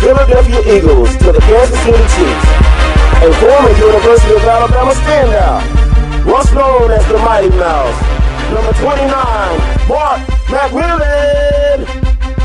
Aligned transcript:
Philadelphia 0.00 0.60
Eagles 0.76 1.16
to 1.18 1.32
the 1.32 1.40
Kansas 1.40 1.78
City 1.80 2.04
Chiefs, 2.14 2.46
a 3.24 3.32
former 3.40 3.72
University 3.80 4.34
of 4.34 4.44
Alabama 4.44 4.92
standout, 4.92 5.64
once 6.26 6.52
known 6.52 6.90
as 6.90 7.06
the 7.08 7.18
Mighty 7.18 7.48
Mouse, 7.56 7.96
number 8.52 8.72
29, 8.76 9.08
Mark 9.88 10.20
McMillan. 10.52 11.88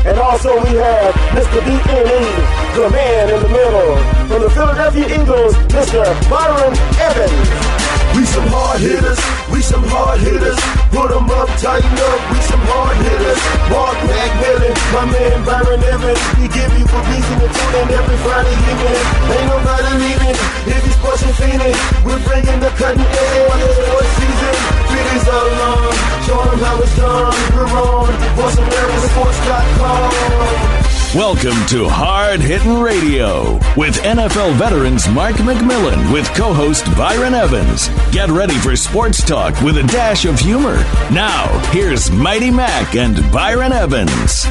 And 0.04 0.18
also 0.18 0.54
we 0.64 0.70
have 0.78 1.14
Mr. 1.36 1.60
BNE, 1.60 2.74
the 2.74 2.90
man 2.90 3.28
in 3.30 3.40
the 3.42 3.48
middle. 3.48 3.96
From 4.26 4.42
the 4.42 4.50
Philadelphia 4.50 5.06
Eagles, 5.06 5.54
Mr. 5.70 6.02
Byron 6.28 6.74
Evans. 6.98 7.81
We 8.12 8.28
some 8.28 8.44
hard 8.52 8.76
hitters, 8.80 9.18
we 9.48 9.62
some 9.62 9.84
hard 9.88 10.20
hitters. 10.20 10.60
Put 10.92 11.08
them 11.08 11.30
up, 11.32 11.48
tighten 11.56 11.96
up, 11.96 12.20
we 12.28 12.36
some 12.44 12.60
hard 12.68 12.92
hitters. 13.00 13.40
Mark 13.72 13.96
McMillan, 14.04 14.76
my 14.92 15.08
man 15.08 15.40
Byron 15.48 15.80
Evans. 15.80 16.20
We 16.36 16.44
give 16.52 16.68
you 16.76 16.84
a 16.84 17.00
reason 17.08 17.40
to 17.40 17.48
tune 17.48 17.74
in 17.80 17.88
every 17.88 18.18
Friday 18.20 18.52
evening. 18.68 19.00
Ain't 19.32 19.48
nobody 19.48 19.96
leaving 19.96 20.36
if 20.68 20.84
he's 20.84 21.00
pushing 21.00 21.32
fiending. 21.40 21.72
We're 22.04 22.20
bringing 22.28 22.60
the 22.60 22.68
cutting 22.76 23.00
edge 23.00 23.80
for 23.88 24.04
season. 24.20 24.56
Fitties 24.92 25.24
all 25.32 25.48
along, 25.48 25.96
show 26.28 26.44
them 26.52 26.60
how 26.60 26.84
it's 26.84 26.92
done. 27.00 27.32
We're 27.56 27.72
on 27.72 28.12
VoiceAmericaSports.com. 28.36 30.81
Welcome 31.14 31.66
to 31.66 31.86
Hard 31.90 32.40
Hitting 32.40 32.80
Radio 32.80 33.56
with 33.76 33.96
NFL 33.96 34.54
veterans 34.54 35.06
Mark 35.10 35.36
McMillan 35.36 36.10
with 36.10 36.26
co 36.32 36.54
host 36.54 36.86
Byron 36.96 37.34
Evans. 37.34 37.88
Get 38.12 38.30
ready 38.30 38.54
for 38.54 38.74
sports 38.76 39.22
talk 39.22 39.60
with 39.60 39.76
a 39.76 39.82
dash 39.82 40.24
of 40.24 40.38
humor. 40.38 40.76
Now, 41.12 41.48
here's 41.70 42.10
Mighty 42.10 42.50
Mac 42.50 42.94
and 42.96 43.16
Byron 43.30 43.72
Evans. 43.72 44.44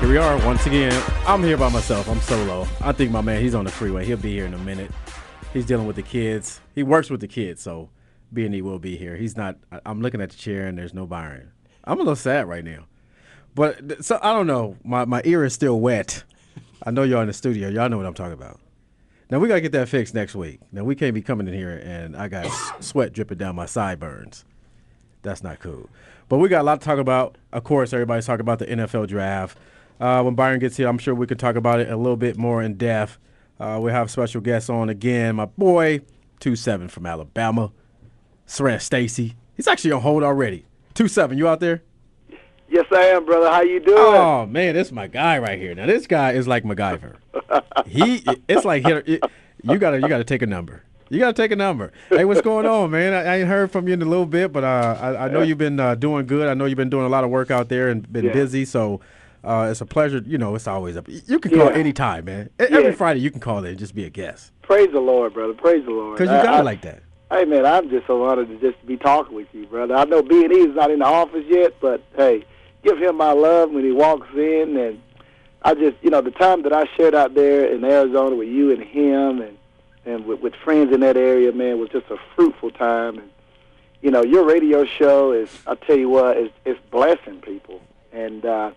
Here 0.00 0.08
we 0.10 0.18
are 0.18 0.36
once 0.44 0.66
again. 0.66 1.02
I'm 1.26 1.42
here 1.42 1.56
by 1.56 1.70
myself. 1.70 2.10
I'm 2.10 2.20
solo. 2.20 2.68
I 2.82 2.92
think 2.92 3.10
my 3.10 3.22
man, 3.22 3.40
he's 3.40 3.54
on 3.54 3.64
the 3.64 3.70
freeway. 3.70 4.04
He'll 4.04 4.18
be 4.18 4.34
here 4.34 4.44
in 4.44 4.52
a 4.52 4.58
minute. 4.58 4.90
He's 5.54 5.64
dealing 5.64 5.86
with 5.86 5.96
the 5.96 6.02
kids. 6.02 6.60
He 6.74 6.82
works 6.82 7.08
with 7.08 7.22
the 7.22 7.28
kids, 7.28 7.62
so 7.62 7.88
B 8.34 8.44
and 8.44 8.54
E 8.54 8.60
will 8.60 8.78
be 8.78 8.98
here. 8.98 9.16
He's 9.16 9.34
not. 9.34 9.56
I'm 9.86 10.02
looking 10.02 10.20
at 10.20 10.28
the 10.28 10.36
chair 10.36 10.66
and 10.66 10.76
there's 10.76 10.92
no 10.92 11.06
Byron. 11.06 11.52
I'm 11.84 11.96
a 11.96 12.00
little 12.00 12.16
sad 12.16 12.46
right 12.46 12.62
now. 12.62 12.84
But 13.56 14.04
so 14.04 14.20
I 14.22 14.34
don't 14.34 14.46
know. 14.46 14.76
My 14.84 15.06
my 15.06 15.22
ear 15.24 15.42
is 15.42 15.54
still 15.54 15.80
wet. 15.80 16.22
I 16.82 16.90
know 16.90 17.02
y'all 17.02 17.22
in 17.22 17.26
the 17.26 17.32
studio. 17.32 17.68
Y'all 17.70 17.88
know 17.88 17.96
what 17.96 18.04
I'm 18.04 18.14
talking 18.14 18.34
about. 18.34 18.60
Now 19.30 19.38
we 19.38 19.48
gotta 19.48 19.62
get 19.62 19.72
that 19.72 19.88
fixed 19.88 20.14
next 20.14 20.34
week. 20.36 20.60
Now 20.72 20.84
we 20.84 20.94
can't 20.94 21.14
be 21.14 21.22
coming 21.22 21.48
in 21.48 21.54
here 21.54 21.82
and 21.82 22.14
I 22.14 22.28
got 22.28 22.46
sweat 22.80 23.14
dripping 23.14 23.38
down 23.38 23.56
my 23.56 23.64
sideburns. 23.64 24.44
That's 25.22 25.42
not 25.42 25.58
cool. 25.58 25.88
But 26.28 26.36
we 26.36 26.50
got 26.50 26.60
a 26.60 26.64
lot 26.64 26.82
to 26.82 26.84
talk 26.84 26.98
about. 26.98 27.38
Of 27.50 27.64
course, 27.64 27.94
everybody's 27.94 28.26
talking 28.26 28.42
about 28.42 28.58
the 28.58 28.66
NFL 28.66 29.08
draft. 29.08 29.56
Uh, 29.98 30.22
when 30.22 30.34
Byron 30.34 30.60
gets 30.60 30.76
here, 30.76 30.86
I'm 30.86 30.98
sure 30.98 31.14
we 31.14 31.26
can 31.26 31.38
talk 31.38 31.56
about 31.56 31.80
it 31.80 31.90
a 31.90 31.96
little 31.96 32.18
bit 32.18 32.36
more 32.36 32.62
in 32.62 32.74
depth. 32.74 33.16
Uh, 33.58 33.80
we 33.82 33.90
have 33.90 34.10
special 34.10 34.42
guests 34.42 34.68
on 34.68 34.90
again. 34.90 35.36
My 35.36 35.46
boy, 35.46 36.02
two 36.40 36.56
seven 36.56 36.88
from 36.88 37.06
Alabama, 37.06 37.72
Siran 38.46 38.82
Stacy. 38.82 39.34
He's 39.54 39.66
actually 39.66 39.92
on 39.92 40.02
hold 40.02 40.22
already. 40.22 40.66
Two 40.92 41.08
seven, 41.08 41.38
you 41.38 41.48
out 41.48 41.60
there? 41.60 41.82
Yes, 42.76 42.84
I 42.92 43.04
am, 43.06 43.24
brother. 43.24 43.48
How 43.48 43.62
you 43.62 43.80
doing? 43.80 43.96
Oh 43.98 44.44
man, 44.44 44.74
this 44.74 44.88
is 44.88 44.92
my 44.92 45.06
guy 45.06 45.38
right 45.38 45.58
here. 45.58 45.74
Now 45.74 45.86
this 45.86 46.06
guy 46.06 46.32
is 46.32 46.46
like 46.46 46.62
MacGyver. 46.62 47.16
he, 47.86 48.22
it's 48.48 48.66
like 48.66 48.86
it, 48.86 49.24
you 49.62 49.78
gotta 49.78 49.98
you 49.98 50.06
gotta 50.06 50.24
take 50.24 50.42
a 50.42 50.46
number. 50.46 50.82
You 51.08 51.18
gotta 51.18 51.32
take 51.32 51.52
a 51.52 51.56
number. 51.56 51.90
Hey, 52.10 52.26
what's 52.26 52.42
going 52.42 52.66
on, 52.66 52.90
man? 52.90 53.14
I, 53.14 53.32
I 53.32 53.36
ain't 53.38 53.48
heard 53.48 53.72
from 53.72 53.88
you 53.88 53.94
in 53.94 54.02
a 54.02 54.04
little 54.04 54.26
bit, 54.26 54.52
but 54.52 54.62
uh, 54.62 54.98
I, 55.00 55.24
I, 55.24 55.28
know 55.28 55.40
you've 55.40 55.56
been 55.56 55.80
uh, 55.80 55.94
doing 55.94 56.26
good. 56.26 56.48
I 56.48 56.52
know 56.52 56.66
you've 56.66 56.76
been 56.76 56.90
doing 56.90 57.06
a 57.06 57.08
lot 57.08 57.24
of 57.24 57.30
work 57.30 57.50
out 57.50 57.70
there 57.70 57.88
and 57.88 58.12
been 58.12 58.26
yeah. 58.26 58.32
busy. 58.34 58.66
So 58.66 59.00
uh, 59.42 59.68
it's 59.70 59.80
a 59.80 59.86
pleasure. 59.86 60.22
You 60.26 60.36
know, 60.36 60.54
it's 60.54 60.66
always 60.66 60.98
up. 60.98 61.08
You 61.08 61.38
can 61.38 61.52
call 61.52 61.70
yeah. 61.70 61.78
anytime, 61.78 62.26
man. 62.26 62.50
Every 62.58 62.92
Friday 62.92 63.20
you 63.20 63.30
can 63.30 63.40
call 63.40 63.60
in 63.60 63.64
and 63.64 63.78
just 63.78 63.94
be 63.94 64.04
a 64.04 64.10
guest. 64.10 64.52
Praise 64.60 64.92
the 64.92 65.00
Lord, 65.00 65.32
brother. 65.32 65.54
Praise 65.54 65.82
the 65.86 65.92
Lord. 65.92 66.18
Because 66.18 66.30
you 66.30 66.44
got 66.44 66.60
it 66.60 66.64
like 66.64 66.82
that. 66.82 67.02
Hey 67.30 67.46
man, 67.46 67.64
I'm 67.64 67.88
just 67.88 68.06
so 68.06 68.22
honored 68.22 68.48
to 68.48 68.58
just 68.58 68.84
be 68.86 68.98
talking 68.98 69.34
with 69.34 69.48
you, 69.54 69.66
brother. 69.66 69.94
I 69.94 70.04
know 70.04 70.22
B 70.22 70.44
and 70.44 70.52
E 70.52 70.58
is 70.58 70.76
not 70.76 70.90
in 70.90 70.98
the 70.98 71.06
office 71.06 71.44
yet, 71.48 71.72
but 71.80 72.04
hey 72.14 72.44
give 72.86 72.98
him 72.98 73.16
my 73.16 73.32
love 73.32 73.70
when 73.72 73.84
he 73.84 73.92
walks 73.92 74.28
in. 74.34 74.76
And 74.76 75.02
I 75.62 75.74
just, 75.74 75.96
you 76.02 76.10
know, 76.10 76.20
the 76.20 76.30
time 76.30 76.62
that 76.62 76.72
I 76.72 76.84
shared 76.96 77.14
out 77.14 77.34
there 77.34 77.66
in 77.66 77.84
Arizona 77.84 78.36
with 78.36 78.48
you 78.48 78.72
and 78.72 78.82
him 78.82 79.40
and 79.40 79.58
and 80.04 80.24
with, 80.24 80.40
with 80.40 80.54
friends 80.54 80.94
in 80.94 81.00
that 81.00 81.16
area, 81.16 81.50
man, 81.52 81.80
was 81.80 81.88
just 81.88 82.06
a 82.10 82.16
fruitful 82.36 82.70
time. 82.70 83.18
And 83.18 83.30
you 84.02 84.12
know, 84.12 84.22
your 84.22 84.44
radio 84.44 84.84
show 84.84 85.32
is, 85.32 85.50
I 85.66 85.74
tell 85.74 85.96
you 85.96 86.08
what, 86.08 86.36
is 86.36 86.50
it's 86.64 86.78
blessing 86.92 87.40
people. 87.40 87.80
And 88.12 88.46
uh, 88.46 88.70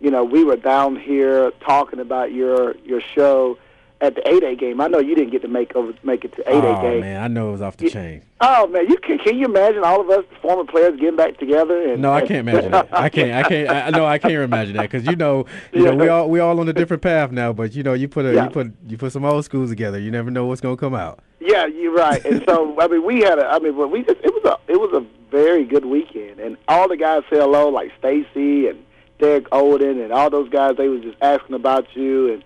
you 0.00 0.10
know, 0.10 0.24
we 0.24 0.42
were 0.42 0.56
down 0.56 0.96
here 0.96 1.50
talking 1.60 2.00
about 2.00 2.32
your 2.32 2.76
your 2.78 3.02
show 3.14 3.58
at 4.02 4.14
the 4.14 4.26
eight 4.28 4.42
A 4.42 4.56
game. 4.56 4.80
I 4.80 4.86
know 4.88 4.98
you 4.98 5.14
didn't 5.14 5.30
get 5.30 5.42
to 5.42 5.48
make 5.48 5.74
over 5.76 5.92
make 6.02 6.24
it 6.24 6.34
to 6.36 6.42
eight 6.48 6.64
A 6.64 6.78
oh, 6.78 6.80
game. 6.82 7.00
man, 7.00 7.22
I 7.22 7.28
know 7.28 7.48
it 7.48 7.52
was 7.52 7.62
off 7.62 7.76
the 7.76 7.84
You- 7.84 7.90
chain. 7.90 8.22
Oh 8.42 8.66
man, 8.68 8.88
you 8.88 8.96
can 8.96 9.18
can 9.18 9.36
you 9.36 9.44
imagine 9.44 9.84
all 9.84 10.00
of 10.00 10.08
us 10.08 10.24
former 10.40 10.64
players 10.64 10.98
getting 10.98 11.16
back 11.16 11.36
together? 11.38 11.90
And, 11.92 12.00
No, 12.00 12.10
I 12.12 12.20
can't 12.20 12.48
imagine 12.48 12.70
that. 12.72 12.88
I 12.90 13.08
can't. 13.10 13.32
I 13.32 13.48
can't. 13.48 13.68
I 13.70 13.90
know. 13.90 14.06
I 14.06 14.16
can't 14.18 14.32
imagine 14.34 14.76
that 14.76 14.90
because 14.90 15.06
you 15.06 15.16
know, 15.16 15.44
you 15.72 15.84
know, 15.84 15.94
we 15.94 16.06
Yeah. 16.06 16.12
all 16.12 16.30
we 16.30 16.40
all 16.40 16.58
on 16.58 16.68
a 16.68 16.72
different 16.72 17.02
path 17.02 17.30
now. 17.32 17.52
But 17.52 17.74
you 17.74 17.82
know, 17.82 17.92
you 17.92 18.08
put 18.08 18.24
a 18.24 18.32
Yeah. 18.34 18.44
you 18.44 18.50
put 18.50 18.72
you 18.88 18.96
put 18.96 19.12
some 19.12 19.24
old 19.26 19.44
schools 19.44 19.68
together. 19.70 19.98
You 19.98 20.10
never 20.10 20.30
know 20.30 20.46
what's 20.46 20.60
gonna 20.62 20.76
come 20.78 20.94
out. 20.94 21.18
Yeah, 21.40 21.66
you're 21.66 21.92
right. 21.94 22.24
And 22.24 22.42
so 22.48 22.74
I 22.80 22.88
mean, 22.88 23.04
we 23.04 23.20
had 23.20 23.38
a. 23.38 23.46
I 23.46 23.58
mean, 23.58 23.76
we 23.90 24.02
just 24.02 24.20
it 24.24 24.32
was 24.32 24.44
a 24.46 24.72
it 24.72 24.80
was 24.80 24.90
a 24.94 25.04
very 25.30 25.64
good 25.64 25.84
weekend, 25.84 26.40
and 26.40 26.56
all 26.66 26.88
the 26.88 26.96
guys 26.96 27.22
say 27.30 27.36
hello, 27.38 27.68
like 27.68 27.92
Stacy 27.98 28.68
and 28.68 28.78
Derek 29.18 29.46
Olden 29.52 30.00
and 30.00 30.12
all 30.14 30.30
those 30.30 30.48
guys. 30.48 30.76
They 30.78 30.88
was 30.88 31.02
just 31.02 31.18
asking 31.20 31.54
about 31.56 31.86
you, 31.94 32.32
and 32.32 32.44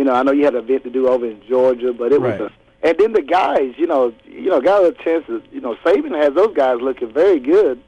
you 0.00 0.04
know, 0.06 0.14
I 0.14 0.22
know 0.22 0.32
you 0.32 0.46
had 0.46 0.54
an 0.54 0.64
event 0.64 0.84
to 0.84 0.90
do 0.90 1.08
over 1.08 1.26
in 1.26 1.42
Georgia, 1.46 1.92
but 1.92 2.10
it 2.10 2.20
Right. 2.22 2.40
was 2.40 2.50
a. 2.50 2.86
And 2.88 2.96
then 2.98 3.12
the 3.12 3.20
guys, 3.20 3.74
you 3.76 3.86
know, 3.86 4.14
you 4.24 4.48
know, 4.48 4.58
got 4.58 4.82
a 4.82 4.92
chance 4.92 5.26
to, 5.26 5.42
you 5.52 5.60
know, 5.60 5.74
Saban 5.84 6.16
has 6.18 6.32
those 6.32 6.54
guys 6.56 6.80
looking 6.80 7.12
very 7.12 7.38
good 7.38 7.78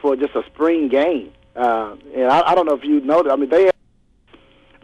for 0.00 0.16
just 0.16 0.34
a 0.34 0.42
spring 0.46 0.88
game. 0.88 1.30
Uh, 1.54 1.94
and 2.12 2.24
I, 2.24 2.40
I 2.50 2.54
don't 2.56 2.66
know 2.66 2.74
if 2.74 2.82
you 2.82 3.00
know 3.02 3.22
that. 3.22 3.30
I 3.30 3.36
mean, 3.36 3.50
they 3.50 3.70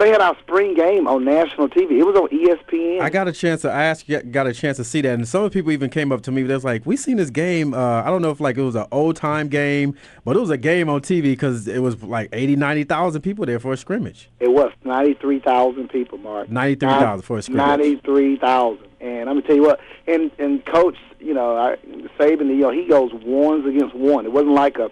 they 0.00 0.08
had 0.08 0.22
our 0.22 0.36
spring 0.38 0.74
game 0.74 1.06
on 1.06 1.24
national 1.24 1.68
TV. 1.68 1.98
It 1.98 2.04
was 2.04 2.16
on 2.16 2.28
ESPN. 2.28 3.02
I 3.02 3.10
got 3.10 3.28
a 3.28 3.32
chance 3.32 3.60
to 3.62 3.70
ask, 3.70 4.06
got 4.30 4.46
a 4.46 4.54
chance 4.54 4.78
to 4.78 4.84
see 4.84 5.02
that, 5.02 5.12
and 5.12 5.28
some 5.28 5.44
of 5.44 5.52
the 5.52 5.58
people 5.58 5.72
even 5.72 5.90
came 5.90 6.10
up 6.10 6.22
to 6.22 6.32
me. 6.32 6.42
They 6.42 6.54
was 6.54 6.64
like, 6.64 6.86
"We 6.86 6.96
seen 6.96 7.18
this 7.18 7.28
game. 7.28 7.74
Uh, 7.74 8.02
I 8.02 8.06
don't 8.06 8.22
know 8.22 8.30
if 8.30 8.40
like 8.40 8.56
it 8.56 8.62
was 8.62 8.74
an 8.74 8.86
old 8.90 9.16
time 9.16 9.48
game, 9.48 9.94
but 10.24 10.36
it 10.36 10.40
was 10.40 10.48
a 10.50 10.56
game 10.56 10.88
on 10.88 11.02
TV 11.02 11.22
because 11.22 11.68
it 11.68 11.82
was 11.82 12.02
like 12.02 12.30
80, 12.32 12.56
90,000 12.56 13.20
people 13.20 13.44
there 13.44 13.60
for 13.60 13.74
a 13.74 13.76
scrimmage. 13.76 14.30
It 14.40 14.50
was 14.50 14.72
ninety 14.84 15.14
three 15.14 15.38
thousand 15.38 15.88
people, 15.88 16.16
Mark. 16.18 16.50
93,000 16.50 17.22
for 17.22 17.38
a 17.38 17.42
scrimmage. 17.42 17.58
Ninety 17.58 17.96
three 17.96 18.38
thousand, 18.38 18.86
and 19.00 19.28
I'm 19.28 19.36
gonna 19.36 19.42
tell 19.42 19.56
you 19.56 19.62
what. 19.62 19.80
And 20.08 20.30
and 20.38 20.64
coach, 20.64 20.96
you 21.18 21.34
know, 21.34 21.56
I, 21.56 21.76
Saban, 22.18 22.48
you 22.48 22.62
know, 22.62 22.70
he 22.70 22.86
goes 22.86 23.12
ones 23.12 23.66
against 23.66 23.94
one. 23.94 24.24
It 24.24 24.32
wasn't 24.32 24.54
like 24.54 24.78
a, 24.78 24.90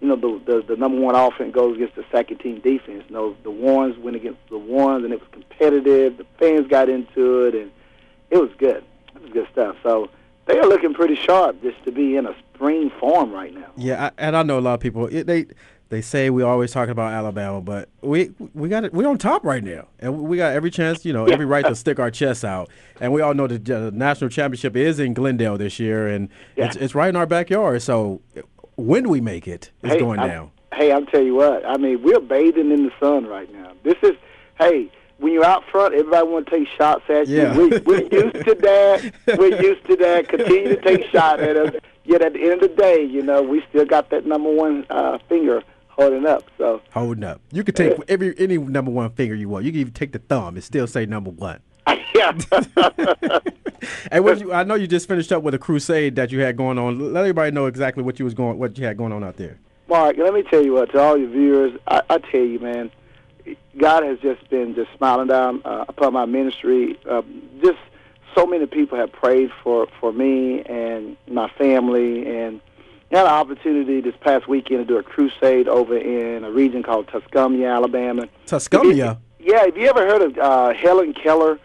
you 0.00 0.08
know, 0.08 0.16
the 0.16 0.40
the, 0.44 0.62
the 0.62 0.76
number 0.76 0.98
one 0.98 1.14
offense 1.14 1.54
goes 1.54 1.76
against 1.76 1.94
the 1.94 2.04
second 2.10 2.38
team 2.38 2.60
defense. 2.60 3.04
No, 3.10 3.36
the 3.42 3.50
ones 3.50 3.98
went 3.98 4.16
against 4.16 4.40
the 4.48 4.58
ones, 4.58 5.04
and 5.04 5.12
it 5.12 5.20
was 5.20 5.28
competitive. 5.32 6.16
The 6.16 6.26
fans 6.38 6.66
got 6.68 6.88
into 6.88 7.44
it, 7.44 7.54
and 7.54 7.70
it 8.30 8.38
was 8.38 8.50
good. 8.58 8.82
It 9.14 9.22
was 9.22 9.30
good 9.30 9.48
stuff. 9.52 9.76
So 9.82 10.10
they 10.46 10.58
are 10.58 10.66
looking 10.66 10.94
pretty 10.94 11.16
sharp 11.16 11.60
just 11.62 11.82
to 11.84 11.92
be 11.92 12.16
in 12.16 12.26
a 12.26 12.34
spring 12.54 12.90
form 12.98 13.32
right 13.32 13.52
now. 13.52 13.70
Yeah, 13.76 14.06
I, 14.06 14.10
and 14.18 14.36
I 14.36 14.42
know 14.42 14.58
a 14.58 14.60
lot 14.60 14.74
of 14.74 14.80
people. 14.80 15.06
It, 15.06 15.26
they 15.26 15.46
they 15.90 16.00
say 16.00 16.30
we 16.30 16.42
always 16.42 16.72
talking 16.72 16.92
about 16.92 17.12
Alabama, 17.12 17.60
but 17.60 17.88
we 18.00 18.32
we 18.54 18.68
got 18.68 18.84
it. 18.84 18.94
We're 18.94 19.08
on 19.08 19.18
top 19.18 19.44
right 19.44 19.62
now, 19.62 19.88
and 19.98 20.22
we 20.22 20.36
got 20.38 20.52
every 20.54 20.70
chance, 20.70 21.04
you 21.04 21.12
know, 21.12 21.26
every 21.26 21.44
right 21.44 21.66
to 21.66 21.74
stick 21.74 21.98
our 21.98 22.10
chests 22.10 22.44
out. 22.44 22.70
And 23.00 23.12
we 23.12 23.20
all 23.20 23.34
know 23.34 23.46
the 23.46 23.90
national 23.92 24.30
championship 24.30 24.76
is 24.76 24.98
in 24.98 25.14
Glendale 25.14 25.58
this 25.58 25.78
year, 25.78 26.08
and 26.08 26.28
it's 26.56 26.76
it's 26.76 26.94
right 26.94 27.08
in 27.08 27.16
our 27.16 27.26
backyard. 27.26 27.82
So 27.82 28.22
when 28.80 29.08
we 29.08 29.20
make 29.20 29.46
it, 29.48 29.70
it's 29.82 29.94
hey, 29.94 29.98
going 30.00 30.18
I'm- 30.18 30.28
down. 30.28 30.50
Hey, 30.72 30.92
I'm 30.92 31.04
tell 31.06 31.20
you 31.22 31.34
what. 31.34 31.66
I 31.66 31.76
mean, 31.78 32.00
we're 32.00 32.20
bathing 32.20 32.70
in 32.70 32.84
the 32.84 32.92
sun 33.00 33.26
right 33.26 33.52
now. 33.52 33.72
This 33.82 33.96
is, 34.04 34.12
hey, 34.60 34.90
when 35.18 35.32
you're 35.32 35.44
out 35.44 35.64
front, 35.70 35.94
everybody 35.94 36.26
want 36.28 36.46
to 36.46 36.58
take 36.58 36.68
shots 36.78 37.02
at 37.08 37.26
you. 37.26 37.38
Yeah. 37.38 37.56
We, 37.56 37.78
we're 37.78 38.02
used 38.02 38.44
to 38.46 38.54
that. 38.54 39.12
We're 39.36 39.60
used 39.60 39.84
to 39.88 39.96
that. 39.96 40.28
Continue 40.28 40.76
to 40.76 40.80
take 40.80 41.04
shots 41.10 41.42
at 41.42 41.56
us. 41.56 41.74
Yet 42.04 42.22
at 42.22 42.34
the 42.34 42.42
end 42.42 42.52
of 42.52 42.60
the 42.60 42.68
day, 42.68 43.04
you 43.04 43.20
know, 43.20 43.42
we 43.42 43.62
still 43.68 43.84
got 43.84 44.10
that 44.10 44.24
number 44.26 44.50
one 44.50 44.86
uh, 44.90 45.18
finger 45.28 45.62
holding 45.88 46.24
up. 46.24 46.44
So 46.56 46.80
Holding 46.92 47.24
up. 47.24 47.40
You 47.52 47.64
could 47.64 47.76
take 47.76 47.98
every 48.08 48.34
any 48.38 48.56
number 48.56 48.90
one 48.92 49.10
finger 49.10 49.34
you 49.34 49.48
want. 49.48 49.64
You 49.64 49.72
can 49.72 49.80
even 49.80 49.92
take 49.92 50.12
the 50.12 50.20
thumb 50.20 50.54
and 50.54 50.64
still 50.64 50.86
say 50.86 51.04
number 51.04 51.30
one. 51.30 51.60
yeah, 52.14 52.32
And 54.10 54.24
what 54.24 54.40
you, 54.40 54.52
I 54.52 54.64
know 54.64 54.74
you 54.74 54.86
just 54.86 55.08
finished 55.08 55.32
up 55.32 55.42
with 55.42 55.54
a 55.54 55.58
crusade 55.58 56.16
that 56.16 56.30
you 56.30 56.40
had 56.40 56.56
going 56.56 56.78
on. 56.78 57.12
Let 57.12 57.20
everybody 57.20 57.50
know 57.50 57.66
exactly 57.66 58.02
what 58.02 58.18
you 58.18 58.24
was 58.24 58.34
going, 58.34 58.58
what 58.58 58.76
you 58.78 58.84
had 58.84 58.96
going 58.96 59.12
on 59.12 59.24
out 59.24 59.36
there. 59.36 59.58
Mark. 59.88 60.16
Let 60.18 60.34
me 60.34 60.42
tell 60.42 60.64
you 60.64 60.74
what 60.74 60.92
to 60.92 60.98
all 61.00 61.18
your 61.18 61.28
viewers. 61.28 61.78
I, 61.88 62.02
I 62.08 62.18
tell 62.18 62.40
you, 62.40 62.60
man, 62.60 62.90
God 63.76 64.04
has 64.04 64.18
just 64.20 64.48
been 64.50 64.74
just 64.74 64.90
smiling 64.96 65.28
down 65.28 65.62
uh, 65.64 65.86
upon 65.88 66.12
my 66.12 66.26
ministry. 66.26 66.98
Um, 67.08 67.42
just 67.62 67.78
so 68.34 68.46
many 68.46 68.66
people 68.66 68.96
have 68.98 69.12
prayed 69.12 69.50
for 69.62 69.88
for 69.98 70.12
me 70.12 70.62
and 70.62 71.16
my 71.26 71.48
family, 71.58 72.26
and 72.28 72.60
had 73.10 73.26
an 73.26 73.32
opportunity 73.32 74.00
this 74.00 74.14
past 74.20 74.46
weekend 74.46 74.86
to 74.86 74.94
do 74.94 74.98
a 74.98 75.02
crusade 75.02 75.66
over 75.66 75.96
in 75.96 76.44
a 76.44 76.50
region 76.50 76.82
called 76.82 77.08
Tuscumbia, 77.08 77.74
Alabama. 77.74 78.28
Tuscumbia. 78.46 79.18
Yeah, 79.40 79.64
have 79.64 79.76
you 79.76 79.88
ever 79.88 80.06
heard 80.06 80.22
of 80.22 80.38
uh, 80.38 80.74
Helen 80.74 81.14
Keller? 81.14 81.58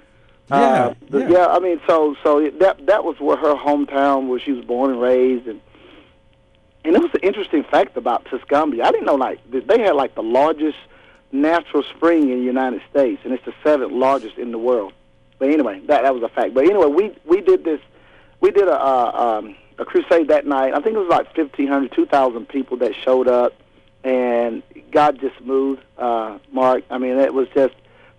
Yeah, 0.49 0.55
uh, 0.55 0.93
the- 1.09 1.31
yeah. 1.31 1.47
I 1.47 1.59
mean, 1.59 1.81
so 1.87 2.15
so 2.23 2.49
that 2.59 2.85
that 2.85 3.03
was 3.03 3.19
where 3.19 3.37
her 3.37 3.55
hometown, 3.55 4.27
where 4.27 4.39
she 4.39 4.51
was 4.51 4.63
born 4.65 4.91
and 4.91 5.01
raised, 5.01 5.47
and 5.47 5.59
and 6.83 6.95
it 6.95 7.01
was 7.01 7.11
an 7.13 7.21
interesting 7.23 7.63
fact 7.63 7.97
about 7.97 8.25
Tuscumbia. 8.25 8.83
I 8.83 8.91
didn't 8.91 9.05
know 9.05 9.15
like 9.15 9.39
they 9.49 9.79
had 9.81 9.95
like 9.95 10.13
the 10.15 10.23
largest 10.23 10.77
natural 11.31 11.83
spring 11.83 12.29
in 12.29 12.39
the 12.39 12.45
United 12.45 12.81
States, 12.89 13.21
and 13.23 13.33
it's 13.33 13.45
the 13.45 13.53
seventh 13.63 13.91
largest 13.91 14.37
in 14.37 14.51
the 14.51 14.59
world. 14.59 14.93
But 15.39 15.49
anyway, 15.49 15.79
that 15.87 16.03
that 16.03 16.13
was 16.13 16.23
a 16.23 16.29
fact. 16.29 16.53
But 16.53 16.65
anyway, 16.65 16.87
we 16.87 17.15
we 17.25 17.41
did 17.41 17.63
this, 17.63 17.81
we 18.39 18.51
did 18.51 18.67
a 18.67 18.79
uh, 18.79 19.39
um, 19.39 19.55
a 19.77 19.85
crusade 19.85 20.27
that 20.29 20.45
night. 20.45 20.73
I 20.73 20.79
think 20.79 20.95
it 20.95 20.99
was 20.99 21.09
like 21.09 21.35
1,500, 21.35 21.91
2,000 21.91 22.47
people 22.47 22.77
that 22.77 22.93
showed 23.03 23.27
up, 23.27 23.53
and 24.03 24.63
God 24.91 25.19
just 25.19 25.39
moved. 25.41 25.83
Uh, 25.97 26.37
Mark, 26.51 26.83
I 26.89 26.97
mean, 26.97 27.17
it 27.17 27.33
was 27.33 27.47
just 27.53 27.73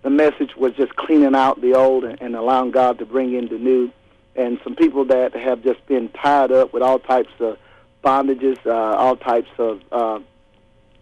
the 0.07 0.11
message 0.11 0.55
was 0.55 0.73
just 0.75 0.95
cleaning 0.95 1.35
out 1.35 1.59
the 1.59 1.73
old 1.73 2.05
and, 2.05 2.21
and 2.21 2.33
allowing 2.33 2.71
God 2.71 2.97
to 2.99 3.05
bring 3.05 3.33
in 3.33 3.49
the 3.49 3.57
new. 3.57 3.91
And 4.37 4.57
some 4.63 4.73
people 4.73 5.03
that 5.03 5.35
have 5.35 5.61
just 5.63 5.85
been 5.85 6.07
tied 6.07 6.49
up 6.49 6.71
with 6.71 6.81
all 6.81 6.97
types 6.97 7.33
of 7.41 7.57
bondages, 8.05 8.57
uh, 8.65 8.71
all 8.71 9.17
types 9.17 9.49
of, 9.57 9.81
uh, 9.91 10.19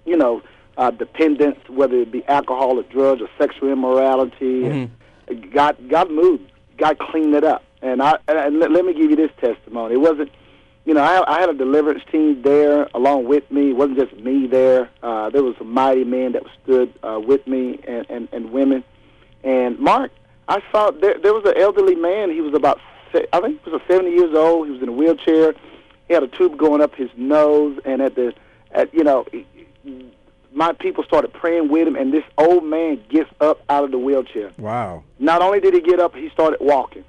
you 0.05 0.17
know, 0.17 0.41
uh, 0.75 0.89
dependence, 0.89 1.59
whether 1.69 1.97
it 1.97 2.11
be 2.11 2.25
alcohol 2.25 2.79
or 2.79 2.83
drugs 2.83 3.21
or 3.21 3.29
sexual 3.37 3.71
immorality. 3.71 4.65
And 5.27 5.51
God, 5.53 5.77
God 5.87 6.09
moved. 6.09 6.51
God 6.77 6.97
cleaned 6.97 7.35
it 7.35 7.43
up. 7.43 7.63
And 7.83 8.01
I 8.01 8.17
and 8.27 8.59
let, 8.59 8.71
let 8.71 8.85
me 8.85 8.93
give 8.95 9.11
you 9.11 9.15
this 9.15 9.31
testimony. 9.39 9.93
It 9.93 10.01
wasn't, 10.01 10.31
you 10.85 10.95
know, 10.95 11.03
I, 11.03 11.35
I 11.35 11.41
had 11.41 11.49
a 11.49 11.53
deliverance 11.53 12.01
team 12.11 12.41
there 12.41 12.89
along 12.95 13.25
with 13.25 13.51
me. 13.51 13.69
It 13.69 13.73
wasn't 13.73 13.99
just 13.99 14.15
me 14.19 14.47
there. 14.47 14.89
Uh, 15.03 15.29
there 15.29 15.43
was 15.43 15.55
a 15.59 15.63
mighty 15.63 16.05
man 16.05 16.31
that 16.31 16.43
stood 16.63 16.91
uh, 17.03 17.19
with 17.23 17.45
me 17.45 17.79
and, 17.87 18.09
and, 18.09 18.29
and 18.31 18.51
women. 18.51 18.83
And 19.45 19.79
Mark, 19.79 20.11
I 20.47 20.61
saw 20.71 20.91
there, 20.91 21.17
there 21.21 21.33
was 21.33 21.45
an 21.45 21.53
elderly 21.55 21.95
man. 21.95 22.31
He 22.31 22.41
was 22.41 22.53
about, 22.53 22.81
I 23.13 23.39
think 23.39 23.63
he 23.63 23.69
was 23.69 23.81
70 23.87 24.09
years 24.09 24.35
old. 24.35 24.67
He 24.67 24.73
was 24.73 24.81
in 24.81 24.89
a 24.89 24.91
wheelchair. 24.91 25.53
He 26.07 26.13
had 26.13 26.23
a 26.23 26.27
tube 26.27 26.57
going 26.57 26.81
up 26.81 26.95
his 26.95 27.09
nose. 27.15 27.79
And 27.85 28.01
at 28.01 28.15
the, 28.15 28.33
at 28.71 28.93
you 28.93 29.03
know, 29.03 29.25
my 30.51 30.73
people 30.73 31.03
started 31.03 31.31
praying 31.31 31.69
with 31.69 31.87
him. 31.87 31.95
And 31.95 32.11
this 32.11 32.23
old 32.37 32.65
man 32.65 33.01
gets 33.09 33.29
up 33.39 33.61
out 33.69 33.83
of 33.83 33.91
the 33.91 33.99
wheelchair. 33.99 34.51
Wow. 34.57 35.03
Not 35.19 35.41
only 35.41 35.59
did 35.59 35.73
he 35.73 35.81
get 35.81 35.99
up, 35.99 36.15
he 36.15 36.29
started 36.29 36.57
walking. 36.59 37.05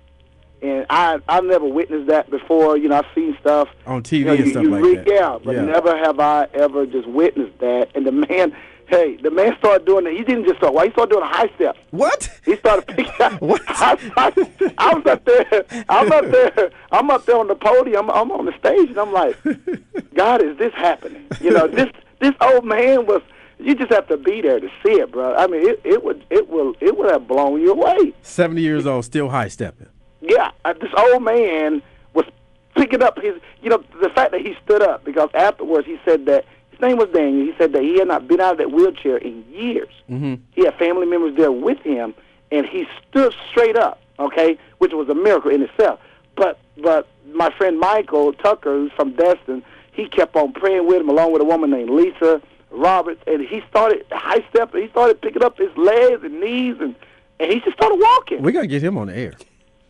And 0.62 0.86
I 0.88 1.18
I've 1.28 1.44
never 1.44 1.66
witnessed 1.66 2.08
that 2.08 2.30
before. 2.30 2.78
You 2.78 2.88
know, 2.88 2.98
I've 2.98 3.14
seen 3.14 3.36
stuff 3.40 3.68
On 3.86 4.02
TV 4.02 4.18
you 4.18 4.24
know, 4.24 4.32
and 4.32 4.44
you, 4.44 4.50
stuff 4.50 4.62
you 4.62 4.70
like 4.70 4.82
read, 4.82 4.98
that. 5.00 5.08
Yeah, 5.08 5.38
but 5.42 5.56
never 5.56 5.96
have 5.96 6.18
I 6.18 6.48
ever 6.54 6.86
just 6.86 7.06
witnessed 7.06 7.58
that. 7.58 7.90
And 7.94 8.06
the 8.06 8.12
man, 8.12 8.56
hey, 8.88 9.16
the 9.16 9.30
man 9.30 9.56
started 9.58 9.86
doing 9.86 10.06
it. 10.06 10.16
He 10.16 10.24
didn't 10.24 10.44
just 10.44 10.58
start. 10.58 10.74
Why 10.74 10.86
he 10.86 10.92
started 10.92 11.12
doing 11.12 11.24
a 11.24 11.28
high 11.28 11.50
step. 11.56 11.76
What? 11.90 12.30
He 12.44 12.56
started 12.56 12.86
picking 12.86 13.12
up. 13.20 13.40
What? 13.46 13.62
I, 13.68 13.98
I, 14.16 14.72
I 14.78 14.94
was 14.94 15.06
up 15.06 15.24
there. 15.24 15.64
I'm 15.88 16.10
up 16.12 16.30
there. 16.30 16.70
I'm 16.90 17.10
up 17.10 17.26
there 17.26 17.36
on 17.36 17.48
the 17.48 17.54
podium. 17.54 18.10
I'm, 18.10 18.16
I'm 18.16 18.32
on 18.32 18.46
the 18.46 18.58
stage, 18.58 18.88
and 18.88 18.98
I'm 18.98 19.12
like, 19.12 19.36
God, 20.14 20.42
is 20.42 20.56
this 20.58 20.72
happening? 20.74 21.26
You 21.40 21.50
know, 21.50 21.66
this 21.66 21.88
this 22.20 22.32
old 22.40 22.64
man 22.64 23.06
was. 23.06 23.22
You 23.58 23.74
just 23.74 23.90
have 23.90 24.06
to 24.08 24.18
be 24.18 24.42
there 24.42 24.60
to 24.60 24.68
see 24.84 24.92
it, 25.00 25.10
bro. 25.10 25.34
I 25.34 25.46
mean, 25.46 25.66
it, 25.66 25.80
it 25.82 26.04
would 26.04 26.24
it 26.28 26.48
will 26.48 26.74
it 26.80 26.96
would 26.96 27.10
have 27.10 27.26
blown 27.26 27.60
you 27.60 27.72
away. 27.72 28.12
70 28.20 28.60
years 28.60 28.86
old, 28.86 29.06
still 29.06 29.30
high 29.30 29.48
stepping. 29.48 29.88
Yeah, 30.20 30.50
uh, 30.66 30.74
this 30.74 30.90
old 30.96 31.22
man 31.22 31.80
was 32.12 32.26
picking 32.74 33.02
up 33.02 33.18
his, 33.18 33.34
you 33.62 33.70
know, 33.70 33.82
the 34.02 34.10
fact 34.10 34.32
that 34.32 34.42
he 34.42 34.54
stood 34.64 34.82
up 34.82 35.04
because 35.04 35.30
afterwards 35.34 35.86
he 35.86 35.98
said 36.04 36.26
that 36.26 36.44
his 36.78 36.82
name 36.88 36.98
was 36.98 37.08
Daniel. 37.12 37.46
He 37.46 37.54
said 37.56 37.72
that 37.72 37.82
he 37.82 37.98
had 37.98 38.08
not 38.08 38.28
been 38.28 38.40
out 38.40 38.52
of 38.52 38.58
that 38.58 38.70
wheelchair 38.70 39.16
in 39.16 39.44
years. 39.50 39.88
Mm-hmm. 40.10 40.34
He 40.52 40.64
had 40.64 40.74
family 40.76 41.06
members 41.06 41.34
there 41.36 41.50
with 41.52 41.78
him, 41.80 42.14
and 42.52 42.66
he 42.66 42.86
stood 43.08 43.34
straight 43.50 43.76
up. 43.76 44.00
Okay, 44.18 44.58
which 44.78 44.92
was 44.92 45.08
a 45.10 45.14
miracle 45.14 45.50
in 45.50 45.62
itself. 45.62 46.00
But 46.36 46.58
but 46.82 47.06
my 47.32 47.50
friend 47.56 47.78
Michael 47.78 48.32
Tucker, 48.32 48.72
who's 48.74 48.92
from 48.92 49.12
Destin, 49.14 49.62
he 49.92 50.08
kept 50.08 50.34
on 50.36 50.52
praying 50.52 50.86
with 50.86 51.00
him 51.00 51.08
along 51.08 51.32
with 51.32 51.42
a 51.42 51.44
woman 51.44 51.70
named 51.70 51.90
Lisa 51.90 52.40
Roberts, 52.70 53.22
and 53.26 53.42
he 53.42 53.62
started 53.68 54.04
high 54.12 54.44
stepping. 54.50 54.82
He 54.82 54.88
started 54.88 55.20
picking 55.20 55.42
up 55.42 55.58
his 55.58 55.74
legs 55.76 56.22
and 56.24 56.40
knees, 56.40 56.76
and 56.80 56.94
and 57.40 57.52
he 57.52 57.60
just 57.60 57.76
started 57.76 57.98
walking. 58.00 58.42
We 58.42 58.52
gotta 58.52 58.66
get 58.66 58.82
him 58.82 58.96
on 58.96 59.08
the 59.08 59.16
air. 59.16 59.34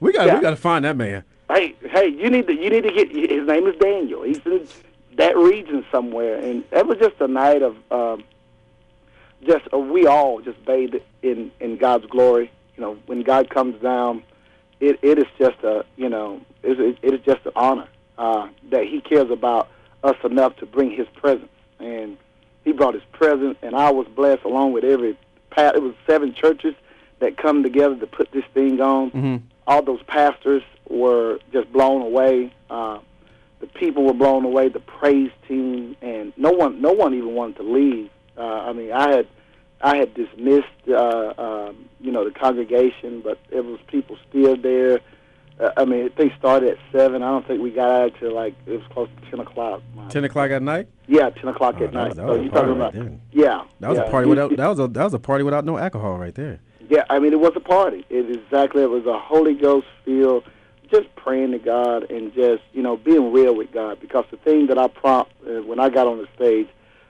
We 0.01 0.13
got 0.13 0.23
to 0.23 0.27
Yeah. 0.29 0.35
we 0.37 0.41
gotta 0.43 0.57
find 0.57 0.85
that 0.85 0.97
man. 0.97 1.23
Hey, 1.49 1.75
hey, 1.91 2.09
you 2.09 2.29
need 2.29 2.47
to 2.49 2.53
you 2.55 2.69
need 2.71 2.83
to 2.83 2.91
get 2.93 3.11
his 3.11 3.47
name 3.47 3.67
is 3.69 3.77
Daniel. 3.77 4.23
He's 4.23 4.41
in 4.45 4.67
that 5.17 5.37
region 5.37 5.85
somewhere, 5.93 6.37
and 6.39 6.65
that 6.71 6.87
was 6.87 6.99
just 6.99 7.21
a 7.21 7.29
night 7.29 7.63
of 7.63 7.77
um, 7.91 8.25
just 9.47 9.65
uh, 9.73 9.79
we 9.79 10.07
all 10.07 10.41
just 10.41 10.63
bathed 10.65 10.97
in 11.23 11.51
in 11.61 11.77
God's 11.77 12.07
glory. 12.07 12.51
You 12.77 12.83
know, 12.83 12.99
when 13.07 13.23
God 13.23 13.49
comes 13.51 13.81
down, 13.83 14.23
it 14.81 14.99
it 15.03 15.19
is 15.19 15.27
just 15.39 15.59
a 15.63 15.85
you 15.97 16.09
know 16.09 16.41
it, 16.63 16.79
it, 16.81 16.99
it 17.03 17.15
is 17.15 17.21
just 17.25 17.45
an 17.47 17.53
honor 17.57 17.89
uh, 18.19 18.49
that 18.71 18.85
He 18.87 19.01
cares 19.01 19.31
about 19.31 19.69
us 20.05 20.17
enough 20.25 20.57
to 20.57 20.67
bring 20.67 20.91
His 20.91 21.07
presence, 21.15 21.49
and 21.79 22.17
He 22.65 22.73
brought 22.73 22.95
His 22.95 23.05
presence, 23.13 23.57
and 23.63 23.75
I 23.75 23.91
was 23.91 24.07
blessed 24.09 24.45
along 24.45 24.73
with 24.73 24.85
every. 24.85 25.17
pa- 25.51 25.73
It 25.75 25.83
was 25.83 25.95
seven 26.07 26.35
churches 26.35 26.75
that 27.21 27.37
come 27.39 27.63
together 27.63 27.97
to 27.97 28.07
put 28.07 28.31
this 28.33 28.45
thing 28.53 28.81
on 28.81 29.11
all 29.67 29.83
those 29.83 30.03
pastors 30.05 30.63
were 30.89 31.39
just 31.53 31.73
blown 31.73 32.03
away. 32.03 32.53
Uh, 32.71 32.99
the 33.61 33.67
people 33.67 34.05
were 34.05 34.13
blown 34.15 34.45
away. 34.45 34.69
The 34.69 34.81
praise 34.81 35.31
team, 35.49 35.97
and 36.03 36.33
no 36.37 36.51
one, 36.51 36.81
no 36.81 36.93
one 36.93 37.15
even 37.15 37.35
wanted 37.35 37.57
to 37.57 37.63
leave. 37.63 38.11
Uh, 38.37 38.43
I 38.43 38.73
mean, 38.73 38.93
I 38.93 39.11
had, 39.17 39.27
I 39.81 39.97
had 39.97 40.15
dismissed, 40.15 40.67
uh, 40.89 41.33
um, 41.39 41.87
you 42.01 42.13
know, 42.13 42.25
the 42.25 42.31
congregation, 42.31 43.21
but 43.23 43.39
there 43.51 43.63
was 43.63 43.79
people 43.89 44.17
still 44.29 44.57
there. 44.57 45.01
Uh, 45.59 45.71
I 45.79 45.87
mean, 45.87 46.11
they 46.19 46.31
started 46.39 46.69
at 46.71 46.79
seven. 46.93 47.23
I 47.23 47.31
don't 47.31 47.47
think 47.47 47.63
we 47.63 47.71
got 47.71 47.89
out 47.91 48.13
till 48.21 48.35
like 48.35 48.55
it 48.67 48.73
was 48.73 48.83
close 48.91 49.09
to 49.23 49.31
ten 49.31 49.41
o'clock. 49.41 49.81
10 50.11 50.25
o'clock 50.25 50.51
at 50.51 50.63
night. 50.63 50.87
Yeah, 51.07 51.31
ten 51.31 51.49
o'clock 51.49 51.77
Oh, 51.81 51.85
at 51.85 51.95
night. 51.95 52.09
was- 52.09 52.17
that 52.19 52.27
so 52.27 52.35
you 52.35 52.51
talking 52.51 52.73
about? 52.73 52.93
there. 52.93 53.11
Yeah, 53.33 53.63
That 53.81 53.89
was 53.89 53.99
yeah. 53.99 54.05
a 54.05 54.11
party 54.11 54.29
without 54.29 54.55
that 54.57 54.67
was 54.69 54.79
a 54.81 54.89
that 54.89 55.05
was 55.05 55.15
a 55.15 55.19
party 55.19 55.45
without 55.45 55.65
no 55.65 55.79
alcohol 55.79 56.19
right 56.19 56.35
there. 56.35 56.61
Yeah, 56.91 57.05
I 57.09 57.19
mean, 57.19 57.33
it 57.33 57.41
was 57.41 57.53
a 57.57 57.61
party. 57.61 58.05
It 58.11 58.31
exactly. 58.31 58.83
It 58.83 58.91
was 58.91 59.07
a 59.07 59.19
Holy 59.19 59.55
Ghost 59.55 59.87
feel, 60.05 60.45
just 60.91 61.15
praying 61.17 61.53
to 61.53 61.59
God 61.59 62.11
and 62.11 62.33
just 62.35 62.63
you 62.73 62.83
know 62.83 62.97
being 62.97 63.33
real 63.33 63.55
with 63.55 63.73
God. 63.73 64.01
Because 64.01 64.25
the 64.31 64.37
thing 64.39 64.67
that 64.69 64.79
I 64.79 64.89
prompt 64.89 65.33
uh, 65.47 65.63
when 65.63 65.81
I 65.81 65.89
got 65.89 66.07
on 66.07 66.19
the 66.19 66.29
stage, 66.35 66.69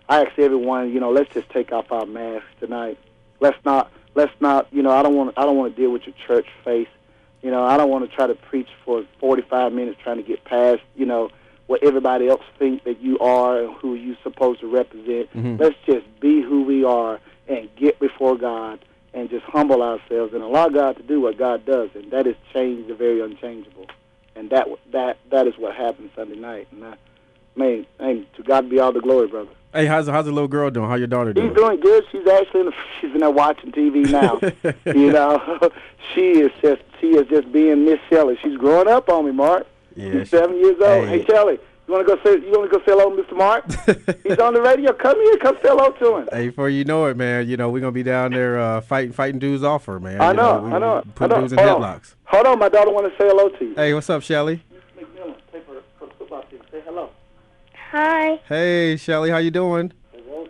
I 0.09 0.25
asked 0.25 0.39
everyone, 0.39 0.93
you 0.93 1.01
know, 1.01 1.11
let's 1.11 1.33
just 1.33 1.49
take 1.51 1.73
off 1.73 1.91
our 1.91 2.07
masks 2.07 2.49
tonight. 2.61 2.99
Let's 3.41 3.59
not. 3.65 3.91
Let's 4.15 4.33
not. 4.41 4.67
You 4.73 4.83
know, 4.83 4.91
I 4.91 5.03
don't 5.03 5.15
want. 5.15 5.35
I 5.37 5.45
don't 5.45 5.57
want 5.57 5.75
to 5.75 5.81
deal 5.81 5.91
with 5.91 6.07
your 6.07 6.15
church 6.27 6.47
face. 6.65 6.89
You 7.43 7.51
know, 7.51 7.65
I 7.65 7.77
don't 7.77 7.91
want 7.91 8.09
to 8.09 8.17
try 8.17 8.27
to 8.27 8.35
preach 8.35 8.69
for 8.85 9.05
45 9.21 9.73
minutes 9.73 9.99
trying 10.03 10.17
to 10.17 10.23
get 10.23 10.45
past. 10.45 10.83
You 10.95 11.07
know 11.07 11.31
what 11.67 11.83
everybody 11.83 12.29
else 12.29 12.43
think 12.59 12.85
that 12.85 13.01
you 13.01 13.19
are 13.19 13.63
and 13.63 13.75
who 13.77 13.95
you 13.95 14.17
supposed 14.23 14.61
to 14.61 14.69
represent. 14.69 15.29
Let's 15.59 15.77
just 15.85 16.07
be 16.21 16.41
who 16.41 16.63
we 16.63 16.85
are 16.85 17.21
and 17.49 17.69
get 17.77 17.99
before 17.99 18.37
God 18.37 18.79
and 19.17 19.31
just 19.31 19.45
humble 19.47 19.83
ourselves 19.83 20.35
and 20.35 20.43
allow 20.43 20.69
God 20.69 20.97
to 20.99 21.03
do 21.03 21.21
what 21.23 21.39
God 21.39 21.65
does, 21.65 21.89
and 21.95 22.11
that 22.13 22.27
is 22.27 22.37
change 22.53 22.87
the 22.87 22.95
very 22.95 23.21
unchangeable. 23.21 23.87
And 24.37 24.51
that 24.51 24.69
that 24.93 25.17
that 25.31 25.47
is 25.47 25.55
what 25.57 25.75
happened 25.75 26.11
Sunday 26.15 26.37
night. 26.37 26.69
And 26.71 26.85
I, 26.85 26.95
man, 27.57 27.87
man, 27.99 28.27
to 28.37 28.43
God 28.43 28.69
be 28.69 28.79
all 28.79 28.93
the 28.93 29.01
glory, 29.01 29.27
brother. 29.27 29.51
Hey, 29.73 29.87
how's 29.87 30.07
how's 30.07 30.27
the 30.27 30.33
little 30.33 30.49
girl 30.49 30.71
doing? 30.71 30.89
How 30.89 30.97
your 30.97 31.07
daughter 31.07 31.33
doing? 31.33 31.49
She's 31.49 31.57
doing? 31.57 31.81
doing 31.81 31.81
good. 31.81 32.05
She's 32.13 32.27
actually 32.29 32.61
in 32.61 32.67
the, 32.67 32.73
she's 33.01 33.15
in 33.15 33.21
there 33.21 33.31
watching 33.31 33.73
TV 33.73 34.07
now. 34.11 34.39
you 34.95 35.11
know, 35.11 35.71
she 36.15 36.33
is 36.41 36.53
just 36.61 36.83
she 37.01 37.09
is 37.17 37.27
just 37.29 37.51
being 37.51 37.87
Miss 37.87 37.99
Shelley. 38.11 38.39
She's 38.43 38.59
growing 38.59 38.89
up 38.89 39.09
on 39.09 39.25
me, 39.25 39.33
Mark. 39.33 39.67
Yeah, 39.95 40.13
She's 40.13 40.21
she- 40.29 40.37
seven 40.37 40.57
years 40.59 40.77
old. 40.81 41.09
Hey. 41.09 41.21
Hey, 41.21 41.25
Shelley, 41.25 41.59
you 41.89 41.95
want 41.95 42.07
to 42.07 42.17
go 42.17 42.23
say 42.25 42.45
you 42.45 42.51
want 42.53 42.71
to 42.71 42.79
go 42.79 42.85
say 42.85 42.93
hello, 42.93 43.17
Mr. 43.17 43.37
Mark? 43.37 43.65
He's 44.25 44.39
on 44.39 44.55
the 44.55 44.61
radio. 44.63 44.93
Come 44.93 45.21
here, 45.23 45.37
come 45.39 45.55
say 45.57 45.69
hello 45.69 45.91
to 45.93 46.17
him. 46.19 46.29
Hey, 46.33 46.49
before 46.49 46.69
you 46.69 46.85
know 46.85 47.07
it, 47.07 47.17
man, 47.17 47.49
you 47.49 47.57
know 47.57 47.71
we're 47.71 47.81
gonna 47.81 47.93
be 47.93 48.03
down 48.03 48.33
there 48.33 48.59
uh, 48.59 48.81
fighting 48.81 49.13
fighting 49.13 49.39
dudes 49.39 49.63
off 49.63 49.87
her, 49.87 50.01
man. 50.01 50.21
I 50.21 50.31
You 50.31 50.37
know, 50.37 50.61
we- 50.63 50.73
I 50.73 50.79
know, 50.79 51.03
we 51.05 51.25
I 51.25 51.29
know. 51.29 51.41
dudes 51.41 51.53
in 51.53 51.59
Hold 51.59 51.83
on. 51.85 52.01
Hold 52.25 52.47
on, 52.47 52.59
my 52.59 52.69
daughter 52.69 52.91
want 52.91 53.07
to 53.13 53.17
say 53.23 53.29
hello 53.29 53.49
to 53.51 53.65
you. 53.65 53.75
Hey, 53.75 53.95
what's 53.95 54.11
up, 54.11 54.23
Shelly? 54.23 54.63
McMillan, 54.99 55.35
take 55.53 55.67
her 55.69 55.81
football 56.19 56.43
team. 56.51 56.61
Say 56.73 56.81
hello. 56.85 57.11
Hi. 57.91 58.41
Hey, 58.49 58.97
Shelly, 58.97 59.31
how 59.31 59.39
you 59.39 59.51
doing? 59.53 59.93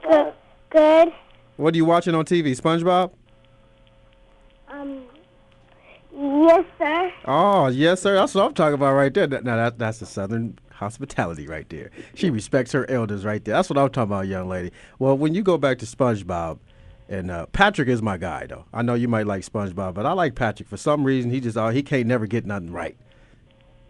Good. 0.08 0.32
Good. 0.70 1.12
What 1.56 1.74
are 1.74 1.76
you 1.76 1.84
watching 1.84 2.14
on 2.14 2.24
TV? 2.24 2.58
SpongeBob? 2.58 3.12
Um. 4.68 5.02
Yes, 6.18 6.64
sir. 6.78 7.12
Oh, 7.26 7.66
yes, 7.66 8.00
sir. 8.00 8.14
That's 8.14 8.34
what 8.34 8.44
I'm 8.46 8.54
talking 8.54 8.74
about 8.74 8.94
right 8.94 9.12
there. 9.12 9.26
That- 9.26 9.44
Now, 9.44 9.56
that, 9.56 9.78
that's 9.78 9.98
the 9.98 10.06
Southern 10.06 10.58
hospitality 10.76 11.46
right 11.48 11.68
there. 11.68 11.90
She 12.14 12.30
respects 12.30 12.72
her 12.72 12.88
elders 12.90 13.24
right 13.24 13.44
there. 13.44 13.54
That's 13.54 13.68
what 13.68 13.78
I'm 13.78 13.90
talking 13.90 14.12
about, 14.12 14.28
young 14.28 14.48
lady. 14.48 14.72
Well, 14.98 15.16
when 15.16 15.34
you 15.34 15.42
go 15.42 15.58
back 15.58 15.78
to 15.78 15.86
SpongeBob, 15.86 16.58
and 17.08 17.30
uh, 17.30 17.46
Patrick 17.46 17.88
is 17.88 18.02
my 18.02 18.16
guy, 18.16 18.46
though. 18.46 18.64
I 18.72 18.82
know 18.82 18.94
you 18.94 19.06
might 19.06 19.26
like 19.26 19.44
SpongeBob, 19.44 19.94
but 19.94 20.06
I 20.06 20.12
like 20.12 20.34
Patrick. 20.34 20.68
For 20.68 20.76
some 20.76 21.04
reason, 21.04 21.30
he 21.30 21.40
just 21.40 21.56
uh, 21.56 21.68
he 21.68 21.82
can't 21.82 22.06
never 22.06 22.26
get 22.26 22.44
nothing 22.44 22.72
right. 22.72 22.96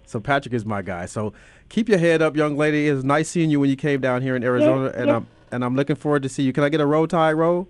So 0.05 0.21
Patrick 0.21 0.53
is 0.55 0.65
my 0.67 0.83
guy. 0.83 1.07
So 1.07 1.33
keep 1.69 1.89
your 1.89 1.99
head 1.99 2.21
up, 2.23 2.37
young 2.37 2.57
lady. 2.57 2.89
It 2.89 2.93
was 2.93 3.05
nice 3.05 3.29
seeing 3.29 3.51
you 3.51 3.59
when 3.59 3.71
you 3.71 3.77
came 3.77 4.01
down 4.01 4.23
here 4.23 4.37
in 4.37 4.45
Arizona, 4.45 4.93
and 4.95 5.07
yes. 5.07 5.17
I'm 5.17 5.27
and 5.51 5.65
I'm 5.65 5.77
looking 5.77 5.97
forward 5.97 6.23
to 6.25 6.29
see 6.29 6.43
you. 6.43 6.53
Can 6.53 6.65
I 6.65 6.69
get 6.69 6.81
a 6.81 6.87
roll 6.87 7.07
tie 7.07 7.33
roll? 7.33 7.69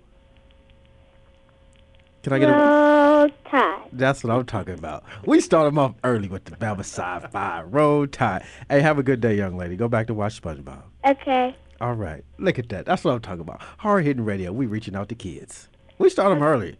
Can 2.23 2.33
I 2.33 2.39
get 2.39 2.49
a? 2.49 2.51
Roll 2.51 3.29
Tide. 3.49 3.76
That's 3.91 4.23
what 4.23 4.33
I'm 4.33 4.45
talking 4.45 4.73
about. 4.73 5.03
We 5.25 5.39
start 5.39 5.65
them 5.67 5.77
off 5.79 5.95
early 6.03 6.27
with 6.27 6.45
the 6.45 6.51
Bama 6.55 6.79
Sci-Fi 6.79 7.63
Roll 7.63 8.07
Tide. 8.07 8.43
Hey, 8.69 8.81
have 8.81 8.97
a 8.99 9.03
good 9.03 9.21
day, 9.21 9.35
young 9.35 9.57
lady. 9.57 9.75
Go 9.75 9.87
back 9.87 10.07
to 10.07 10.13
watch 10.13 10.41
SpongeBob. 10.41 10.81
Okay. 11.05 11.55
All 11.79 11.93
right, 11.93 12.23
look 12.39 12.57
at 12.57 12.69
that. 12.69 12.85
That's 12.85 13.03
what 13.03 13.13
I'm 13.13 13.21
talking 13.21 13.41
about. 13.41 13.61
Hard 13.77 14.03
hitting 14.03 14.25
radio. 14.25 14.51
We 14.51 14.65
reaching 14.65 14.95
out 14.95 15.09
to 15.09 15.15
kids. 15.15 15.69
We 15.99 16.09
start 16.09 16.31
them 16.31 16.41
early. 16.43 16.77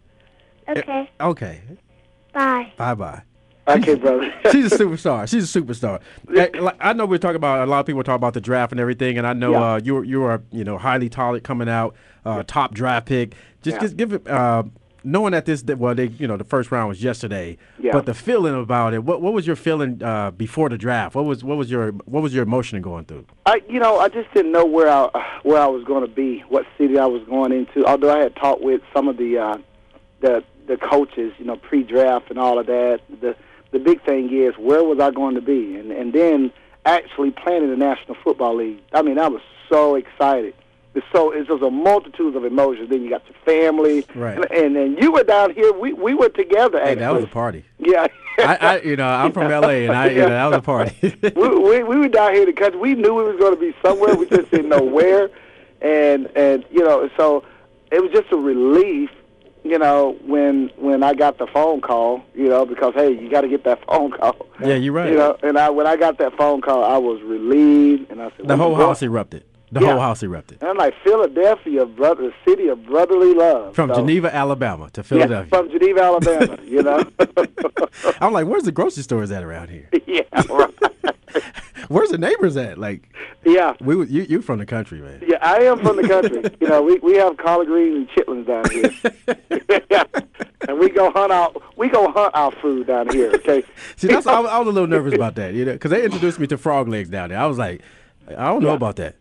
Okay. 0.68 1.08
Okay. 1.20 1.60
Bye. 2.32 2.72
Bye 2.76 2.94
bye. 2.94 3.22
Okay, 3.68 3.94
brother. 3.96 4.32
She's 4.50 4.72
a 4.72 4.78
superstar. 4.78 5.28
She's 5.28 5.54
a 5.54 5.60
superstar. 5.60 6.00
I 6.80 6.92
know 6.94 7.06
we're 7.06 7.18
talking 7.18 7.36
about 7.36 7.66
a 7.66 7.70
lot 7.70 7.80
of 7.80 7.86
people 7.86 8.02
talk 8.02 8.16
about 8.16 8.34
the 8.34 8.40
draft 8.40 8.72
and 8.72 8.80
everything, 8.80 9.18
and 9.18 9.26
I 9.26 9.34
know 9.34 9.52
Yeah. 9.52 9.72
uh, 9.74 9.80
you 9.82 10.02
you 10.02 10.22
are 10.24 10.42
you 10.50 10.64
know 10.64 10.78
highly 10.78 11.08
talented 11.08 11.44
coming 11.44 11.68
out, 11.68 11.94
uh, 12.24 12.42
top 12.46 12.74
draft 12.74 13.06
pick. 13.06 13.34
Just 13.62 13.76
Yeah. 13.76 13.80
just 13.80 13.96
give 13.96 14.12
it. 14.14 14.26
Uh, 14.26 14.64
knowing 15.04 15.32
that 15.32 15.44
this 15.46 15.62
well 15.64 15.94
they 15.94 16.06
you 16.08 16.26
know 16.26 16.36
the 16.36 16.44
first 16.44 16.70
round 16.70 16.88
was 16.88 17.02
yesterday, 17.02 17.56
Yeah. 17.78 17.92
but 17.92 18.06
the 18.06 18.14
feeling 18.14 18.54
about 18.60 18.94
it. 18.94 19.04
What 19.04 19.22
what 19.22 19.32
was 19.32 19.46
your 19.46 19.56
feeling 19.56 20.02
uh, 20.02 20.30
before 20.30 20.68
the 20.68 20.78
draft? 20.78 21.14
What 21.14 21.24
was 21.24 21.42
what 21.44 21.56
was 21.56 21.70
your 21.70 21.92
what 22.04 22.22
was 22.22 22.34
your 22.34 22.42
emotion 22.42 22.80
going 22.82 23.04
through? 23.04 23.26
I, 23.46 23.62
you 23.68 23.78
know, 23.80 23.98
I 23.98 24.08
just 24.08 24.32
didn't 24.34 24.52
know 24.52 24.64
where 24.64 24.88
I 24.88 25.08
where 25.42 25.60
I 25.60 25.66
was 25.66 25.84
going 25.84 26.02
to 26.06 26.12
be, 26.12 26.40
what 26.48 26.66
city 26.76 26.98
I 26.98 27.06
was 27.06 27.22
going 27.24 27.52
into. 27.52 27.84
Although 27.86 28.14
I 28.14 28.18
had 28.20 28.36
talked 28.36 28.62
with 28.62 28.82
some 28.94 29.08
of 29.08 29.16
the 29.16 29.38
uh, 29.38 29.58
the 30.20 30.44
the 30.66 30.76
coaches, 30.76 31.32
you 31.38 31.44
know, 31.46 31.56
pre-draft 31.56 32.28
and 32.30 32.38
all 32.38 32.58
of 32.58 32.66
that. 32.66 33.00
The 33.20 33.34
the 33.70 33.78
big 33.78 34.02
thing 34.04 34.32
is 34.32 34.54
where 34.58 34.82
was 34.84 34.98
I 35.00 35.10
going 35.10 35.34
to 35.34 35.40
be, 35.42 35.76
and 35.76 35.90
and 35.92 36.12
then 36.12 36.52
actually 36.86 37.30
playing 37.30 37.64
in 37.64 37.70
the 37.70 37.76
National 37.76 38.16
Football 38.22 38.56
League. 38.56 38.80
I 38.94 39.02
mean, 39.02 39.18
I 39.18 39.28
was 39.28 39.42
so 39.70 39.94
excited. 39.94 40.54
It's 40.98 41.06
so 41.12 41.30
it's 41.30 41.48
just 41.48 41.62
a 41.62 41.70
multitude 41.70 42.34
of 42.34 42.44
emotions. 42.44 42.90
Then 42.90 43.02
you 43.02 43.10
got 43.10 43.22
your 43.26 43.38
family, 43.44 44.04
Right. 44.14 44.36
And 44.36 44.50
and, 44.50 44.76
and 44.76 44.98
you 45.02 45.12
were 45.12 45.22
down 45.24 45.54
here. 45.54 45.72
We 45.72 45.92
we 45.92 46.14
were 46.14 46.28
together. 46.28 46.78
Hey, 46.78 46.90
Actually. 46.92 47.00
that 47.00 47.14
was 47.14 47.24
a 47.24 47.28
party. 47.28 47.64
Yeah. 47.78 48.06
I, 48.38 48.56
I 48.60 48.80
you 48.80 48.96
know 48.96 49.08
I'm 49.08 49.32
from 49.32 49.50
LA 49.50 49.86
and 49.86 49.92
I 49.92 50.10
you 50.10 50.20
know 50.20 50.28
that 50.28 50.46
was 50.46 50.58
a 50.58 50.62
party. 50.62 51.18
we, 51.36 51.48
we 51.48 51.82
we 51.82 51.96
were 51.96 52.08
down 52.08 52.34
here 52.34 52.46
because 52.46 52.74
we 52.74 52.94
knew 52.94 53.14
we 53.14 53.24
was 53.24 53.38
going 53.38 53.54
to 53.54 53.60
be 53.60 53.74
somewhere. 53.82 54.14
We 54.16 54.26
just 54.28 54.50
didn't 54.50 54.68
know 54.68 54.82
where, 54.82 55.30
and 55.80 56.28
and 56.36 56.64
you 56.70 56.84
know, 56.84 57.08
so 57.16 57.44
it 57.90 58.00
was 58.02 58.10
just 58.12 58.30
a 58.32 58.36
relief, 58.36 59.10
you 59.64 59.78
know, 59.78 60.16
when 60.24 60.70
when 60.76 61.02
I 61.02 61.14
got 61.14 61.38
the 61.38 61.46
phone 61.48 61.80
call, 61.80 62.22
you 62.34 62.48
know, 62.48 62.64
because 62.66 62.94
hey, 62.94 63.10
you 63.10 63.28
got 63.30 63.40
to 63.42 63.48
get 63.48 63.64
that 63.64 63.84
phone 63.88 64.12
call. 64.12 64.46
Yeah, 64.60 64.74
you're 64.74 64.92
right. 64.92 65.10
You 65.10 65.16
know, 65.16 65.36
and 65.42 65.58
I 65.58 65.70
when 65.70 65.86
I 65.86 65.96
got 65.96 66.18
that 66.18 66.36
phone 66.36 66.60
call, 66.60 66.84
I 66.84 66.98
was 66.98 67.20
relieved, 67.22 68.10
and 68.10 68.22
I 68.22 68.30
said, 68.36 68.48
the 68.48 68.56
whole 68.56 68.74
house 68.74 69.02
erupted. 69.02 69.44
The 69.70 69.80
Yeah. 69.80 69.90
whole 69.92 70.00
house 70.00 70.22
erupted. 70.22 70.58
And 70.62 70.70
I'm 70.70 70.76
like 70.78 70.94
Philadelphia, 71.04 71.84
brother, 71.84 72.22
the 72.30 72.50
city 72.50 72.68
of 72.68 72.84
brotherly 72.86 73.34
love. 73.34 73.74
From 73.74 73.90
So- 73.90 73.96
Geneva, 73.96 74.34
Alabama 74.34 74.88
to 74.94 75.00
Yeah, 75.00 75.06
Philadelphia. 75.06 75.48
from 75.50 75.70
Geneva, 75.70 76.02
Alabama. 76.02 76.58
You 76.64 76.82
know. 76.82 77.02
I'm 78.20 78.32
like, 78.32 78.46
where's 78.46 78.62
the 78.64 78.72
grocery 78.72 79.02
stores 79.02 79.30
at 79.30 79.42
around 79.42 79.68
here? 79.70 79.88
yeah. 80.06 80.22
Right. 80.48 80.70
Where's 81.88 82.10
the 82.10 82.18
neighbors 82.18 82.56
at? 82.56 82.76
Like, 82.78 83.02
Yeah. 83.44 83.74
we 83.80 83.94
you 84.06 84.22
you 84.22 84.42
from 84.42 84.58
the 84.58 84.66
country, 84.66 85.00
man. 85.00 85.22
Yeah, 85.26 85.38
I 85.40 85.58
am 85.64 85.78
from 85.80 85.96
the 85.96 86.06
country. 86.08 86.42
you 86.60 86.68
know, 86.68 86.82
we 86.82 86.98
we 86.98 87.14
have 87.16 87.36
collard 87.36 87.66
greens 87.68 87.96
and 87.96 88.08
chitlins 88.10 88.46
down 88.46 88.68
here, 88.70 88.90
and 90.68 90.78
we 90.78 90.88
go 90.90 91.10
hunt 91.10 91.32
out 91.32 91.60
we 91.78 91.88
go 91.88 92.10
hunt 92.10 92.34
our 92.34 92.52
food 92.60 92.86
down 92.86 93.08
here. 93.10 93.30
Okay. 93.34 93.62
See, 93.96 94.08
that's 94.08 94.26
I, 94.26 94.40
was- 94.40 94.50
I 94.50 94.58
was 94.58 94.68
a 94.68 94.72
little 94.72 94.88
nervous 94.88 95.14
about 95.14 95.34
that, 95.36 95.54
you 95.54 95.64
know, 95.64 95.72
because 95.72 95.90
they 95.90 96.04
introduced 96.04 96.38
me 96.38 96.46
to 96.48 96.58
frog 96.58 96.88
legs 96.88 97.08
down 97.08 97.28
there. 97.30 97.38
I 97.38 97.46
was 97.46 97.58
like, 97.58 97.80
I 98.28 98.46
don't 98.46 98.62
know 98.62 98.70
Yeah. 98.70 98.74
about 98.76 98.96
that. 98.96 99.16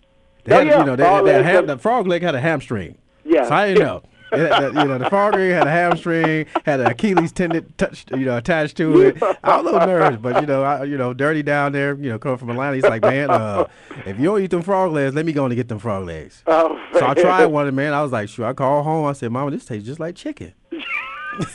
They 0.47 0.55
Oh, 0.55 0.59
yeah, 0.61 0.79
you 0.79 0.85
know, 0.85 0.95
they, 0.95 1.03
frog 1.03 1.25
they 1.25 1.33
had 1.33 1.45
ham, 1.45 1.65
the 1.67 1.77
frog 1.77 2.07
leg 2.07 2.21
had 2.23 2.33
a 2.33 2.39
hamstring. 2.41 2.97
Yeah. 3.25 3.45
So 3.47 3.53
I 3.53 3.67
didn't 3.67 3.83
know. 3.85 4.01
It 4.29 4.39
the- 4.39 4.81
you 4.81 4.87
know, 4.89 4.97
the 4.97 5.09
frog 5.09 5.35
leg 5.35 5.51
had 5.53 5.67
a 5.67 5.71
hamstring, 5.71 6.47
had 6.65 6.81
an 6.81 6.87
Achilles 6.87 7.31
tendon 7.31 7.73
touched, 7.77 8.11
you 8.11 8.25
know, 8.25 8.35
attached 8.35 8.75
to 8.75 8.99
it. 8.99 9.23
I 9.23 9.55
was 9.55 9.61
a 9.61 9.63
little 9.71 9.87
nervous, 9.87 10.19
but 10.21 10.41
you 10.41 10.47
know, 10.47 10.63
I, 10.63 10.83
you 10.83 10.97
know, 10.97 11.13
dirty 11.13 11.43
down 11.43 11.71
there, 11.71 11.95
you 11.95 12.09
know, 12.09 12.19
coming 12.19 12.37
from 12.37 12.49
Atlanta, 12.49 12.75
he's 12.75 12.83
like, 12.83 13.03
man, 13.03 13.29
uh, 13.29 13.65
if 14.05 14.19
you 14.19 14.25
don't 14.25 14.41
eat 14.41 14.51
them 14.51 14.63
frog 14.63 14.91
legs, 14.91 15.15
let 15.15 15.25
me 15.25 15.31
go 15.31 15.45
and 15.45 15.55
get 15.55 15.69
them 15.69 15.79
frog 15.79 16.05
legs. 16.05 16.43
Oh, 16.45 16.77
So 16.91 17.07
I 17.07 17.13
tried 17.13 17.45
one, 17.45 17.67
and 17.67 17.75
man, 17.77 17.93
I 17.93 18.01
was 18.03 18.11
like, 18.11 18.27
sure. 18.27 18.45
I 18.45 18.51
called 18.51 18.83
home. 18.83 19.05
I 19.05 19.13
said, 19.13 19.31
Mama, 19.31 19.51
this 19.51 19.63
tastes 19.63 19.87
just 19.87 20.01
like 20.01 20.15
chicken. 20.15 20.53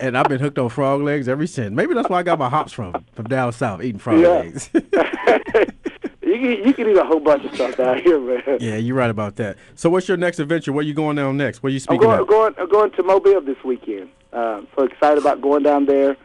and 0.00 0.16
I've 0.18 0.28
been 0.28 0.40
hooked 0.40 0.58
on 0.58 0.68
frog 0.70 1.02
legs 1.02 1.28
ever 1.28 1.46
since. 1.46 1.72
Maybe 1.72 1.94
that's 1.94 2.08
where 2.08 2.18
I 2.18 2.22
got 2.24 2.38
my 2.40 2.48
hops 2.48 2.72
from, 2.72 3.04
from 3.12 3.26
down 3.26 3.52
south, 3.52 3.80
eating 3.82 3.98
frog 4.00 4.18
Yeah. 4.20 4.28
legs. 4.28 4.70
you 6.40 6.56
can 6.56 6.66
you 6.68 6.74
can 6.74 6.88
eat 6.90 6.96
a 6.96 7.04
whole 7.04 7.20
bunch 7.20 7.44
of 7.44 7.54
stuff 7.54 7.76
down 7.76 7.98
here, 8.02 8.18
man. 8.20 8.42
yeah, 8.60 8.76
you're 8.76 8.96
right 8.96 9.10
about 9.10 9.36
that. 9.36 9.56
So, 9.74 9.90
what's 9.90 10.08
your 10.08 10.16
next 10.16 10.38
adventure? 10.38 10.72
Where 10.72 10.84
you 10.84 10.94
going 10.94 11.16
down 11.16 11.36
next? 11.36 11.62
Where 11.62 11.70
you 11.70 11.76
I'm 11.76 11.80
speaking 11.80 12.00
going 12.00 12.20
at? 12.20 12.26
going 12.26 12.54
I'm 12.58 12.68
going 12.68 12.90
to 12.92 13.02
Mobile 13.02 13.40
this 13.40 13.62
weekend. 13.64 14.10
Um, 14.32 14.66
so 14.76 14.84
excited 14.84 15.18
about 15.18 15.40
going 15.40 15.62
down 15.62 15.86
there. 15.86 16.16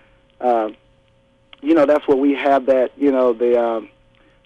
Um, 0.42 0.76
you 1.62 1.74
know, 1.74 1.86
that's 1.86 2.08
where 2.08 2.18
we 2.18 2.34
have 2.34 2.66
that. 2.66 2.92
You 2.98 3.12
know, 3.12 3.34
the 3.34 3.62
um, 3.62 3.90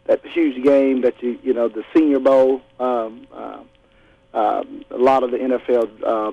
that 0.05 0.25
huge 0.25 0.63
game 0.63 1.01
that 1.01 1.22
you 1.24 1.39
you 1.43 1.53
know 1.53 1.67
the 1.69 1.84
Senior 1.93 2.19
Bowl. 2.19 2.62
Um, 2.79 3.27
um, 3.34 3.69
um, 4.34 4.84
a 4.91 4.98
lot 4.98 5.24
of 5.24 5.31
the 5.31 5.38
NFL 5.38 6.03
uh, 6.05 6.31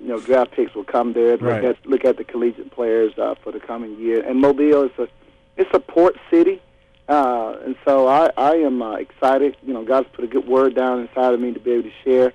you 0.00 0.08
know 0.08 0.18
draft 0.20 0.52
picks 0.52 0.74
will 0.74 0.84
come 0.84 1.12
there. 1.12 1.32
Look 1.32 1.42
Right. 1.42 1.64
at 1.64 1.86
look 1.86 2.04
at 2.04 2.16
the 2.16 2.24
collegiate 2.24 2.70
players 2.70 3.12
uh, 3.18 3.34
for 3.42 3.52
the 3.52 3.60
coming 3.60 3.98
year. 3.98 4.26
And 4.26 4.40
Mobile 4.40 4.84
is 4.84 4.92
a 4.98 5.08
it's 5.56 5.70
a 5.74 5.80
port 5.80 6.16
city. 6.30 6.60
Uh, 7.12 7.58
and 7.66 7.76
so 7.84 8.08
I, 8.08 8.30
I 8.38 8.54
am 8.54 8.80
uh, 8.80 8.94
excited. 8.94 9.54
You 9.62 9.74
know, 9.74 9.84
God's 9.84 10.08
put 10.14 10.24
a 10.24 10.28
good 10.28 10.46
word 10.46 10.74
down 10.74 10.98
inside 10.98 11.34
of 11.34 11.40
me 11.40 11.52
to 11.52 11.60
be 11.60 11.72
able 11.72 11.82
to 11.82 11.92
share, 12.02 12.32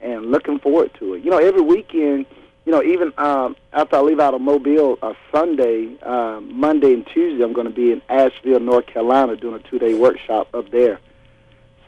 and 0.00 0.30
looking 0.30 0.60
forward 0.60 0.92
to 1.00 1.14
it. 1.14 1.24
You 1.24 1.32
know, 1.32 1.38
every 1.38 1.62
weekend, 1.62 2.26
you 2.64 2.70
know, 2.70 2.80
even 2.80 3.12
um, 3.18 3.56
after 3.72 3.96
I 3.96 4.00
leave 4.02 4.20
out 4.20 4.32
of 4.32 4.40
Mobile 4.40 5.00
uh, 5.02 5.14
Sunday, 5.32 5.98
um, 6.02 6.56
Monday 6.56 6.94
and 6.94 7.04
Tuesday, 7.08 7.42
I'm 7.42 7.52
going 7.52 7.66
to 7.66 7.72
be 7.72 7.90
in 7.90 8.02
Asheville, 8.08 8.60
North 8.60 8.86
Carolina, 8.86 9.34
doing 9.34 9.56
a 9.56 9.68
two-day 9.68 9.94
workshop 9.94 10.46
up 10.54 10.70
there. 10.70 11.00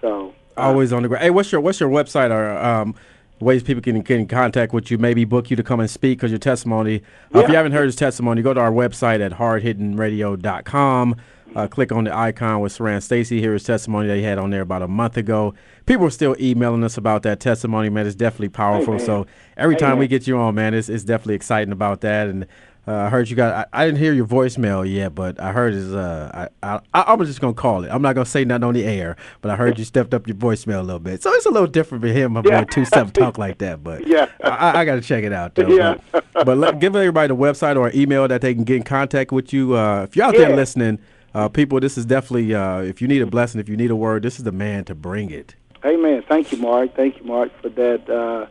So 0.00 0.34
uh, 0.56 0.62
Always 0.62 0.92
on 0.92 1.02
the 1.04 1.08
ground. 1.08 1.22
Hey, 1.22 1.30
what's 1.30 1.52
your 1.52 1.60
what's 1.60 1.78
your 1.78 1.90
website 1.90 2.32
or 2.32 2.58
um, 2.58 2.96
ways 3.40 3.62
people 3.62 3.82
can 3.82 4.00
get 4.00 4.18
in 4.18 4.26
contact 4.26 4.72
with 4.72 4.90
you? 4.90 4.98
Maybe 4.98 5.24
book 5.24 5.50
you 5.50 5.56
to 5.56 5.62
come 5.62 5.80
and 5.80 5.90
speak 5.90 6.18
because 6.18 6.30
your 6.30 6.38
testimony. 6.38 7.02
Uh, 7.34 7.40
if 7.40 7.48
you 7.48 7.54
haven't 7.54 7.72
heard 7.72 7.86
his 7.86 7.96
testimony, 7.96 8.42
go 8.42 8.54
to 8.54 8.60
our 8.60 8.72
website 8.72 9.24
at 9.24 9.32
hardhittingradio.com. 9.32 11.16
Uh, 11.54 11.66
click 11.66 11.90
on 11.90 12.04
the 12.04 12.14
icon 12.14 12.60
with 12.60 12.76
Siran 12.76 13.02
Stacy. 13.02 13.40
Here 13.40 13.54
is 13.54 13.64
testimony 13.64 14.08
that 14.08 14.16
he 14.16 14.22
had 14.22 14.36
on 14.36 14.50
there 14.50 14.60
about 14.60 14.82
a 14.82 14.88
month 14.88 15.16
ago. 15.16 15.54
People 15.86 16.04
are 16.06 16.10
still 16.10 16.36
emailing 16.38 16.84
us 16.84 16.98
about 16.98 17.22
that 17.22 17.40
testimony, 17.40 17.88
man. 17.88 18.06
It's 18.06 18.14
definitely 18.14 18.50
powerful. 18.50 18.98
So 18.98 19.26
every 19.56 19.76
time 19.76 19.96
we 19.96 20.06
get 20.06 20.26
you 20.26 20.36
on, 20.36 20.54
man, 20.54 20.74
it's, 20.74 20.88
it's 20.90 21.04
definitely 21.04 21.34
exciting 21.34 21.72
about 21.72 22.02
that. 22.02 22.28
And 22.28 22.46
uh, 22.88 22.94
I 22.94 23.08
heard 23.08 23.28
you 23.28 23.36
got. 23.36 23.68
I, 23.72 23.82
I 23.82 23.84
didn't 23.86 23.98
hear 23.98 24.12
your 24.12 24.26
voicemail 24.26 24.88
yet, 24.90 25.14
but 25.14 25.40
I 25.40 25.52
heard 25.52 25.74
his. 25.74 25.92
Uh, 25.94 26.48
I, 26.62 26.78
I 26.94 27.00
I 27.00 27.14
was 27.14 27.28
just 27.28 27.40
gonna 27.40 27.52
call 27.54 27.84
it. 27.84 27.90
I'm 27.90 28.02
not 28.02 28.14
gonna 28.14 28.24
say 28.26 28.44
nothing 28.44 28.64
on 28.64 28.74
the 28.74 28.84
air, 28.84 29.16
but 29.40 29.50
I 29.50 29.56
heard 29.56 29.78
you 29.78 29.84
stepped 29.84 30.14
up 30.14 30.26
your 30.28 30.36
voicemail 30.36 30.78
a 30.78 30.82
little 30.82 31.00
bit. 31.00 31.22
So 31.22 31.32
it's 31.32 31.46
a 31.46 31.50
little 31.50 31.66
different 31.66 32.02
for 32.02 32.08
him. 32.08 32.36
I'm 32.36 32.44
Yeah. 32.44 32.50
going 32.52 32.66
two 32.68 32.84
step 32.84 33.12
talk 33.14 33.38
like 33.38 33.58
that, 33.58 33.82
but 33.82 34.06
Yeah. 34.06 34.28
I, 34.44 34.80
I 34.80 34.84
got 34.84 34.94
to 34.96 35.00
check 35.00 35.24
it 35.24 35.32
out 35.32 35.54
though. 35.56 35.68
Yeah. 35.68 35.96
But, 36.12 36.24
but 36.32 36.58
let, 36.58 36.78
give 36.78 36.94
everybody 36.94 37.28
the 37.28 37.36
website 37.36 37.76
or 37.76 37.90
email 37.94 38.28
that 38.28 38.40
they 38.40 38.54
can 38.54 38.64
get 38.64 38.76
in 38.76 38.82
contact 38.84 39.32
with 39.32 39.52
you. 39.52 39.74
Uh, 39.76 40.04
if 40.04 40.14
you're 40.16 40.24
out 40.26 40.34
there 40.34 40.54
listening, 40.54 40.98
uh, 41.34 41.48
people, 41.48 41.80
this 41.80 41.98
is 41.98 42.06
definitely. 42.06 42.54
Uh, 42.54 42.78
if 42.82 43.02
you 43.02 43.08
need 43.08 43.20
a 43.22 43.26
blessing, 43.26 43.60
if 43.60 43.68
you 43.68 43.76
need 43.76 43.90
a 43.90 43.96
word, 43.96 44.22
this 44.22 44.38
is 44.38 44.44
the 44.44 44.52
man 44.52 44.84
to 44.84 44.94
bring 44.94 45.30
it. 45.30 45.54
Amen. 45.84 46.22
Thank 46.28 46.52
you, 46.52 46.58
Mark. 46.58 46.94
Thank 46.96 47.18
you, 47.18 47.24
Mark, 47.24 47.50
for 47.60 47.68
that 47.70 48.08
uh, 48.08 48.46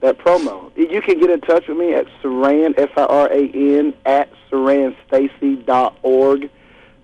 that 0.00 0.18
promo. 0.18 0.70
You 0.76 1.00
can 1.02 1.18
get 1.20 1.30
in 1.30 1.40
touch 1.42 1.66
with 1.68 1.76
me 1.76 1.92
at 1.94 2.06
Siran 2.22 2.78
S 2.78 2.88
I 2.96 3.02
R 3.04 3.30
A 3.32 3.50
N 3.78 3.94
at 4.06 4.30
siranstacy 4.50 5.64
dot 5.66 5.98
org. 6.02 6.50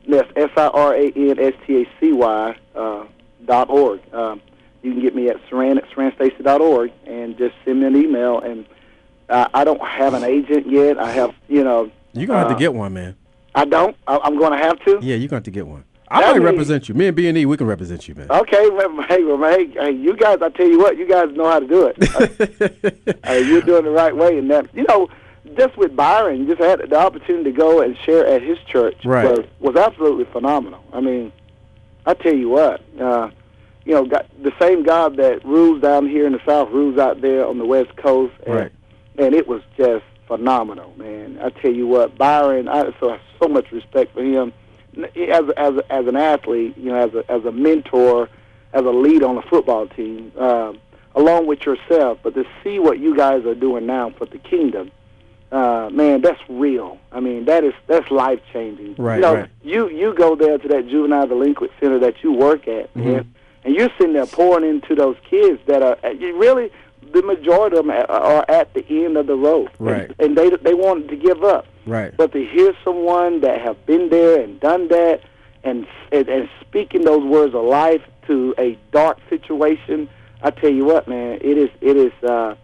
That's 0.08 0.28
S 0.36 0.50
I 0.56 0.68
R 0.68 0.94
A 0.94 1.12
N 1.14 1.38
S 1.38 1.52
T 1.66 1.82
A 1.82 1.88
C 2.00 2.12
Y 2.12 2.56
uh, 2.74 3.04
dot 3.44 3.68
org. 3.70 4.00
Um, 4.14 4.40
you 4.82 4.92
can 4.92 5.02
get 5.02 5.14
me 5.14 5.28
at 5.28 5.36
Siran 5.48 5.76
at 5.78 5.88
siranstacy 5.90 6.42
dot 6.42 6.60
org 6.60 6.90
and 7.06 7.36
just 7.36 7.54
send 7.64 7.80
me 7.80 7.86
an 7.86 7.96
email. 7.96 8.40
And 8.40 8.66
uh, 9.28 9.48
I 9.52 9.64
don't 9.64 9.84
have 9.84 10.14
an 10.14 10.24
agent 10.24 10.70
yet. 10.70 10.98
I 10.98 11.10
have, 11.10 11.34
you 11.48 11.64
know, 11.64 11.90
You're 12.12 12.26
gonna 12.28 12.38
have 12.40 12.48
Uh, 12.50 12.54
to 12.54 12.58
get 12.60 12.72
one, 12.72 12.94
man. 12.94 13.16
I 13.54 13.64
don't. 13.64 13.96
I, 14.06 14.18
I'm 14.22 14.38
going 14.38 14.52
to 14.52 14.58
have 14.58 14.78
to. 14.84 14.98
Yeah, 15.00 15.16
you're 15.16 15.28
gonna 15.28 15.38
have 15.38 15.44
to 15.44 15.50
get 15.50 15.66
one. 15.66 15.84
I 16.08 16.20
That 16.20 16.32
might 16.36 16.42
represent 16.44 16.88
you. 16.88 16.94
Me 16.94 17.08
and 17.08 17.16
B 17.16 17.26
and 17.28 17.36
E, 17.36 17.46
we 17.46 17.56
can 17.56 17.66
represent 17.66 18.06
you, 18.06 18.14
man. 18.14 18.30
Okay, 18.30 18.70
well, 18.70 19.02
hey, 19.08 19.24
well, 19.24 19.38
hey, 19.50 19.66
hey, 19.66 19.90
you 19.90 20.16
guys, 20.16 20.38
I 20.40 20.50
tell 20.50 20.66
you 20.68 20.78
what, 20.78 20.96
you 20.96 21.06
guys 21.06 21.34
know 21.34 21.48
how 21.50 21.58
to 21.58 21.66
do 21.66 21.92
it. 21.92 23.20
uh, 23.28 23.32
you're 23.32 23.62
doing 23.62 23.84
the 23.84 23.90
right 23.90 24.14
way, 24.16 24.38
and 24.38 24.48
that, 24.50 24.68
you 24.72 24.84
know, 24.88 25.08
just 25.58 25.76
with 25.76 25.96
Byron, 25.96 26.46
just 26.46 26.60
had 26.60 26.80
the 26.88 26.96
opportunity 26.96 27.50
to 27.50 27.56
go 27.56 27.80
and 27.80 27.96
share 28.04 28.26
at 28.26 28.42
his 28.42 28.58
church 28.70 28.96
Right. 29.04 29.24
was 29.24 29.46
was 29.58 29.76
absolutely 29.76 30.24
phenomenal. 30.26 30.82
I 30.92 31.00
mean, 31.00 31.32
I 32.04 32.14
tell 32.14 32.34
you 32.34 32.50
what, 32.50 32.82
uh, 33.00 33.30
you 33.84 33.92
know, 33.94 34.04
got, 34.04 34.26
the 34.42 34.52
same 34.60 34.84
God 34.84 35.16
that 35.16 35.44
rules 35.44 35.80
down 35.82 36.08
here 36.08 36.26
in 36.26 36.32
the 36.32 36.40
South 36.46 36.70
rules 36.70 36.98
out 36.98 37.20
there 37.20 37.46
on 37.46 37.58
the 37.58 37.64
West 37.66 37.96
Coast, 37.96 38.34
and, 38.46 38.54
Right. 38.54 38.72
and 39.18 39.34
it 39.34 39.48
was 39.48 39.62
just 39.76 40.04
phenomenal, 40.28 40.92
man. 40.96 41.38
I 41.42 41.50
tell 41.50 41.72
you 41.72 41.86
what, 41.86 42.16
Byron, 42.18 42.68
I 42.68 42.92
so 43.00 43.10
have 43.10 43.20
so 43.40 43.48
much 43.48 43.70
respect 43.72 44.12
for 44.14 44.22
him 44.22 44.52
as 45.04 45.44
as 45.56 45.74
as 45.90 46.06
an 46.06 46.16
athlete, 46.16 46.76
you 46.76 46.90
know, 46.90 46.96
as 46.96 47.14
a 47.14 47.30
as 47.30 47.44
a 47.44 47.52
mentor, 47.52 48.28
as 48.72 48.84
a 48.84 48.90
lead 48.90 49.22
on 49.22 49.36
a 49.38 49.42
football 49.42 49.86
team, 49.88 50.32
um, 50.38 50.78
along 51.14 51.46
with 51.46 51.64
yourself. 51.66 52.18
But 52.22 52.34
to 52.34 52.44
see 52.62 52.78
what 52.78 52.98
you 52.98 53.16
guys 53.16 53.44
are 53.46 53.54
doing 53.54 53.86
now 53.86 54.10
for 54.10 54.26
the 54.26 54.38
kingdom, 54.38 54.90
uh, 55.52 55.88
man, 55.92 56.20
that's 56.22 56.40
real. 56.48 56.98
I 57.12 57.20
mean, 57.20 57.44
that 57.46 57.64
is 57.64 57.74
that's 57.86 58.10
life 58.10 58.40
changing. 58.52 58.94
Right, 58.98 59.16
You 59.16 59.22
know, 59.22 59.34
right. 59.36 59.50
you 59.62 59.88
you 59.88 60.14
go 60.14 60.34
there 60.34 60.58
to 60.58 60.68
that 60.68 60.88
juvenile 60.88 61.26
delinquent 61.26 61.72
center 61.80 61.98
that 62.00 62.22
you 62.22 62.32
work 62.32 62.66
at, 62.68 62.92
Mm-hmm. 62.94 63.10
man, 63.12 63.34
and 63.64 63.74
you're 63.74 63.90
sitting 63.98 64.12
there 64.14 64.26
pouring 64.26 64.68
into 64.68 64.94
those 64.94 65.16
kids 65.28 65.60
that 65.66 65.82
are 65.82 66.12
you 66.12 66.36
really 66.38 66.70
the 67.12 67.22
majority 67.22 67.76
of 67.76 67.86
them 67.86 67.90
are- 67.94 68.10
are 68.10 68.44
at 68.48 68.74
the 68.74 68.84
end 69.04 69.16
of 69.16 69.26
the 69.28 69.36
road, 69.36 69.70
Right. 69.78 70.10
And, 70.18 70.36
and 70.36 70.36
they 70.36 70.50
they 70.56 70.74
wanted 70.74 71.08
to 71.10 71.16
give 71.16 71.42
up. 71.44 71.66
Right. 71.86 72.16
But 72.16 72.32
to 72.32 72.44
hear 72.44 72.72
someone 72.84 73.40
that 73.40 73.60
have 73.60 73.86
been 73.86 74.08
there 74.10 74.40
and 74.40 74.58
done 74.60 74.88
that, 74.88 75.20
and 75.64 75.86
and, 76.12 76.28
and 76.28 76.48
speaking 76.60 77.04
those 77.04 77.24
words 77.24 77.54
of 77.54 77.64
life 77.64 78.02
to 78.26 78.54
a 78.58 78.76
dark 78.92 79.18
situation, 79.30 80.08
I 80.42 80.50
tell 80.50 80.70
you 80.70 80.84
what, 80.84 81.08
man, 81.08 81.38
it 81.40 81.56
is 81.58 81.70
it 81.80 81.96
is. 81.96 82.12
Uh, 82.22 82.56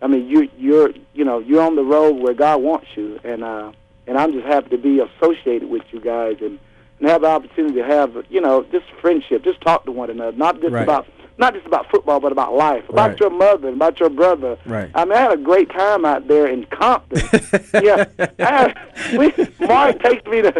I 0.00 0.06
mean, 0.06 0.28
you 0.28 0.48
you're 0.56 0.90
you 1.14 1.24
know 1.24 1.38
you're 1.40 1.62
on 1.62 1.76
the 1.76 1.84
road 1.84 2.12
where 2.22 2.34
God 2.34 2.62
wants 2.62 2.86
you, 2.96 3.18
and 3.24 3.42
uh, 3.42 3.72
and 4.06 4.16
I'm 4.16 4.32
just 4.32 4.46
happy 4.46 4.70
to 4.70 4.78
be 4.78 5.00
associated 5.00 5.68
with 5.68 5.82
you 5.90 6.00
guys 6.00 6.36
and 6.40 6.58
and 7.00 7.08
have 7.08 7.22
the 7.22 7.28
opportunity 7.28 7.74
to 7.76 7.84
have 7.84 8.24
you 8.30 8.40
know 8.40 8.64
just 8.70 8.86
friendship, 9.00 9.42
just 9.44 9.60
talk 9.60 9.84
to 9.86 9.92
one 9.92 10.10
another, 10.10 10.36
not 10.36 10.60
just 10.60 10.72
Right. 10.72 10.82
about 10.84 11.06
not 11.38 11.54
just 11.54 11.66
about 11.66 11.88
football, 11.90 12.20
but 12.20 12.32
about 12.32 12.54
life, 12.54 12.88
about 12.88 13.10
Right. 13.10 13.20
your 13.20 13.30
mother, 13.30 13.68
about 13.68 14.00
your 14.00 14.10
brother. 14.10 14.58
Right. 14.66 14.90
I 14.94 15.04
mean, 15.04 15.14
I 15.14 15.20
had 15.20 15.32
a 15.32 15.36
great 15.36 15.70
time 15.70 16.04
out 16.04 16.26
there 16.28 16.46
in 16.46 16.64
Compton. 16.66 17.20
yeah, 17.82 18.04
I, 18.40 18.74
we, 19.16 19.32
Mark 19.66 20.02
takes 20.02 20.26
me 20.26 20.42
to 20.42 20.52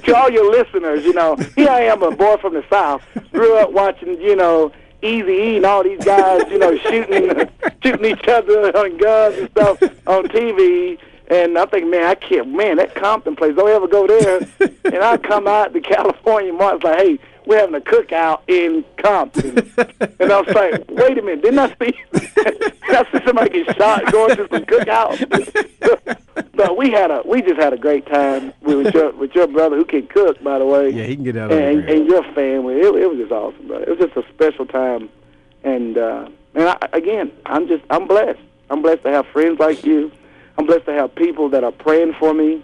to 0.00 0.16
all 0.16 0.30
your 0.30 0.50
listeners. 0.50 1.04
You 1.04 1.12
know, 1.14 1.36
here 1.54 1.70
I 1.70 1.82
am, 1.82 2.02
a 2.02 2.10
boy 2.10 2.36
from 2.38 2.54
the 2.54 2.64
South, 2.68 3.02
grew 3.32 3.56
up 3.56 3.72
watching, 3.72 4.20
you 4.20 4.34
know, 4.36 4.72
Easy 5.02 5.32
E 5.32 5.56
and 5.58 5.66
all 5.66 5.84
these 5.84 6.02
guys, 6.04 6.42
you 6.50 6.58
know, 6.58 6.76
shooting 6.78 7.48
shooting 7.82 8.04
each 8.06 8.26
other 8.28 8.76
on 8.76 8.96
guns 8.96 9.36
and 9.38 9.50
stuff 9.50 9.80
on 10.06 10.24
TV. 10.28 10.98
And 11.28 11.58
I 11.58 11.66
think, 11.66 11.88
man, 11.88 12.04
I 12.04 12.14
can't, 12.14 12.48
man, 12.54 12.76
that 12.76 12.94
Compton 12.94 13.34
place, 13.36 13.54
don't 13.56 13.68
ever 13.68 13.88
go 13.88 14.06
there. 14.06 14.46
and 14.84 14.96
I 15.02 15.16
come 15.16 15.48
out 15.48 15.72
to 15.74 15.80
California, 15.80 16.52
Mark's 16.52 16.84
like, 16.84 16.98
hey, 16.98 17.18
we're 17.46 17.58
having 17.58 17.74
a 17.76 17.80
cookout 17.80 18.40
in 18.48 18.84
Compton. 18.98 19.58
and 20.20 20.32
I 20.32 20.40
was 20.40 20.54
like, 20.54 20.84
wait 20.90 21.16
a 21.18 21.22
minute, 21.22 21.42
didn't 21.42 21.58
I 21.60 21.68
see, 21.68 21.96
did 22.12 22.74
I 22.88 23.04
see 23.12 23.24
somebody 23.24 23.64
get 23.64 23.76
shot 23.76 24.10
going 24.12 24.36
to 24.36 24.48
some 24.50 24.64
cookout? 24.64 26.50
but 26.54 26.76
we 26.76 26.90
had 26.90 27.10
a, 27.10 27.22
we 27.24 27.42
just 27.42 27.60
had 27.60 27.72
a 27.72 27.78
great 27.78 28.06
time 28.06 28.52
with 28.62 28.92
your, 28.94 29.12
with 29.12 29.34
your 29.34 29.46
brother 29.46 29.76
who 29.76 29.84
can 29.84 30.06
cook, 30.08 30.42
by 30.42 30.58
the 30.58 30.66
way 30.66 30.90
Yeah, 30.90 31.04
he 31.04 31.14
can 31.14 31.24
get 31.24 31.36
out 31.36 31.52
of 31.52 31.58
and, 31.58 31.84
there. 31.84 31.96
and 31.96 32.06
your 32.06 32.22
family. 32.34 32.74
It, 32.80 32.94
it 32.94 33.08
was 33.08 33.18
just 33.18 33.32
awesome, 33.32 33.66
brother. 33.68 33.84
It 33.84 33.98
was 33.98 34.08
just 34.08 34.16
a 34.16 34.28
special 34.32 34.66
time, 34.66 35.08
and 35.62 35.96
uh, 35.96 36.28
and 36.54 36.68
I, 36.68 36.76
again, 36.92 37.30
I'm 37.46 37.68
just 37.68 37.84
I'm 37.90 38.06
blessed. 38.08 38.40
I'm 38.70 38.82
blessed 38.82 39.02
to 39.04 39.10
have 39.12 39.26
friends 39.28 39.60
like 39.60 39.84
you. 39.84 40.10
I'm 40.58 40.66
blessed 40.66 40.86
to 40.86 40.92
have 40.94 41.14
people 41.14 41.48
that 41.50 41.62
are 41.62 41.70
praying 41.72 42.14
for 42.18 42.34
me, 42.34 42.62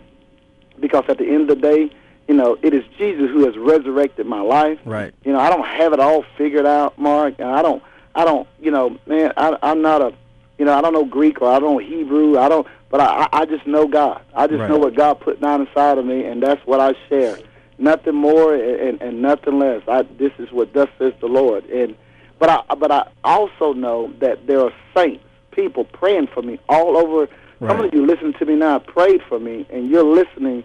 because 0.80 1.04
at 1.08 1.18
the 1.18 1.26
end 1.28 1.50
of 1.50 1.60
the 1.60 1.68
day, 1.68 1.90
you 2.28 2.34
know, 2.34 2.56
it 2.62 2.72
is 2.74 2.84
Jesus 2.98 3.30
who 3.30 3.44
has 3.46 3.56
resurrected 3.56 4.26
my 4.26 4.40
life. 4.40 4.78
Right. 4.84 5.12
You 5.24 5.32
know, 5.32 5.40
I 5.40 5.50
don't 5.50 5.66
have 5.66 5.92
it 5.92 6.00
all 6.00 6.24
figured 6.38 6.66
out, 6.66 6.98
Mark. 6.98 7.34
And 7.38 7.48
I 7.48 7.62
don't, 7.62 7.82
I 8.14 8.24
don't, 8.24 8.46
you 8.60 8.70
know, 8.70 8.96
man, 9.06 9.32
I, 9.36 9.56
I'm 9.62 9.82
not 9.82 10.02
a, 10.02 10.12
you 10.58 10.64
know, 10.64 10.76
I 10.76 10.80
don't 10.80 10.92
know 10.92 11.04
Greek 11.04 11.40
or 11.42 11.50
I 11.50 11.58
don't 11.58 11.72
know 11.74 11.78
Hebrew. 11.78 12.38
I 12.38 12.48
don't, 12.48 12.66
but 12.90 13.00
I, 13.00 13.28
I 13.32 13.44
just 13.46 13.66
know 13.66 13.86
God. 13.88 14.22
I 14.34 14.46
just 14.46 14.60
Right. 14.60 14.70
know 14.70 14.78
what 14.78 14.94
God 14.94 15.20
put 15.20 15.40
down 15.40 15.62
inside 15.66 15.98
of 15.98 16.04
me, 16.04 16.24
and 16.24 16.42
that's 16.42 16.64
what 16.66 16.78
I 16.80 16.94
share. 17.08 17.38
Nothing 17.78 18.14
more 18.14 18.54
and, 18.54 18.80
and, 18.80 19.02
and 19.02 19.22
nothing 19.22 19.58
less. 19.58 19.82
I, 19.88 20.02
this 20.02 20.32
is 20.38 20.52
what 20.52 20.72
thus 20.72 20.88
says 20.98 21.12
the 21.20 21.26
Lord. 21.26 21.64
And 21.66 21.96
but 22.38 22.50
I, 22.50 22.74
but 22.74 22.90
I 22.92 23.08
also 23.24 23.72
know 23.72 24.12
that 24.20 24.46
there 24.46 24.60
are 24.60 24.72
saints, 24.94 25.24
people 25.52 25.84
praying 25.84 26.28
for 26.28 26.42
me 26.42 26.58
all 26.68 26.96
over. 26.96 27.28
Some 27.60 27.80
of 27.80 27.94
you 27.94 28.04
listening 28.04 28.32
to 28.40 28.44
me 28.44 28.56
now 28.56 28.80
prayed 28.80 29.22
for 29.28 29.38
me, 29.38 29.64
and 29.70 29.88
you're 29.88 30.02
listening 30.04 30.64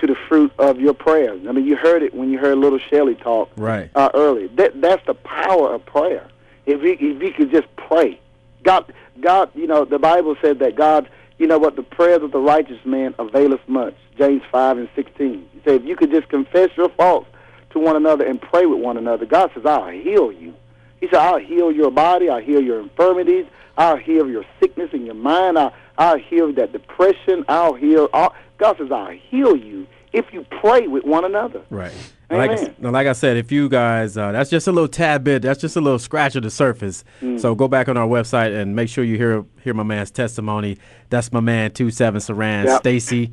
to 0.00 0.06
the 0.06 0.14
fruit 0.28 0.52
of 0.58 0.80
your 0.80 0.94
prayers. 0.94 1.40
I 1.48 1.52
mean, 1.52 1.66
you 1.66 1.76
heard 1.76 2.02
it 2.02 2.14
when 2.14 2.30
you 2.30 2.38
heard 2.38 2.56
little 2.58 2.78
Shelly 2.78 3.14
talk 3.14 3.50
Right. 3.56 3.90
uh, 3.94 4.10
early. 4.14 4.46
That 4.48 4.80
that's 4.80 5.04
the 5.06 5.14
power 5.14 5.74
of 5.74 5.84
prayer. 5.86 6.26
If 6.66 6.80
we 6.82 6.92
if 6.92 7.22
you 7.22 7.32
could 7.32 7.50
just 7.50 7.68
pray, 7.76 8.18
God, 8.62 8.92
God, 9.20 9.50
you 9.54 9.66
know, 9.66 9.84
the 9.84 9.98
Bible 9.98 10.36
said 10.40 10.58
that 10.60 10.76
God, 10.76 11.08
you 11.38 11.46
know 11.46 11.58
what, 11.58 11.76
the 11.76 11.82
prayers 11.82 12.22
of 12.22 12.32
the 12.32 12.38
righteous 12.38 12.84
man 12.84 13.14
availeth 13.18 13.60
much. 13.68 13.94
James 14.18 14.42
five 14.50 14.76
and 14.78 14.88
sixteen. 14.94 15.48
He 15.52 15.60
said, 15.64 15.82
if 15.82 15.84
you 15.86 15.96
could 15.96 16.10
just 16.10 16.28
confess 16.28 16.70
your 16.76 16.88
faults 16.90 17.28
to 17.70 17.78
one 17.78 17.96
another 17.96 18.24
and 18.26 18.40
pray 18.40 18.66
with 18.66 18.80
one 18.80 18.96
another, 18.96 19.24
God 19.26 19.50
says, 19.54 19.64
I'll 19.66 19.88
heal 19.88 20.32
you. 20.32 20.54
He 21.00 21.06
said, 21.08 21.16
I'll 21.18 21.38
heal 21.38 21.72
your 21.72 21.90
body. 21.90 22.28
I'll 22.28 22.40
heal 22.42 22.60
your 22.60 22.80
infirmities. 22.80 23.46
I'll 23.76 23.96
heal 23.96 24.28
your 24.28 24.44
sickness 24.60 24.90
in 24.92 25.06
your 25.06 25.14
mind. 25.14 25.58
I'll, 25.58 25.72
I'll 25.96 26.18
heal 26.18 26.52
that 26.54 26.72
depression. 26.72 27.44
I'll 27.48 27.74
heal. 27.74 28.08
All. 28.12 28.34
God 28.58 28.76
says, 28.78 28.92
I'll 28.92 29.10
heal 29.10 29.56
you 29.56 29.86
if 30.12 30.26
you 30.32 30.44
pray 30.60 30.86
with 30.86 31.04
one 31.04 31.24
another. 31.24 31.62
Right. 31.70 31.92
Like 32.28 32.50
I, 32.52 32.88
like 32.90 33.06
I 33.08 33.12
said, 33.12 33.36
if 33.38 33.50
you 33.50 33.68
guys, 33.68 34.16
uh, 34.16 34.30
that's 34.30 34.50
just 34.50 34.68
a 34.68 34.72
little 34.72 34.86
tad 34.86 35.24
bit. 35.24 35.42
That's 35.42 35.60
just 35.60 35.74
a 35.76 35.80
little 35.80 35.98
scratch 35.98 36.36
of 36.36 36.44
the 36.44 36.50
surface. 36.50 37.02
Mm. 37.20 37.40
So 37.40 37.56
go 37.56 37.66
back 37.66 37.88
on 37.88 37.96
our 37.96 38.06
website 38.06 38.54
and 38.54 38.76
make 38.76 38.88
sure 38.88 39.02
you 39.02 39.16
hear 39.16 39.44
hear 39.64 39.74
my 39.74 39.82
man's 39.82 40.12
testimony. 40.12 40.78
That's 41.08 41.32
my 41.32 41.40
man, 41.40 41.72
two 41.72 41.90
seven 41.90 42.20
Siran, 42.20 42.66
Yep. 42.66 42.80
Stacy. 42.82 43.32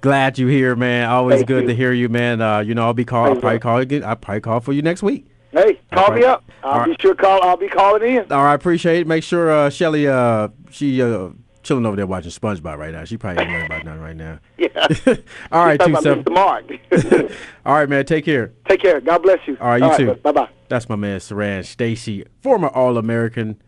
Glad 0.00 0.38
you 0.38 0.46
here, 0.48 0.74
man. 0.74 1.08
Always 1.08 1.36
Thank 1.40 1.48
good 1.48 1.62
you. 1.62 1.68
to 1.68 1.74
hear 1.76 1.92
you, 1.92 2.08
man. 2.08 2.40
Uh, 2.40 2.60
you 2.60 2.74
know, 2.74 2.82
I'll 2.82 2.94
be 2.94 3.04
call. 3.04 3.26
I'll 3.26 3.36
probably 3.36 3.54
you. 3.54 3.60
call 3.60 3.78
again. 3.78 4.02
I'll 4.02 4.16
probably 4.16 4.40
call 4.40 4.58
for 4.60 4.72
you 4.72 4.82
next 4.82 5.02
week. 5.04 5.26
Hey, 5.52 5.80
call 5.92 6.04
All 6.06 6.12
me 6.12 6.24
up. 6.24 6.44
I'll 6.62 6.70
All 6.80 6.84
be 6.84 6.90
right. 6.90 7.02
sure 7.02 7.14
call. 7.14 7.42
I'll 7.42 7.56
be 7.56 7.68
calling 7.68 8.02
in. 8.02 8.30
All 8.32 8.44
right, 8.44 8.54
appreciate 8.54 9.00
it. 9.00 9.06
Make 9.06 9.24
sure 9.24 9.50
uh, 9.50 9.70
Shelly, 9.70 10.06
uh, 10.06 10.48
she 10.70 11.02
uh, 11.02 11.30
chilling 11.62 11.86
over 11.86 11.96
there 11.96 12.06
watching 12.06 12.30
SpongeBob 12.30 12.78
right 12.78 12.92
now. 12.92 13.04
She 13.04 13.16
probably 13.16 13.42
ain't 13.42 13.52
worried 13.52 13.66
about 13.66 13.84
nothing 13.84 14.00
right 14.00 14.16
now. 14.16 14.38
Yeah. 14.58 14.86
All 15.52 15.64
right, 15.64 15.80
two 15.80 15.96
seven. 16.02 16.24
Mark. 16.30 16.64
All 17.66 17.74
right, 17.74 17.88
man. 17.88 18.04
Take 18.04 18.24
care. 18.26 18.52
Take 18.68 18.82
care. 18.82 19.00
God 19.00 19.22
bless 19.22 19.38
you. 19.46 19.56
All 19.60 19.68
right, 19.68 19.98
you 19.98 20.06
too. 20.06 20.14
Bye 20.20 20.32
bye. 20.32 20.48
That's 20.68 20.88
my 20.88 20.96
man 20.96 21.18
Siran 21.18 21.64
Stacy, 21.64 22.24
former 22.42 22.68
All 22.68 22.98
American, 22.98 23.60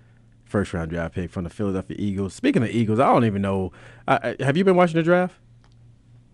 first 0.44 0.74
round 0.74 0.90
draft 0.90 1.14
pick 1.14 1.30
from 1.30 1.44
the 1.44 1.50
Philadelphia 1.50 1.96
Eagles. 1.98 2.34
Speaking 2.34 2.62
of 2.62 2.68
Eagles, 2.70 3.00
I 3.00 3.06
don't 3.06 3.24
even 3.24 3.40
know. 3.42 3.72
Uh, 4.06 4.34
have 4.40 4.56
you 4.56 4.64
been 4.64 4.76
watching 4.76 4.96
the 4.96 5.02
draft? 5.02 5.34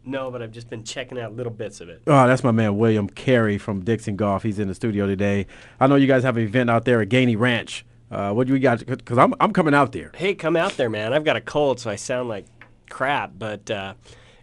No, 0.09 0.31
but 0.31 0.42
I've 0.42 0.51
just 0.53 0.71
been 0.71 0.85
checking 0.85 1.18
out 1.21 1.37
little 1.37 1.53
bits 1.53 1.81
of 1.81 1.88
it. 1.88 2.03
Oh, 2.07 2.27
that's 2.27 2.42
my 2.42 2.51
man 2.51 2.79
William 2.79 3.09
Carey 3.09 3.59
from 3.59 3.85
Dixon 3.85 4.16
Golf. 4.16 4.42
He's 4.42 4.59
in 4.59 4.66
the 4.68 4.75
studio 4.75 5.07
today. 5.07 5.47
I 5.79 5.87
know 5.87 5.97
you 5.97 6.07
guys 6.07 6.23
have 6.25 6.37
an 6.37 6.42
event 6.44 6.71
out 6.71 6.85
there 6.85 7.01
at 7.03 7.09
Gainey 7.09 7.38
Ranch. 7.38 7.85
Uh, 8.11 8.33
what 8.33 8.47
do 8.47 8.53
we 8.55 8.59
got? 8.59 8.85
Because 8.87 9.18
I'm 9.18 9.35
I'm 9.38 9.53
coming 9.53 9.75
out 9.75 9.92
there. 9.92 10.11
Hey, 10.14 10.35
come 10.35 10.57
out 10.57 10.73
there, 10.79 10.88
man. 10.88 11.12
I've 11.12 11.25
got 11.25 11.37
a 11.37 11.40
cold, 11.42 11.79
so 11.79 11.90
I 11.90 11.97
sound 11.97 12.29
like 12.31 12.47
crap, 12.88 13.33
but 13.38 13.71
uh, 13.71 13.94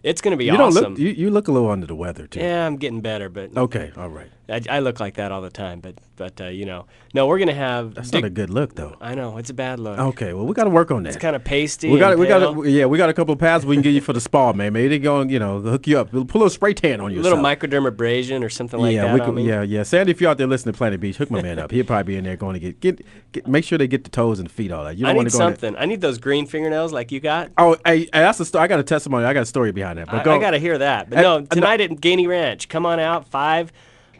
it's 0.04 0.20
going 0.20 0.30
to 0.30 0.36
be 0.36 0.44
You 0.44 0.52
awesome. 0.52 0.82
don't 0.82 0.90
look 0.92 0.98
you, 1.00 1.08
you 1.08 1.30
look 1.30 1.48
a 1.48 1.52
little 1.52 1.68
under 1.70 1.86
the 1.86 1.96
weather 1.96 2.28
too. 2.28 2.38
yeah, 2.38 2.64
I'm 2.64 2.76
getting 2.76 3.00
better, 3.00 3.28
but 3.28 3.56
Okay, 3.56 3.90
all 3.96 4.08
right. 4.08 4.30
I, 4.48 4.60
I 4.70 4.78
look 4.78 5.00
like 5.00 5.14
that 5.14 5.32
all 5.32 5.40
the 5.40 5.50
time. 5.50 5.80
But 5.80 5.98
but 6.16 6.40
uh, 6.40 6.46
you 6.46 6.64
know, 6.64 6.86
no, 7.14 7.26
we're 7.26 7.38
going 7.38 7.48
to 7.48 7.54
have. 7.54 7.94
That's 7.94 8.10
Dick- 8.10 8.22
not 8.22 8.26
a 8.28 8.30
good 8.30 8.50
look 8.50 8.74
though. 8.74 8.96
I 9.00 9.14
know 9.14 9.38
it's 9.38 9.50
a 9.50 9.54
bad 9.54 9.80
look. 9.80 9.98
Okay, 9.98 10.32
well 10.32 10.46
we 10.46 10.54
got 10.54 10.64
to 10.64 10.70
work 10.70 10.90
on 10.90 11.02
that. 11.02 11.10
It's 11.10 11.18
kind 11.18 11.34
of 11.36 11.44
pasty. 11.44 11.90
we 11.90 11.98
got 11.98 12.16
we 12.16 12.26
got 12.26 12.64
yeah 12.66 12.86
we 12.86 12.98
got 12.98 13.08
a 13.08 13.14
couple 13.14 13.32
of 13.32 13.40
pads 13.40 13.66
we 13.66 13.74
can 13.76 13.82
give 13.82 13.94
you 13.94 14.00
for 14.00 14.12
the 14.12 14.20
spa 14.20 14.52
man. 14.52 14.72
Maybe 14.72 14.88
they 14.88 14.98
go 14.98 15.20
and 15.20 15.30
you 15.30 15.38
know 15.38 15.60
hook 15.60 15.86
you 15.86 15.98
up. 15.98 16.10
Put 16.10 16.18
a 16.18 16.38
little 16.38 16.50
spray 16.50 16.74
tan 16.74 17.00
on 17.00 17.12
you. 17.12 17.20
a 17.20 17.22
little 17.22 17.38
microdermabrasion 17.38 18.44
or 18.44 18.48
something 18.48 18.80
like 18.80 18.96
that. 18.96 19.06
yeah, 19.06 19.16
that. 19.16 19.24
could, 19.24 19.38
yeah, 19.38 19.62
yeah. 19.62 19.82
Sandy, 19.82 20.12
if 20.12 20.20
you're 20.20 20.30
out 20.30 20.38
there 20.38 20.46
listening 20.46 20.72
to 20.72 20.78
Planet 20.78 21.00
Beach, 21.00 21.16
hook 21.16 21.30
my 21.30 21.42
man 21.42 21.58
up. 21.58 21.70
He'll 21.70 21.84
probably 21.84 22.14
be 22.14 22.16
in 22.16 22.24
there 22.24 22.36
going 22.36 22.54
to 22.54 22.60
get 22.60 22.80
get, 22.80 23.04
get 23.32 23.46
make 23.46 23.64
sure 23.64 23.78
they 23.78 23.88
get 23.88 24.04
the 24.04 24.10
toes 24.10 24.38
and 24.38 24.50
feet 24.50 24.70
all 24.70 24.84
that. 24.84 24.96
You 24.96 25.06
don't 25.06 25.16
want 25.16 25.26
need 25.26 25.32
to 25.32 25.38
go 25.38 25.44
in 25.46 25.50
there- 25.50 25.58
something. 25.60 25.76
I 25.82 25.86
need 25.86 26.00
those 26.00 26.18
green 26.18 26.46
fingernails 26.46 26.92
like 26.92 27.10
you 27.10 27.20
got. 27.20 27.50
Oh, 27.58 27.76
I, 27.84 27.96
hey, 27.96 28.08
that's 28.12 28.40
a 28.40 28.44
story. 28.44 28.64
I 28.64 28.68
got 28.68 28.78
a 28.78 28.84
testimony. 28.84 29.24
I 29.24 29.32
got 29.32 29.42
a 29.42 29.46
story 29.46 29.72
behind 29.72 29.98
that. 29.98 30.06
But 30.06 30.20
I, 30.20 30.24
go. 30.24 30.36
I 30.36 30.38
got 30.38 30.50
to 30.52 30.58
hear 30.58 30.78
that. 30.78 31.10
But 31.10 31.18
Uh, 31.18 31.22
no, 31.22 31.38
no- 31.40 31.46
tonight 31.46 31.80
at 31.80 31.90
Gainey 31.90 32.28
Ranch, 32.28 32.68
come 32.68 32.86
on 32.86 33.00
out, 33.00 33.26
5. 33.28 33.72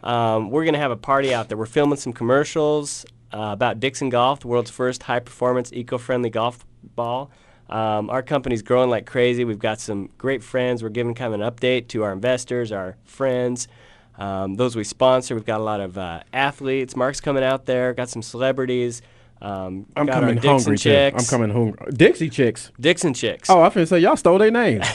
Um, 0.03 0.49
we're 0.49 0.63
going 0.63 0.73
to 0.73 0.79
have 0.79 0.91
a 0.91 0.97
party 0.97 1.33
out 1.33 1.49
there. 1.49 1.57
We're 1.57 1.65
filming 1.65 1.97
some 1.97 2.13
commercials 2.13 3.05
uh, 3.33 3.49
about 3.51 3.79
Dixon 3.79 4.09
Golf, 4.09 4.41
the 4.41 4.47
world's 4.47 4.71
first 4.71 5.03
high 5.03 5.19
performance, 5.19 5.71
eco 5.73 5.97
friendly 5.97 6.29
golf 6.29 6.65
ball. 6.95 7.31
Um, 7.69 8.09
our 8.09 8.23
company's 8.23 8.61
growing 8.61 8.89
like 8.89 9.05
crazy. 9.05 9.43
We've 9.43 9.59
got 9.59 9.79
some 9.79 10.09
great 10.17 10.41
friends. 10.41 10.81
We're 10.81 10.89
giving 10.89 11.13
kind 11.13 11.33
of 11.33 11.41
an 11.41 11.51
update 11.51 11.89
to 11.89 12.03
our 12.03 12.13
investors, 12.13 12.71
our 12.71 12.95
friends. 13.03 13.67
Um, 14.17 14.55
those 14.55 14.75
we 14.75 14.83
sponsor. 14.83 15.35
We've 15.35 15.45
got 15.45 15.59
a 15.59 15.63
lot 15.63 15.81
of 15.81 15.97
uh, 15.97 16.21
athletes. 16.33 16.95
Mark's 16.95 17.21
coming 17.21 17.43
out 17.43 17.65
there. 17.65 17.93
Got 17.93 18.09
some 18.09 18.21
celebrities. 18.21 19.01
Um, 19.41 19.85
I'm 19.95 20.07
coming 20.07 20.37
hungry 20.37 20.77
too. 20.77 20.89
chicks. 20.89 21.23
I'm 21.23 21.29
coming 21.39 21.55
hungry. 21.55 21.91
Dixie 21.91 22.29
chicks. 22.29 22.71
Dixon 22.79 23.13
chicks. 23.13 23.49
Oh, 23.49 23.61
I 23.61 23.69
finna 23.69 23.87
say 23.87 23.99
y'all 23.99 24.15
stole 24.15 24.39
their 24.39 24.49
name. 24.51 24.81
I 24.83 24.85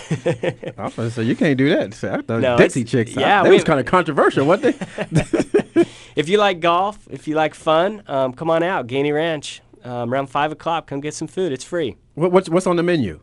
finna 0.90 1.10
say 1.12 1.22
you 1.22 1.36
can't 1.36 1.56
do 1.56 1.68
that. 1.70 1.92
I 2.04 2.22
thought 2.22 2.40
No, 2.40 2.56
Dixie 2.56 2.84
chicks. 2.84 3.14
yeah, 3.14 3.42
that 3.42 3.48
we- 3.48 3.54
was 3.54 3.64
kind 3.64 3.78
of 3.78 3.86
controversial, 3.86 4.46
wasn't 4.46 4.76
it? 5.10 5.88
If 6.14 6.28
you 6.28 6.36
like 6.36 6.60
golf, 6.60 7.08
if 7.10 7.26
you 7.26 7.34
like 7.34 7.54
fun, 7.54 8.02
um, 8.06 8.34
come 8.34 8.50
on 8.50 8.62
out, 8.62 8.86
Gainey 8.86 9.14
Ranch. 9.14 9.62
Um, 9.82 10.12
around 10.12 10.26
five 10.26 10.52
o'clock, 10.52 10.86
come 10.86 11.00
get 11.00 11.14
some 11.14 11.26
food. 11.26 11.52
It's 11.52 11.64
free. 11.64 11.96
what, 12.14 12.30
what's 12.30 12.50
what's 12.50 12.66
on 12.66 12.76
the 12.76 12.82
menu? 12.82 13.18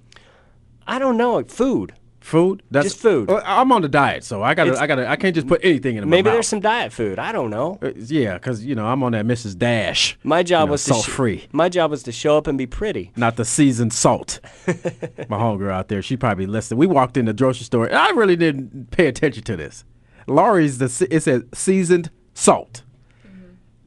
I 0.88 0.98
don't 0.98 1.16
know, 1.16 1.44
food. 1.44 1.94
Food? 2.30 2.62
That's, 2.70 2.90
Just 2.90 3.00
food. 3.00 3.28
Well, 3.28 3.42
I'm 3.44 3.72
on 3.72 3.82
the 3.82 3.90
diet, 3.90 4.24
so 4.24 4.44
I 4.44 4.54
gotta, 4.54 4.70
It's- 4.70 4.82
I 4.84 4.86
gotta, 4.88 5.10
I 5.10 5.16
can't 5.16 5.34
just 5.34 5.48
put 5.48 5.62
anything 5.64 5.96
in 5.96 6.02
my 6.02 6.06
mouth. 6.06 6.12
Maybe 6.12 6.26
mouth. 6.26 6.34
there's 6.36 6.48
some 6.48 6.60
diet 6.60 6.94
food. 6.94 7.18
I 7.18 7.32
don't 7.32 7.50
know. 7.50 7.80
Uh, 7.82 7.92
yeah, 7.96 8.36
because 8.36 8.64
you 8.64 8.76
know 8.76 8.86
I'm 8.86 9.02
on 9.02 9.14
that 9.14 9.26
Mrs. 9.26 9.58
Dash. 9.58 10.16
My 10.24 10.44
job 10.44 10.62
you 10.62 10.66
know, 10.68 10.72
was 10.74 10.84
to 10.86 10.94
salt 10.94 11.06
sh- 11.06 11.10
free, 11.10 11.48
My 11.52 11.70
job 11.70 11.90
was 11.90 12.04
to 12.04 12.12
show 12.12 12.38
up 12.38 12.46
and 12.46 12.56
be 12.58 12.68
pretty. 12.68 13.12
not 13.16 13.36
the 13.36 13.46
seasoned 13.46 13.94
salt. 13.94 14.40
my 14.68 15.38
homegirl 15.38 15.72
out 15.72 15.88
there, 15.88 16.02
she 16.04 16.16
probably 16.18 16.46
listened. 16.46 16.78
We 16.80 16.86
walked 16.86 17.18
in 17.18 17.26
the 17.26 17.34
grocery 17.34 17.64
store, 17.66 17.88
and 17.88 17.96
I 17.98 18.12
really 18.12 18.36
didn't 18.36 18.92
pay 18.92 19.08
attention 19.08 19.44
to 19.46 19.58
this. 19.58 19.84
Lawry's 20.28 20.78
the 20.78 21.08
it 21.10 21.22
said 21.24 21.48
seasoned 21.56 22.12
salt, 22.36 22.84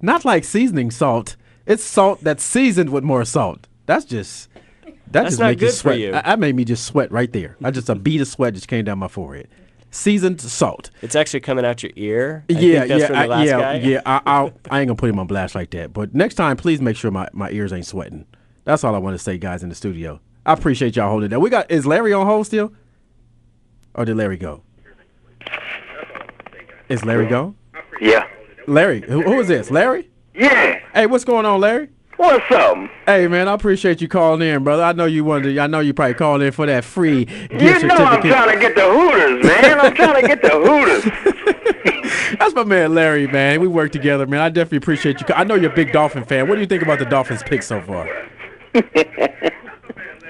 not 0.00 0.24
like 0.24 0.44
seasoning 0.44 0.90
salt. 0.90 1.36
It's 1.64 1.84
salt 1.84 2.20
that's 2.22 2.42
seasoned 2.42 2.90
with 2.90 3.04
more 3.04 3.24
salt. 3.24 3.68
That's 3.86 4.04
just 4.04 4.48
that 5.12 5.22
That's 5.22 5.32
just 5.32 5.40
not 5.40 5.48
make 5.48 5.60
you 5.60 5.66
good 5.68 5.72
for 5.74 5.78
sweat. 5.78 5.98
you. 5.98 6.14
I- 6.14 6.22
That 6.22 6.38
made 6.38 6.54
me 6.56 6.64
just 6.64 6.84
sweat 6.84 7.10
right 7.12 7.32
there. 7.32 7.56
I 7.62 7.70
just 7.70 7.88
a 7.88 7.94
bead 7.94 8.20
of 8.20 8.28
sweat 8.28 8.54
just 8.54 8.68
came 8.68 8.84
down 8.84 8.98
my 8.98 9.08
forehead. 9.08 9.48
Seasoned 9.90 10.40
salt. 10.40 10.90
It's 11.02 11.14
actually 11.14 11.40
coming 11.40 11.66
out 11.66 11.82
your 11.82 11.92
ear. 11.96 12.44
I 12.48 12.52
yeah, 12.54 12.58
think 12.80 12.88
that's 12.88 13.00
yeah, 13.00 13.06
from 13.08 13.16
the 13.16 13.22
I, 13.22 13.26
last 13.26 13.46
yeah, 13.46 13.58
guy. 13.60 13.74
yeah. 13.76 14.00
I, 14.06 14.20
I, 14.24 14.52
I 14.70 14.80
ain't 14.80 14.88
gonna 14.88 14.94
put 14.94 15.10
him 15.10 15.18
on 15.18 15.26
blast 15.26 15.54
like 15.54 15.70
that. 15.72 15.92
But 15.92 16.14
next 16.14 16.36
time, 16.36 16.56
please 16.56 16.80
make 16.80 16.96
sure 16.96 17.10
my, 17.10 17.28
my 17.34 17.50
ears 17.50 17.72
ain't 17.74 17.84
sweating. 17.86 18.24
That's 18.64 18.84
all 18.84 18.94
I 18.94 18.98
want 18.98 19.14
to 19.14 19.18
say, 19.18 19.36
guys, 19.36 19.62
in 19.62 19.68
the 19.68 19.74
studio. 19.74 20.20
I 20.46 20.54
appreciate 20.54 20.96
y'all 20.96 21.10
holding 21.10 21.28
that. 21.30 21.40
We 21.40 21.50
got 21.50 21.70
is 21.70 21.84
Larry 21.84 22.12
on 22.14 22.26
hold 22.26 22.46
still, 22.46 22.72
or 23.94 24.04
did 24.06 24.16
Larry 24.16 24.38
go? 24.38 24.62
Is 26.88 27.04
Larry 27.04 27.26
go? 27.26 27.54
Yeah. 28.00 28.26
Larry, 28.66 29.00
who, 29.02 29.22
who 29.22 29.40
is 29.40 29.48
this? 29.48 29.70
Larry? 29.70 30.10
Yeah. 30.34 30.80
Hey, 30.94 31.06
what's 31.06 31.24
going 31.24 31.46
on, 31.46 31.60
Larry? 31.60 31.88
What's 32.16 32.50
up? 32.52 32.76
Hey 33.06 33.26
man, 33.26 33.48
I 33.48 33.54
appreciate 33.54 34.00
you 34.00 34.08
calling 34.08 34.46
in, 34.46 34.62
brother. 34.62 34.82
I 34.82 34.92
know 34.92 35.06
you 35.06 35.24
wanted. 35.24 35.54
To, 35.54 35.60
I 35.60 35.66
know 35.66 35.80
you 35.80 35.94
probably 35.94 36.14
called 36.14 36.42
in 36.42 36.52
for 36.52 36.66
that 36.66 36.84
free 36.84 37.24
gift 37.24 37.82
You 37.82 37.88
know 37.88 37.94
I'm 37.96 38.20
trying 38.22 38.54
to 38.54 38.60
get 38.60 38.74
the 38.74 38.82
Hooters, 38.82 39.44
man. 39.44 39.80
I'm 39.80 39.94
trying 39.94 40.20
to 40.20 40.28
get 40.28 40.42
the 40.42 40.50
Hooters. 40.50 41.04
That's 42.38 42.54
my 42.54 42.64
man 42.64 42.94
Larry, 42.94 43.26
man. 43.26 43.60
We 43.60 43.68
work 43.68 43.92
together, 43.92 44.26
man. 44.26 44.40
I 44.40 44.50
definitely 44.50 44.78
appreciate 44.78 45.20
you. 45.20 45.26
I 45.34 45.44
know 45.44 45.54
you're 45.54 45.72
a 45.72 45.74
big 45.74 45.92
Dolphin 45.92 46.24
fan. 46.24 46.48
What 46.48 46.56
do 46.56 46.60
you 46.60 46.66
think 46.66 46.82
about 46.82 46.98
the 46.98 47.06
Dolphins' 47.06 47.42
pick 47.42 47.62
so 47.62 47.80
far? 47.80 48.08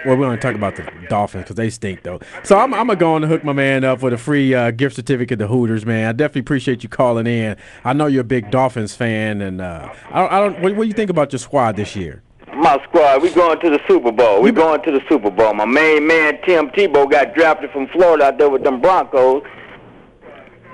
well, 0.04 0.16
we 0.16 0.26
want 0.26 0.40
to 0.40 0.46
talk 0.46 0.56
about 0.56 0.76
the 0.76 0.90
Dolphins 1.08 1.44
because 1.44 1.56
they 1.56 1.70
stink, 1.70 2.02
though. 2.02 2.20
So 2.42 2.58
I'm, 2.58 2.74
I'm 2.74 2.86
gonna 2.86 2.96
go 2.96 3.14
on 3.14 3.22
and 3.22 3.32
hook 3.32 3.44
my 3.44 3.52
man 3.52 3.84
up 3.84 4.02
with 4.02 4.12
a 4.12 4.18
free 4.18 4.54
uh, 4.54 4.70
gift 4.70 4.96
certificate 4.96 5.38
to 5.38 5.46
Hooters, 5.46 5.86
man. 5.86 6.08
I 6.08 6.12
definitely 6.12 6.40
appreciate 6.40 6.82
you 6.82 6.88
calling 6.88 7.26
in. 7.26 7.56
I 7.84 7.92
know 7.92 8.06
you're 8.06 8.22
a 8.22 8.24
big 8.24 8.50
Dolphins 8.50 8.94
fan, 8.94 9.40
and 9.40 9.60
uh, 9.60 9.92
I 10.10 10.20
don't. 10.20 10.32
I 10.32 10.38
don't 10.40 10.60
what, 10.62 10.76
what 10.76 10.84
do 10.84 10.88
you 10.88 10.94
think 10.94 11.10
about 11.10 11.32
your 11.32 11.38
squad 11.38 11.76
this 11.76 11.94
year? 11.96 12.22
My 12.54 12.82
squad, 12.84 13.22
we 13.22 13.30
going 13.30 13.58
to 13.60 13.70
the 13.70 13.80
Super 13.88 14.12
Bowl. 14.12 14.42
We 14.42 14.52
going 14.52 14.82
to 14.82 14.92
the 14.92 15.00
Super 15.08 15.30
Bowl. 15.30 15.54
My 15.54 15.64
main 15.64 16.06
man 16.06 16.38
Tim 16.44 16.68
Tebow 16.68 17.10
got 17.10 17.34
drafted 17.34 17.70
from 17.70 17.88
Florida 17.88 18.26
out 18.26 18.38
there 18.38 18.50
with 18.50 18.62
them 18.62 18.80
Broncos. 18.80 19.42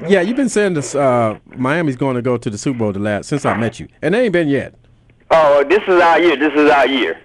Yeah, 0.06 0.20
you've 0.20 0.36
been 0.36 0.48
saying 0.48 0.74
this. 0.74 0.94
Uh, 0.94 1.38
Miami's 1.56 1.96
going 1.96 2.16
to 2.16 2.22
go 2.22 2.36
to 2.36 2.50
the 2.50 2.58
Super 2.58 2.78
Bowl 2.78 2.92
the 2.92 2.98
last 2.98 3.28
since 3.28 3.44
I 3.44 3.56
met 3.56 3.80
you, 3.80 3.88
and 4.02 4.14
they 4.14 4.24
ain't 4.24 4.32
been 4.32 4.48
yet. 4.48 4.74
Oh, 5.30 5.64
this 5.68 5.82
is 5.88 6.00
our 6.00 6.20
year. 6.20 6.36
This 6.36 6.52
is 6.54 6.70
our 6.70 6.86
year. 6.86 7.20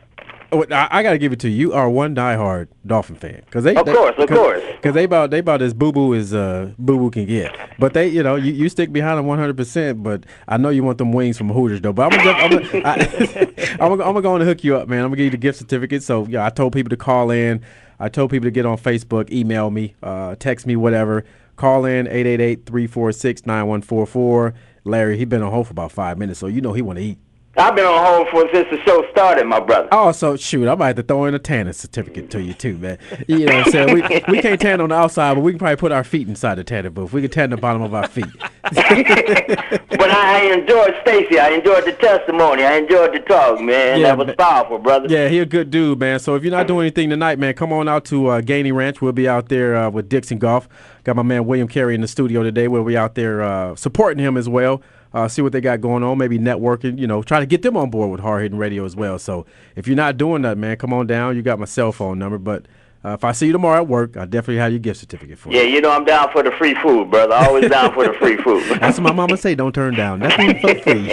Oh, 0.54 0.66
I, 0.72 0.88
I 1.00 1.04
gotta 1.04 1.18
give 1.18 1.34
it 1.34 1.40
to 1.42 1.50
you. 1.50 1.56
You 1.70 1.74
are 1.74 1.90
one 1.90 2.16
diehard 2.16 2.68
Dolphin 2.86 3.16
fan 3.16 3.42
because 3.46 3.64
they, 3.64 3.76
Of 3.76 3.86
they- 3.86 3.94
course, 3.94 4.16
of 4.18 4.30
cause, 4.30 4.38
course. 4.38 4.62
because 4.74 4.94
they 4.94 5.04
about 5.06 5.32
they 5.32 5.40
about 5.40 5.62
as 5.62 5.74
boo 5.74 5.92
boo 5.92 6.14
as 6.14 6.34
uh, 6.34 6.72
boo 6.78 6.98
boo 7.00 7.10
can 7.12 7.26
get. 7.26 7.56
But 7.80 7.94
they, 7.94 8.08
you 8.08 8.22
know, 8.24 8.36
you, 8.36 8.54
you 8.54 8.70
stick 8.70 8.92
behind 8.94 9.18
them 9.18 9.26
one 9.26 9.40
hundred 9.40 9.58
percent. 9.58 10.04
But 10.04 10.26
I 10.48 10.58
know 10.58 10.70
you 10.70 10.84
want 10.84 10.98
them 11.00 11.12
wings 11.12 11.38
from 11.38 11.50
Hooters 11.50 11.82
though. 11.82 11.92
But 11.94 12.14
I'm 12.14 12.24
gonna, 12.24 12.32
I'm 12.32 12.50
gonna, 12.72 12.88
I, 12.88 12.94
I'm 13.82 13.90
gonna, 13.90 14.04
I'm 14.04 14.14
gonna 14.14 14.22
go 14.22 14.36
and 14.36 14.44
hook 14.44 14.64
you 14.64 14.78
up, 14.78 14.88
man. 14.88 15.00
I'm 15.00 15.06
gonna 15.08 15.16
give 15.18 15.26
you 15.26 15.32
the 15.32 15.38
gift 15.38 15.58
certificate. 15.60 16.04
So 16.04 16.26
yeah, 16.28 16.46
I 16.46 16.50
told 16.50 16.74
people 16.74 16.90
to 16.92 16.98
call 16.98 17.32
in. 17.32 17.62
I 18.00 18.10
told 18.10 18.32
people 18.32 18.46
to 18.48 18.52
get 18.52 18.66
on 18.66 18.78
Facebook, 18.78 19.32
email 19.32 19.70
me, 19.72 19.96
uh, 20.04 20.36
text 20.36 20.66
me, 20.68 20.76
whatever. 20.76 21.24
Call 21.56 21.86
in 21.86 22.08
888-346-9144. 22.08 24.54
Larry, 24.86 25.18
he 25.18 25.26
been 25.26 25.42
on 25.42 25.52
hold 25.52 25.68
for 25.68 25.72
about 25.72 25.92
five 25.92 26.18
minutes, 26.18 26.40
so 26.40 26.48
you 26.48 26.62
know 26.62 26.74
he 26.74 26.82
want 26.82 27.00
to 27.00 27.06
eat. 27.06 27.18
I've 27.56 27.76
been 27.76 27.86
on 27.86 28.04
hold 28.04 28.30
for 28.30 28.52
since 28.52 28.68
the 28.72 28.82
show 28.84 29.06
started, 29.12 29.46
my 29.46 29.60
brother. 29.60 29.88
Oh, 29.92 30.12
so 30.12 30.36
shoot, 30.36 30.68
I 30.68 30.74
might 30.74 30.88
have 30.88 30.96
to 30.96 31.04
throw 31.04 31.26
in 31.26 31.36
a 31.36 31.40
tanning 31.40 31.74
certificate 31.74 32.32
to 32.32 32.42
you 32.42 32.54
too, 32.54 32.78
man. 32.80 32.98
You 33.28 33.46
know 33.46 33.58
what 33.58 33.68
I'm 33.68 33.72
saying? 33.72 33.94
We, 33.94 34.02
we 34.28 34.42
can't 34.42 34.60
tan 34.60 34.82
on 34.82 34.90
the 34.90 34.96
outside, 34.96 35.36
but 35.36 35.42
we 35.42 35.52
can 35.52 35.60
probably 35.60 35.76
put 35.76 35.92
our 35.92 36.04
feet 36.04 36.28
inside 36.28 36.56
the 36.56 36.64
tanning 36.64 36.94
booth. 36.94 37.14
We 37.14 37.22
can 37.22 37.30
tan 37.30 37.52
the 37.52 37.58
bottom 37.58 37.84
of 37.84 37.94
our 37.94 38.08
feet. 38.08 38.26
But 40.04 40.12
I, 40.12 40.50
I 40.50 40.54
enjoyed 40.54 40.96
Stacy. 41.02 41.40
I 41.40 41.50
enjoyed 41.52 41.86
the 41.86 41.94
testimony. 41.94 42.64
I 42.64 42.74
enjoyed 42.76 43.14
the 43.14 43.20
talk, 43.20 43.62
man. 43.62 44.00
Yeah, 44.00 44.08
that 44.08 44.18
was 44.18 44.28
man. 44.28 44.36
powerful, 44.36 44.80
brother. 44.80 45.08
Yeah, 45.08 45.30
he 45.30 45.40
a 45.40 45.46
good 45.46 45.72
dude, 45.72 45.98
man. 45.98 46.20
So 46.20 46.36
if 46.36 46.44
you're 46.44 46.52
not 46.52 46.68
doing 46.68 46.82
anything 46.88 47.10
tonight, 47.10 47.40
man, 47.40 47.54
come 47.54 47.72
on 47.72 47.88
out 47.88 48.04
to 48.06 48.28
uh, 48.28 48.42
Gainey 48.42 48.74
Ranch. 48.74 49.02
We'll 49.02 49.14
be 49.14 49.30
out 49.30 49.48
there 49.48 49.78
uh, 49.78 49.90
with 49.90 50.10
Dixon 50.10 50.40
Golf. 50.40 50.68
Got 51.06 51.16
my 51.16 51.24
man 51.24 51.46
William 51.46 51.70
Carey 51.70 51.96
in 51.96 52.02
the 52.02 52.08
studio 52.08 52.44
today. 52.44 52.68
We'll 52.68 52.84
be 52.84 52.98
out 52.98 53.16
there 53.16 53.44
uh, 53.44 53.76
supporting 53.76 54.22
him 54.22 54.36
as 54.36 54.50
well. 54.50 54.82
Uh, 55.14 55.28
see 55.28 55.42
what 55.42 55.52
they 55.52 55.62
got 55.62 55.80
going 55.82 56.04
on. 56.04 56.18
Maybe 56.18 56.40
networking. 56.40 56.98
You 56.98 57.08
know, 57.08 57.22
try 57.22 57.40
to 57.40 57.46
get 57.46 57.62
them 57.62 57.78
on 57.78 57.90
board 57.90 58.10
with 58.10 58.20
Hard 58.20 58.42
Hitting 58.44 58.58
Radio 58.58 58.84
as 58.86 58.96
well. 58.96 59.20
So 59.20 59.46
if 59.76 59.88
you're 59.88 59.96
not 59.96 60.18
doing 60.18 60.42
that, 60.42 60.58
man, 60.58 60.78
come 60.78 60.92
on 60.94 61.08
down. 61.08 61.36
You 61.36 61.42
got 61.42 61.60
my 61.60 61.66
cell 61.66 61.92
phone 61.92 62.20
number, 62.20 62.38
but. 62.38 62.66
Uh, 63.06 63.16
if 63.16 63.26
I 63.26 63.34
see 63.34 63.48
you 63.48 63.52
tomorrow 63.52 63.82
at 63.82 63.88
work, 63.90 64.16
I 64.16 64.24
definitely 64.24 64.60
have 64.60 64.72
your 64.72 64.80
gift 64.80 65.02
certificate 65.02 65.38
for 65.38 65.52
you. 65.52 65.58
Yeah, 65.58 65.64
you 65.64 65.82
know 65.82 65.92
I'm 65.92 66.06
down 66.06 66.32
for 66.32 66.42
the 66.42 66.52
free 66.52 66.74
food, 66.76 67.12
brother. 67.12 67.34
Always 67.36 67.70
down 67.70 67.94
for 67.94 68.08
the 68.08 68.14
free 68.14 68.38
food. 68.44 68.64
That's 68.80 68.98
what 68.98 69.04
my 69.04 69.12
mama 69.12 69.36
say. 69.36 69.56
Don't 69.56 69.76
turn 69.76 69.94
down. 69.94 70.20
Nothing 70.20 70.58
for 70.60 70.74
free. 70.76 71.10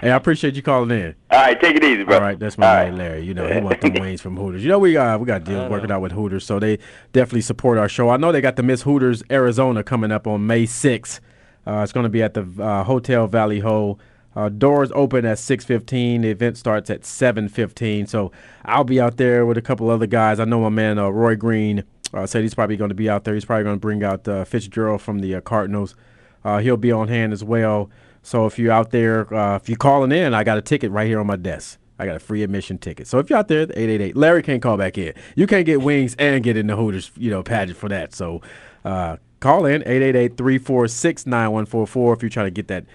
hey, 0.00 0.10
I 0.10 0.16
appreciate 0.16 0.54
you 0.54 0.62
calling 0.62 0.90
in. 0.90 1.14
All 1.30 1.40
right, 1.40 1.60
take 1.60 1.76
it 1.76 1.84
easy, 1.84 2.04
bro. 2.04 2.14
All 2.14 2.22
right, 2.22 2.38
that's 2.38 2.56
my 2.56 2.84
man 2.84 2.96
Larry. 2.96 3.20
You 3.20 3.34
know, 3.34 3.46
he 3.46 3.60
want 3.62 3.82
them 3.82 3.92
wings 4.00 4.22
from 4.22 4.38
Hooters. 4.38 4.62
You 4.62 4.70
know, 4.70 4.78
we 4.78 4.94
got 4.94 5.20
we 5.20 5.26
got 5.26 5.44
deals 5.44 5.70
working 5.70 5.90
out 5.90 6.00
with 6.00 6.12
Hooters, 6.12 6.46
so 6.46 6.58
they 6.58 6.78
definitely 7.12 7.42
support 7.42 7.76
our 7.76 7.90
show. 7.90 8.08
I 8.08 8.16
know 8.16 8.32
they 8.32 8.40
got 8.40 8.56
the 8.56 8.62
Miss 8.62 8.80
Hooters 8.80 9.22
Arizona 9.30 9.84
coming 9.84 10.10
up 10.10 10.26
on 10.26 10.46
May 10.46 10.64
6th. 10.64 11.20
Uh, 11.68 11.82
it's 11.82 11.92
going 11.92 12.04
to 12.04 12.10
be 12.10 12.22
at 12.22 12.32
the 12.32 12.46
uh, 12.58 12.82
Hotel 12.84 13.26
Valley 13.26 13.60
Ho. 13.60 13.98
Uh, 14.34 14.48
doors 14.48 14.90
open 14.94 15.26
at 15.26 15.36
6:15. 15.36 16.22
The 16.22 16.30
event 16.30 16.56
starts 16.56 16.88
at 16.88 17.02
7:15. 17.02 18.08
So 18.08 18.32
I'll 18.64 18.84
be 18.84 19.00
out 19.00 19.18
there 19.18 19.44
with 19.44 19.58
a 19.58 19.62
couple 19.62 19.90
other 19.90 20.06
guys. 20.06 20.40
I 20.40 20.44
know 20.44 20.60
my 20.60 20.68
man 20.70 20.98
uh, 20.98 21.08
Roy 21.08 21.36
Green 21.36 21.84
uh, 22.14 22.24
said 22.26 22.42
he's 22.42 22.54
probably 22.54 22.76
going 22.76 22.88
to 22.88 22.94
be 22.94 23.10
out 23.10 23.24
there. 23.24 23.34
He's 23.34 23.44
probably 23.44 23.64
going 23.64 23.76
to 23.76 23.80
bring 23.80 24.02
out 24.02 24.26
uh, 24.26 24.44
Fitzgerald 24.44 25.02
from 25.02 25.18
the 25.18 25.40
Cardinals. 25.42 25.94
He'll 26.44 26.78
be 26.78 26.90
on 26.90 27.08
hand 27.08 27.34
as 27.34 27.44
well. 27.44 27.90
So 28.22 28.46
if 28.46 28.58
you're 28.58 28.72
out 28.72 28.90
there, 28.90 29.26
if 29.56 29.68
you're 29.68 29.76
calling 29.76 30.12
in, 30.12 30.32
I 30.32 30.44
got 30.44 30.56
a 30.56 30.62
ticket 30.62 30.90
right 30.90 31.06
here 31.06 31.20
on 31.20 31.26
my 31.26 31.36
desk. 31.36 31.78
I 31.98 32.06
got 32.06 32.16
a 32.16 32.20
free 32.20 32.42
admission 32.42 32.78
ticket. 32.78 33.06
So 33.06 33.18
if 33.18 33.28
you're 33.28 33.38
out 33.38 33.48
there, 33.48 33.62
888. 33.64 34.16
Larry 34.16 34.42
can't 34.42 34.62
call 34.62 34.78
back 34.78 34.96
in. 34.96 35.12
You 35.36 35.46
can't 35.46 35.66
get 35.66 35.82
wings 35.82 36.16
and 36.18 36.42
get 36.42 36.56
in 36.56 36.68
the 36.68 36.76
Hooters, 36.76 37.10
you 37.18 37.30
know, 37.30 37.42
pageant 37.42 37.76
for 37.76 37.90
that. 37.90 38.14
So 38.14 38.40
uh, 38.82 39.18
call 39.40 39.66
in 39.66 39.82
888-346-9144 39.82 42.16
if 42.16 42.22
you're 42.22 42.30
trying 42.30 42.46
to 42.46 42.50
get 42.50 42.68
that 42.68 42.86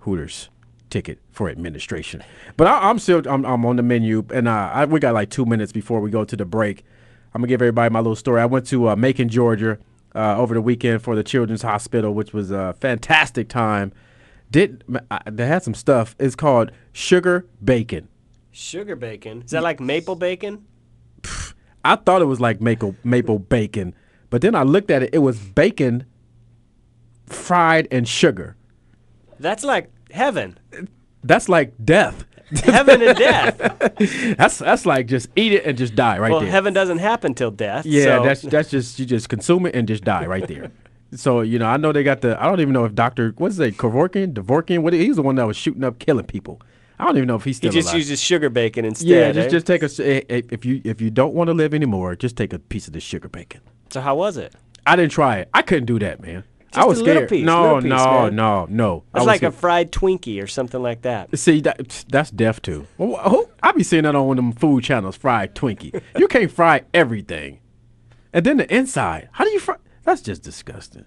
Hooters 0.00 0.48
ticket 0.90 1.18
for 1.32 1.48
administration. 1.48 2.22
But 2.56 2.68
I, 2.68 2.88
I'm 2.88 2.98
still 2.98 3.22
I'm, 3.28 3.44
I'm 3.44 3.64
on 3.66 3.76
the 3.76 3.82
menu, 3.82 4.24
and 4.32 4.48
uh, 4.48 4.70
I, 4.72 4.84
we 4.84 5.00
got 5.00 5.14
like 5.14 5.30
two 5.30 5.44
minutes 5.44 5.72
before 5.72 6.00
we 6.00 6.10
go 6.10 6.24
to 6.24 6.36
the 6.36 6.44
break. 6.44 6.84
I'm 7.34 7.40
gonna 7.40 7.48
give 7.48 7.60
everybody 7.60 7.92
my 7.92 8.00
little 8.00 8.16
story. 8.16 8.40
I 8.40 8.46
went 8.46 8.66
to 8.68 8.90
uh, 8.90 8.96
Macon, 8.96 9.28
Georgia, 9.28 9.78
uh, 10.14 10.36
over 10.38 10.54
the 10.54 10.62
weekend 10.62 11.02
for 11.02 11.14
the 11.14 11.22
Children's 11.22 11.62
Hospital, 11.62 12.14
which 12.14 12.32
was 12.32 12.50
a 12.50 12.74
fantastic 12.80 13.48
time. 13.48 13.92
Did 14.50 14.84
I, 15.10 15.20
they 15.30 15.46
had 15.46 15.62
some 15.62 15.74
stuff? 15.74 16.14
It's 16.18 16.36
called 16.36 16.72
sugar 16.92 17.46
bacon. 17.62 18.08
Sugar 18.52 18.96
bacon. 18.96 19.42
Is 19.42 19.50
that 19.50 19.62
like 19.62 19.80
maple 19.80 20.14
bacon? 20.14 20.64
I 21.84 21.96
thought 21.96 22.22
it 22.22 22.26
was 22.26 22.40
like 22.40 22.60
maple 22.60 22.96
maple 23.04 23.38
bacon, 23.38 23.94
but 24.30 24.42
then 24.42 24.54
I 24.54 24.62
looked 24.62 24.90
at 24.90 25.02
it. 25.02 25.10
It 25.12 25.18
was 25.18 25.38
bacon 25.38 26.04
fried 27.26 27.86
in 27.86 28.04
sugar. 28.04 28.56
That's 29.38 29.64
like 29.64 29.90
heaven. 30.10 30.58
That's 31.22 31.48
like 31.48 31.74
death. 31.84 32.24
Heaven 32.62 33.02
and 33.02 33.18
death. 33.18 33.58
That's 34.36 34.58
that's 34.58 34.86
like 34.86 35.06
just 35.06 35.28
eat 35.34 35.52
it 35.52 35.64
and 35.64 35.76
just 35.76 35.94
die 35.94 36.18
right 36.18 36.30
well, 36.30 36.40
there. 36.40 36.46
Well, 36.46 36.52
heaven 36.52 36.72
doesn't 36.72 36.98
happen 36.98 37.34
till 37.34 37.50
death. 37.50 37.84
Yeah, 37.84 38.18
so- 38.18 38.22
that's 38.22 38.42
that's 38.42 38.70
just 38.70 38.98
you 38.98 39.06
just 39.06 39.28
consume 39.28 39.66
it 39.66 39.74
and 39.74 39.88
just 39.88 40.04
die 40.04 40.26
right 40.26 40.46
there. 40.46 40.70
so 41.14 41.40
you 41.40 41.58
know, 41.58 41.66
I 41.66 41.76
know 41.76 41.92
they 41.92 42.04
got 42.04 42.20
the. 42.20 42.40
I 42.40 42.46
don't 42.46 42.60
even 42.60 42.72
know 42.72 42.84
if 42.84 42.94
Doctor 42.94 43.34
what's 43.36 43.58
it, 43.58 43.76
Kevorkian, 43.76 44.32
Dvorkin. 44.32 44.80
What 44.80 44.92
he's 44.92 45.16
the 45.16 45.22
one 45.22 45.34
that 45.36 45.46
was 45.46 45.56
shooting 45.56 45.82
up, 45.82 45.98
killing 45.98 46.26
people. 46.26 46.60
I 46.98 47.04
don't 47.04 47.16
even 47.16 47.26
know 47.26 47.36
if 47.36 47.44
he's 47.44 47.58
still. 47.58 47.70
he 47.70 47.78
just 47.78 47.88
alive. 47.88 47.98
uses 47.98 48.20
sugar 48.22 48.48
bacon 48.48 48.84
instead. 48.84 49.08
yeah, 49.08 49.32
just 49.32 49.48
eh? 49.48 49.50
just 49.50 49.66
take 49.66 49.82
a 49.82 50.54
if 50.54 50.64
you 50.64 50.80
if 50.84 51.00
you 51.00 51.10
don't 51.10 51.34
want 51.34 51.48
to 51.48 51.54
live 51.54 51.74
anymore, 51.74 52.14
just 52.16 52.36
take 52.36 52.52
a 52.52 52.58
piece 52.58 52.86
of 52.86 52.92
this 52.92 53.02
sugar 53.02 53.28
bacon. 53.28 53.60
So 53.90 54.00
how 54.00 54.16
was 54.16 54.36
it? 54.36 54.54
I 54.86 54.96
didn't 54.96 55.12
try 55.12 55.38
it. 55.38 55.48
I 55.52 55.62
couldn't 55.62 55.86
do 55.86 55.98
that, 55.98 56.20
man. 56.20 56.44
I 56.74 56.84
was 56.84 56.98
scared. 56.98 57.28
piece, 57.28 57.44
no, 57.44 57.76
piece, 57.80 57.88
no, 57.88 57.96
man. 57.96 58.36
no, 58.36 58.66
no. 58.68 58.96
It's 59.14 59.20
was 59.20 59.26
like 59.26 59.42
a 59.42 59.50
fried 59.50 59.92
Twinkie 59.92 60.42
or 60.42 60.46
something 60.46 60.82
like 60.82 61.02
that. 61.02 61.36
See, 61.38 61.60
that, 61.62 62.04
that's 62.08 62.30
deaf 62.30 62.60
too. 62.60 62.86
Who- 62.98 63.16
I 63.62 63.72
be 63.72 63.82
seeing 63.82 64.02
that 64.02 64.14
on 64.14 64.26
one 64.26 64.38
of 64.38 64.44
them 64.44 64.52
food 64.52 64.84
channels, 64.84 65.16
fried 65.16 65.54
Twinkie. 65.54 66.00
you 66.18 66.28
can't 66.28 66.50
fry 66.50 66.82
everything. 66.92 67.60
And 68.32 68.44
then 68.44 68.58
the 68.58 68.74
inside. 68.74 69.30
How 69.32 69.44
do 69.44 69.50
you 69.50 69.60
fry? 69.60 69.76
That's 70.04 70.20
just 70.20 70.42
disgusting. 70.42 71.06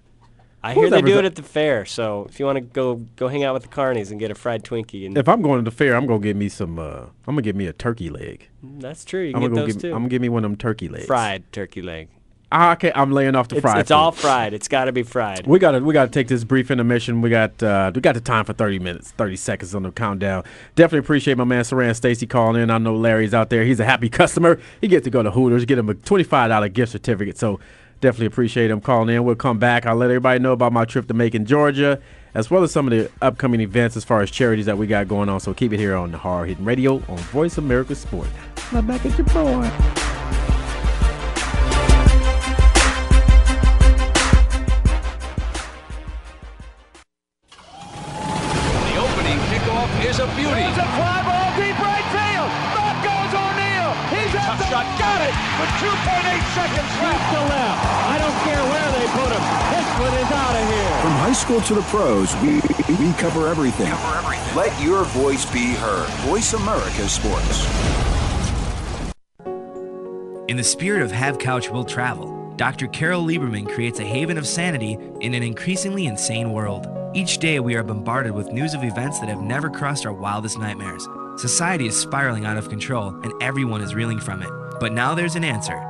I 0.62 0.74
Who's 0.74 0.90
hear 0.90 0.90
they 0.90 1.02
do 1.02 1.18
it 1.18 1.24
at 1.24 1.36
the 1.36 1.42
fair. 1.42 1.86
So 1.86 2.26
if 2.28 2.38
you 2.38 2.44
want 2.44 2.56
to 2.56 2.60
go 2.60 2.96
go 3.16 3.28
hang 3.28 3.44
out 3.44 3.54
with 3.54 3.62
the 3.62 3.68
carnies 3.68 4.10
and 4.10 4.20
get 4.20 4.30
a 4.30 4.34
fried 4.34 4.62
Twinkie, 4.62 5.06
and 5.06 5.16
If 5.16 5.28
I'm 5.28 5.40
going 5.40 5.64
to 5.64 5.70
the 5.70 5.74
fair, 5.74 5.94
I'm 5.96 6.06
gonna 6.06 6.20
get 6.20 6.36
me 6.36 6.48
some. 6.50 6.78
Uh, 6.78 7.02
I'm 7.26 7.34
gonna 7.34 7.42
get 7.42 7.56
me 7.56 7.66
a 7.66 7.72
turkey 7.72 8.10
leg. 8.10 8.48
that's 8.62 9.04
true, 9.04 9.22
you 9.22 9.32
I'm 9.34 9.40
get 9.40 9.54
those 9.54 9.72
get. 9.74 9.80
too. 9.80 9.88
I'm 9.88 10.00
gonna 10.00 10.08
get 10.08 10.20
me 10.20 10.28
one 10.28 10.44
of 10.44 10.50
them 10.50 10.58
turkey 10.58 10.88
legs. 10.88 11.06
fried 11.06 11.50
turkey 11.52 11.80
leg. 11.80 12.08
Ah, 12.52 12.72
okay, 12.72 12.90
I'm 12.94 13.12
laying 13.12 13.36
off 13.36 13.46
the 13.48 13.56
It's, 13.56 13.62
fried. 13.62 13.78
it's 13.78 13.88
food. 13.90 13.94
all 13.94 14.10
fried. 14.12 14.52
It's 14.52 14.66
got 14.66 14.86
to 14.86 14.92
be 14.92 15.04
fried. 15.04 15.46
We 15.46 15.60
gotta 15.60 15.78
we 15.78 15.94
gotta 15.94 16.10
take 16.10 16.26
this 16.26 16.42
brief 16.42 16.70
intermission. 16.70 17.20
We 17.20 17.30
got 17.30 17.62
uh, 17.62 17.92
we 17.94 18.00
got 18.00 18.14
the 18.14 18.20
time 18.20 18.44
for 18.44 18.52
thirty 18.52 18.78
minutes, 18.80 19.12
thirty 19.12 19.36
seconds 19.36 19.72
on 19.74 19.84
the 19.84 19.92
countdown. 19.92 20.42
Definitely 20.74 20.98
appreciate 21.00 21.36
my 21.38 21.44
man 21.44 21.62
Siran 21.62 21.94
Stacy 21.94 22.26
calling 22.26 22.60
in. 22.60 22.68
I 22.70 22.78
know 22.78 22.96
Larry's 22.96 23.34
out 23.34 23.50
there. 23.50 23.62
He's 23.64 23.78
a 23.78 23.84
happy 23.84 24.08
customer. 24.20 24.58
He 24.80 24.88
gets 24.88 25.04
to 25.04 25.10
go 25.10 25.22
to 25.22 25.30
Hooters, 25.30 25.64
get 25.64 25.78
him 25.78 25.88
a 25.88 25.94
twenty 25.94 26.24
five 26.24 26.48
dollar 26.48 26.68
gift 26.68 26.90
certificate. 26.90 27.38
So 27.38 27.60
definitely 28.00 28.26
appreciate 28.26 28.70
him 28.70 28.80
calling 28.80 29.14
in. 29.14 29.22
We'll 29.24 29.36
come 29.36 29.58
back. 29.60 29.86
I'll 29.86 29.94
let 29.94 30.06
everybody 30.10 30.40
know 30.40 30.52
about 30.52 30.72
my 30.72 30.84
trip 30.84 31.06
to 31.06 31.14
Macon, 31.14 31.44
Georgia, 31.46 32.00
as 32.34 32.50
well 32.50 32.64
as 32.64 32.72
some 32.72 32.88
of 32.88 32.90
the 32.90 33.08
upcoming 33.22 33.60
events 33.60 33.96
as 33.96 34.02
far 34.04 34.22
as 34.22 34.30
charities 34.30 34.66
that 34.66 34.76
we 34.76 34.88
got 34.88 35.06
going 35.06 35.28
on. 35.28 35.38
So 35.38 35.54
keep 35.54 35.72
it 35.72 35.78
here 35.78 35.94
on 35.94 36.10
the 36.10 36.18
Hard 36.18 36.48
Hitting 36.48 36.64
Radio 36.64 36.94
on 37.08 37.18
Voice 37.30 37.58
America 37.58 37.94
Sport. 37.94 38.26
Now 38.72 38.80
back 38.82 39.06
at 39.06 39.16
your 39.16 39.26
boy. 39.28 39.70
School 61.40 61.60
to 61.62 61.74
the 61.74 61.82
pros, 61.82 62.36
we, 62.42 62.56
we 62.96 63.12
cover 63.14 63.48
everything. 63.48 63.90
Let 64.54 64.78
your 64.82 65.04
voice 65.04 65.50
be 65.50 65.72
heard. 65.74 66.06
Voice 66.28 66.52
America 66.52 67.08
Sports. 67.08 67.66
In 70.48 70.56
the 70.56 70.64
spirit 70.64 71.02
of 71.02 71.10
Have 71.10 71.38
Couch 71.38 71.70
Will 71.70 71.84
Travel, 71.84 72.54
Dr. 72.56 72.88
Carol 72.88 73.24
Lieberman 73.24 73.66
creates 73.66 74.00
a 74.00 74.04
haven 74.04 74.36
of 74.36 74.46
sanity 74.46 74.98
in 75.20 75.32
an 75.32 75.42
increasingly 75.42 76.06
insane 76.06 76.52
world. 76.52 76.86
Each 77.14 77.38
day, 77.38 77.58
we 77.58 77.74
are 77.74 77.82
bombarded 77.82 78.32
with 78.32 78.52
news 78.52 78.74
of 78.74 78.84
events 78.84 79.18
that 79.20 79.30
have 79.30 79.40
never 79.40 79.70
crossed 79.70 80.04
our 80.04 80.12
wildest 80.12 80.58
nightmares. 80.58 81.08
Society 81.36 81.86
is 81.86 81.98
spiraling 81.98 82.44
out 82.44 82.58
of 82.58 82.68
control, 82.68 83.14
and 83.22 83.32
everyone 83.40 83.80
is 83.80 83.94
reeling 83.94 84.20
from 84.20 84.42
it. 84.42 84.50
But 84.78 84.92
now 84.92 85.14
there's 85.14 85.36
an 85.36 85.44
answer. 85.44 85.89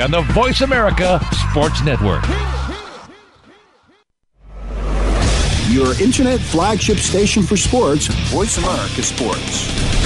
on 0.00 0.10
the 0.10 0.20
Voice 0.32 0.60
America 0.60 1.20
Sports 1.50 1.82
Network. 1.82 2.22
Your 5.68 6.00
internet 6.00 6.40
flagship 6.40 6.98
station 6.98 7.42
for 7.42 7.56
sports, 7.56 8.06
Voice 8.30 8.58
America 8.58 9.02
Sports. 9.02 10.05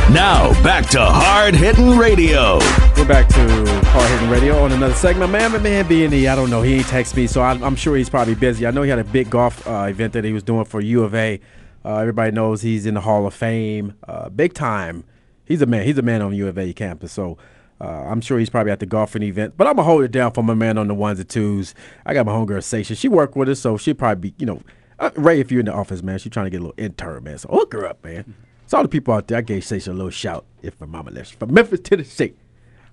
Now, 0.13 0.51
back 0.61 0.89
to 0.89 0.99
Hard 0.99 1.55
Hitting 1.55 1.97
Radio. 1.97 2.59
We're 2.97 3.07
back 3.07 3.29
to 3.29 3.65
Hard 3.91 4.11
Hitting 4.11 4.29
Radio 4.29 4.61
on 4.61 4.73
another 4.73 4.93
segment. 4.93 5.31
Man, 5.31 5.53
my 5.53 5.57
man 5.57 5.87
B&E, 5.87 6.27
I 6.27 6.35
don't 6.35 6.49
know. 6.49 6.61
He 6.61 6.73
ain't 6.75 6.87
text 6.87 7.15
me, 7.15 7.27
so 7.27 7.39
I, 7.39 7.51
I'm 7.51 7.77
sure 7.77 7.95
he's 7.95 8.09
probably 8.09 8.35
busy. 8.35 8.67
I 8.67 8.71
know 8.71 8.81
he 8.81 8.89
had 8.89 8.99
a 8.99 9.05
big 9.05 9.29
golf 9.29 9.65
uh, 9.65 9.85
event 9.89 10.11
that 10.11 10.25
he 10.25 10.33
was 10.33 10.43
doing 10.43 10.65
for 10.65 10.81
U 10.81 11.05
of 11.05 11.15
A. 11.15 11.39
Uh, 11.85 11.95
everybody 11.99 12.31
knows 12.31 12.61
he's 12.61 12.85
in 12.85 12.95
the 12.95 12.99
Hall 12.99 13.25
of 13.25 13.33
Fame, 13.33 13.93
uh, 14.05 14.27
big 14.27 14.53
time. 14.53 15.05
He's 15.45 15.61
a 15.61 15.65
man. 15.65 15.85
He's 15.85 15.97
a 15.97 16.01
man 16.01 16.21
on 16.21 16.35
U 16.35 16.49
of 16.49 16.57
A 16.57 16.73
campus. 16.73 17.13
So 17.13 17.37
uh, 17.79 17.85
I'm 17.85 18.19
sure 18.19 18.37
he's 18.37 18.49
probably 18.49 18.73
at 18.73 18.81
the 18.81 18.85
golfing 18.85 19.23
event. 19.23 19.53
But 19.55 19.67
I'm 19.67 19.77
gonna 19.77 19.85
hold 19.85 20.03
it 20.03 20.11
down 20.11 20.33
for 20.33 20.43
my 20.43 20.55
man 20.55 20.77
on 20.77 20.89
the 20.89 20.93
ones 20.93 21.21
and 21.21 21.29
twos. 21.29 21.73
I 22.05 22.13
got 22.13 22.25
my 22.25 22.33
homegirl 22.33 22.63
Sasha. 22.65 22.95
She 22.95 23.07
worked 23.07 23.37
with 23.37 23.47
us, 23.47 23.61
so 23.61 23.77
she'll 23.77 23.95
probably 23.95 24.31
be, 24.31 24.35
you 24.37 24.45
know, 24.45 24.61
uh, 24.99 25.11
Ray. 25.15 25.39
If 25.39 25.53
you're 25.53 25.61
in 25.61 25.67
the 25.67 25.73
office, 25.73 26.03
man, 26.03 26.19
she's 26.19 26.33
trying 26.33 26.47
to 26.47 26.49
get 26.49 26.59
a 26.59 26.63
little 26.63 26.75
intern, 26.77 27.23
man. 27.23 27.37
So 27.37 27.47
hook 27.47 27.71
her 27.71 27.85
up, 27.85 28.03
man. 28.03 28.35
So 28.71 28.77
all 28.77 28.83
the 28.83 28.87
people 28.87 29.13
out 29.13 29.27
there, 29.27 29.37
I 29.37 29.41
gave 29.41 29.65
Sasha 29.65 29.91
a 29.91 29.93
little 29.93 30.09
shout 30.09 30.45
if 30.61 30.79
my 30.79 30.87
mama 30.87 31.11
left. 31.11 31.35
From 31.35 31.53
Memphis, 31.53 31.81
Tennessee. 31.83 32.35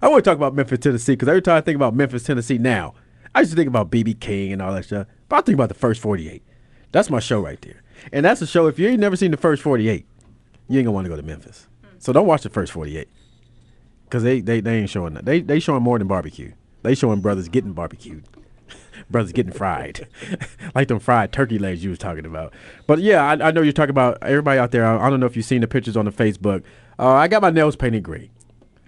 I 0.03 0.09
want 0.09 0.25
to 0.25 0.29
talk 0.29 0.37
about 0.37 0.53
Memphis, 0.53 0.81
Tennessee, 0.81 1.13
because 1.13 1.29
every 1.29 1.41
time 1.41 1.57
I 1.57 1.61
think 1.61 1.77
about 1.77 1.95
Memphis, 1.95 2.25
Tennessee 2.25 2.59
now, 2.59 2.95
I 3.33 3.43
used 3.43 3.53
to 3.53 3.57
think 3.57 3.69
about 3.69 3.89
BB 3.89 4.19
King 4.19 4.53
and 4.53 4.61
all 4.61 4.75
that 4.75 4.87
stuff. 4.87 5.07
But 5.29 5.37
I 5.37 5.41
think 5.43 5.55
about 5.55 5.69
the 5.69 5.77
first 5.77 6.01
48. 6.01 6.43
That's 6.91 7.11
my 7.11 7.21
show 7.21 7.41
right 7.41 7.63
there. 7.63 7.81
And 8.13 8.27
that's 8.27 8.43
a 8.43 8.47
show, 8.49 8.67
if 8.67 8.77
you 8.81 8.89
ain't 8.89 8.99
never 8.99 9.15
seen 9.15 9.31
the 9.31 9.37
first 9.37 9.63
48, 9.63 10.05
you 10.69 10.81
ain't 10.81 10.85
going 10.85 10.85
to 10.87 10.91
want 10.91 11.05
to 11.05 11.11
go 11.11 11.15
to 11.15 11.23
Memphis. 11.23 11.69
Mm. 11.85 12.03
So 12.03 12.13
don't 12.13 12.27
watch 12.27 12.43
the 12.43 12.51
first 12.51 12.73
48. 12.73 13.09
Because 14.03 14.25
they, 14.25 14.41
they, 14.41 14.61
they 14.61 14.79
ain't 14.79 14.91
showing 14.91 15.15
that. 15.15 15.27
They, 15.27 15.43
they 15.43 15.61
showing 15.61 15.85
more 15.85 16.01
than 16.01 16.09
barbecue. 16.09 16.55
They 16.83 16.97
showing 16.97 17.21
brothers 17.21 17.49
getting 17.49 17.73
barbecued. 17.73 18.25
Brothers 19.11 19.33
getting 19.33 19.53
fried. 19.53 20.07
like 20.75 20.89
them 20.89 20.99
fried 20.99 21.33
turkey 21.33 21.59
legs 21.59 21.83
you 21.83 21.91
was 21.91 21.99
talking 21.99 22.27
about. 22.27 22.53
But 22.87 23.01
yeah, 23.01 23.25
I, 23.25 23.49
I 23.49 23.51
know 23.51 23.63
you're 23.63 23.73
talking 23.73 23.91
about 23.91 24.19
everybody 24.23 24.59
out 24.59 24.71
there. 24.71 24.85
I, 24.85 25.07
I 25.07 25.11
don't 25.11 25.21
know 25.21 25.27
if 25.27 25.37
you've 25.37 25.45
seen 25.45 25.61
the 25.61 25.69
pictures 25.69 25.97
on 25.97 26.05
the 26.05 26.13
Facebook. 26.13 26.63
Uh, 26.99 27.13
I 27.13 27.29
got 27.29 27.43
my 27.43 27.51
nails 27.51 27.77
painted 27.77 28.03
green. 28.03 28.31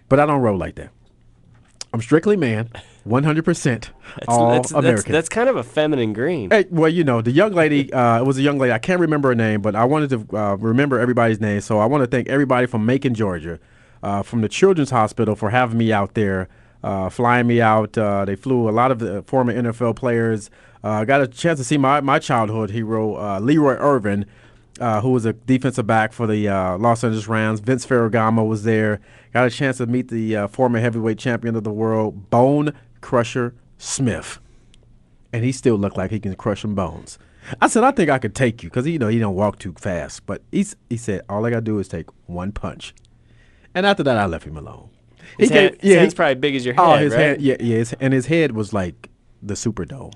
But 0.09 0.19
I 0.19 0.27
don't 0.27 0.43
roll 0.43 0.59
like 0.59 0.75
that. 0.75 0.91
I'm 1.93 2.01
strictly 2.01 2.37
man, 2.37 2.69
100 3.05 3.45
percent 3.45 3.91
all 4.29 4.53
that's, 4.53 4.71
that's, 4.71 4.79
American. 4.79 5.13
that's 5.13 5.29
kind 5.29 5.49
of 5.49 5.57
a 5.57 5.63
feminine 5.63 6.13
green. 6.13 6.51
Hey, 6.51 6.67
well, 6.71 6.89
you 6.89 7.03
know, 7.03 7.21
the 7.21 7.33
young 7.33 7.53
lady, 7.53 7.93
uh, 7.93 8.21
it 8.21 8.25
was 8.25 8.39
a 8.39 8.43
young 8.43 8.59
lady. 8.59 8.73
I 8.73 8.79
can't 8.79 9.01
remember 9.01 9.31
her 9.31 9.35
name, 9.35 9.61
but 9.61 9.75
I 9.75 9.85
wanted 9.85 10.11
to 10.11 10.37
uh, 10.37 10.57
remember 10.57 11.01
everybody's 11.01 11.41
name. 11.41 11.61
So 11.61 11.79
I 11.79 11.87
want 11.87 12.03
to 12.03 12.07
thank 12.07 12.29
everybody 12.29 12.67
from 12.67 12.87
Macon, 12.87 13.15
Georgia, 13.15 13.59
uh, 14.03 14.23
from 14.23 14.41
the 14.41 14.49
Children's 14.49 14.91
Hospital 14.91 15.35
for 15.35 15.51
having 15.51 15.79
me 15.79 15.93
out 15.93 16.15
there, 16.15 16.49
flying 16.83 17.47
me 17.47 17.61
out. 17.61 17.97
Uh, 17.97 18.25
they 18.25 18.37
flew 18.37 18.69
a 18.69 18.73
lot 18.73 18.91
of 18.91 18.99
the 18.99 19.23
former 19.23 19.53
NFL 19.53 19.97
players. 19.97 20.51
I 20.83 21.05
got 21.05 21.21
a 21.21 21.27
chance 21.27 21.59
to 21.59 21.65
see 21.65 21.77
my, 21.77 22.01
my 22.01 22.19
childhood 22.19 22.71
hero, 22.71 23.17
uh, 23.17 23.39
Leroy 23.39 23.75
Irvin, 23.75 24.25
uh, 24.81 25.03
who 25.03 25.11
was 25.11 25.27
a 25.27 25.35
defensive 25.35 25.87
back 25.87 26.13
for 26.13 26.27
the 26.27 26.49
uh, 26.49 26.79
Los 26.79 27.05
Angeles 27.05 27.29
Rams. 27.29 27.61
Vince 27.61 27.87
Ferragamo 27.87 28.47
was 28.47 28.65
there. 28.65 29.01
Got 29.33 29.47
a 29.47 29.51
chance 29.51 29.77
to 29.77 29.87
meet 29.87 30.09
the 30.09 30.37
uh, 30.37 30.49
former 30.49 30.81
heavyweight 30.81 31.19
champion 31.19 31.55
of 31.55 31.65
the 31.65 31.73
world, 31.73 32.31
Bone 32.31 32.73
Crusher 33.01 33.55
Smith, 33.79 34.41
and 35.33 35.45
he 35.45 35.53
still 35.53 35.77
looked 35.77 35.97
like 35.97 36.11
he 36.11 36.21
can 36.21 36.35
crush 36.35 36.63
some 36.63 36.75
bones. 36.75 37.19
I 37.61 37.69
said, 37.69 37.85
I 37.85 37.91
think 37.91 38.11
I 38.11 38.19
could 38.19 38.35
take 38.35 38.63
you 38.63 38.71
because 38.71 38.87
you 38.87 38.99
know 38.99 39.09
he 39.09 39.19
don't 39.19 39.35
walk 39.35 39.59
too 39.59 39.75
fast. 39.79 40.27
But 40.27 40.43
he's, 40.51 40.77
he 40.89 40.97
said, 40.97 41.23
all 41.29 41.45
I 41.45 41.51
gotta 41.51 41.63
do 41.63 41.79
is 41.79 41.89
take 41.89 42.07
one 42.27 42.53
punch, 42.53 42.95
and 43.75 43.87
after 43.87 44.03
that, 44.03 44.17
I 44.17 44.27
left 44.27 44.47
him 44.47 44.57
alone. 44.57 44.90
His 45.41 45.51
he 45.51 45.55
hand, 45.57 45.77
yeah, 45.83 45.99
hand's 45.99 46.13
he- 46.15 46.17
probably 46.17 46.35
big 46.37 46.55
as 46.57 46.65
your 46.65 46.75
head, 46.75 46.83
Oh, 46.85 46.97
his 46.97 47.13
right? 47.15 47.21
hand, 47.21 47.43
yeah, 47.43 47.57
yeah, 47.61 47.77
his, 47.77 47.93
and 48.01 48.13
his 48.13 48.27
head 48.27 48.53
was 48.53 48.73
like 48.73 49.09
the 49.43 49.57
super 49.57 49.85
Superdome. 49.85 50.13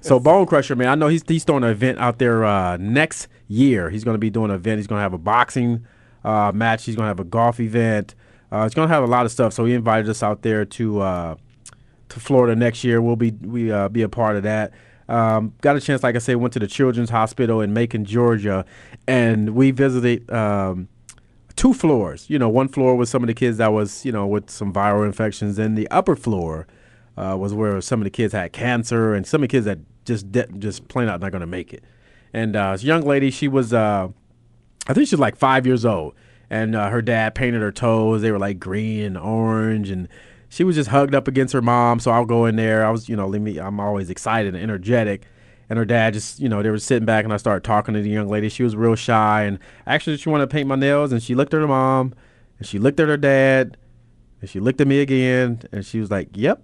so 0.00 0.18
Bone 0.18 0.46
Crusher, 0.46 0.74
man, 0.76 0.88
I 0.88 0.94
know 0.94 1.08
he's 1.08 1.22
he's 1.28 1.44
throwing 1.44 1.64
an 1.64 1.70
event 1.70 1.98
out 1.98 2.18
there 2.18 2.44
uh, 2.44 2.76
next 2.78 3.28
year. 3.48 3.90
He's 3.90 4.04
going 4.04 4.14
to 4.14 4.18
be 4.18 4.30
doing 4.30 4.50
an 4.50 4.56
event. 4.56 4.78
He's 4.78 4.86
going 4.86 4.98
to 4.98 5.02
have 5.02 5.12
a 5.12 5.18
boxing 5.18 5.86
uh, 6.24 6.52
match. 6.54 6.84
He's 6.84 6.96
going 6.96 7.04
to 7.04 7.08
have 7.08 7.20
a 7.20 7.24
golf 7.24 7.60
event. 7.60 8.14
Uh, 8.50 8.62
he's 8.64 8.74
going 8.74 8.88
to 8.88 8.94
have 8.94 9.02
a 9.04 9.06
lot 9.06 9.26
of 9.26 9.32
stuff. 9.32 9.52
So 9.52 9.64
he 9.64 9.74
invited 9.74 10.08
us 10.08 10.22
out 10.22 10.42
there 10.42 10.64
to 10.64 11.00
uh, 11.00 11.34
to 12.08 12.20
Florida 12.20 12.54
next 12.56 12.84
year. 12.84 13.00
We'll 13.02 13.16
be 13.16 13.30
we 13.32 13.70
uh, 13.70 13.88
be 13.88 14.02
a 14.02 14.08
part 14.08 14.36
of 14.36 14.42
that. 14.44 14.72
Um, 15.08 15.52
got 15.60 15.76
a 15.76 15.80
chance, 15.80 16.02
like 16.02 16.16
I 16.16 16.18
said, 16.18 16.36
went 16.36 16.52
to 16.54 16.58
the 16.58 16.66
Children's 16.66 17.10
Hospital 17.10 17.60
in 17.60 17.72
Macon, 17.72 18.04
Georgia, 18.04 18.64
and 19.06 19.50
we 19.50 19.70
visited 19.70 20.28
um, 20.32 20.88
two 21.56 21.72
floors. 21.72 22.28
You 22.28 22.38
know, 22.38 22.48
one 22.48 22.68
floor 22.68 22.94
was 22.96 23.10
some 23.10 23.22
of 23.22 23.26
the 23.26 23.34
kids 23.34 23.58
that 23.58 23.72
was 23.72 24.04
you 24.04 24.12
know 24.12 24.26
with 24.26 24.50
some 24.50 24.72
viral 24.72 25.04
infections, 25.04 25.58
and 25.58 25.76
the 25.76 25.88
upper 25.90 26.14
floor 26.14 26.66
uh, 27.16 27.36
was 27.38 27.52
where 27.54 27.80
some 27.80 28.00
of 28.00 28.04
the 28.04 28.10
kids 28.10 28.32
had 28.32 28.52
cancer, 28.52 29.14
and 29.14 29.26
some 29.26 29.42
of 29.42 29.48
the 29.48 29.52
kids 29.52 29.66
that 29.66 29.78
just 30.04 30.30
de- 30.30 30.46
just 30.58 30.88
plain 30.88 31.08
out 31.08 31.20
not 31.20 31.32
going 31.32 31.40
to 31.40 31.46
make 31.46 31.72
it. 31.72 31.82
And 32.32 32.54
uh, 32.54 32.72
this 32.72 32.84
young 32.84 33.02
lady, 33.02 33.30
she 33.30 33.48
was, 33.48 33.72
uh, 33.72 34.08
I 34.86 34.92
think 34.92 35.08
she's 35.08 35.18
like 35.18 35.36
five 35.36 35.66
years 35.66 35.84
old, 35.84 36.14
and 36.50 36.76
uh, 36.76 36.90
her 36.90 37.02
dad 37.02 37.34
painted 37.34 37.62
her 37.62 37.72
toes. 37.72 38.22
They 38.22 38.30
were 38.30 38.38
like 38.38 38.58
green 38.58 39.02
and 39.04 39.18
orange, 39.18 39.90
and 39.90 40.08
she 40.48 40.64
was 40.64 40.76
just 40.76 40.90
hugged 40.90 41.14
up 41.14 41.28
against 41.28 41.52
her 41.54 41.62
mom. 41.62 41.98
So 41.98 42.10
I'll 42.10 42.26
go 42.26 42.44
in 42.46 42.56
there. 42.56 42.84
I 42.84 42.90
was, 42.90 43.08
you 43.08 43.16
know. 43.16 43.32
I'm 43.34 43.80
always 43.80 44.10
excited 44.10 44.54
and 44.54 44.62
energetic. 44.62 45.26
And 45.68 45.78
her 45.78 45.84
dad 45.84 46.14
just, 46.14 46.38
you 46.38 46.48
know, 46.48 46.62
they 46.62 46.70
were 46.70 46.78
sitting 46.78 47.06
back, 47.06 47.24
and 47.24 47.32
I 47.32 47.38
started 47.38 47.64
talking 47.64 47.94
to 47.94 48.00
the 48.00 48.08
young 48.08 48.28
lady. 48.28 48.48
She 48.48 48.62
was 48.62 48.76
real 48.76 48.94
shy, 48.94 49.42
and 49.42 49.58
actually 49.86 50.16
she 50.16 50.28
wanted 50.28 50.48
to 50.48 50.54
paint 50.54 50.68
my 50.68 50.76
nails, 50.76 51.12
and 51.12 51.22
she 51.22 51.34
looked 51.34 51.52
at 51.54 51.60
her 51.60 51.66
mom, 51.66 52.14
and 52.58 52.66
she 52.66 52.78
looked 52.78 53.00
at 53.00 53.08
her 53.08 53.16
dad, 53.16 53.76
and 54.40 54.48
she 54.48 54.60
looked 54.60 54.80
at 54.80 54.86
me 54.86 55.00
again, 55.00 55.62
and 55.72 55.84
she 55.84 55.98
was 55.98 56.10
like, 56.10 56.28
"Yep." 56.34 56.62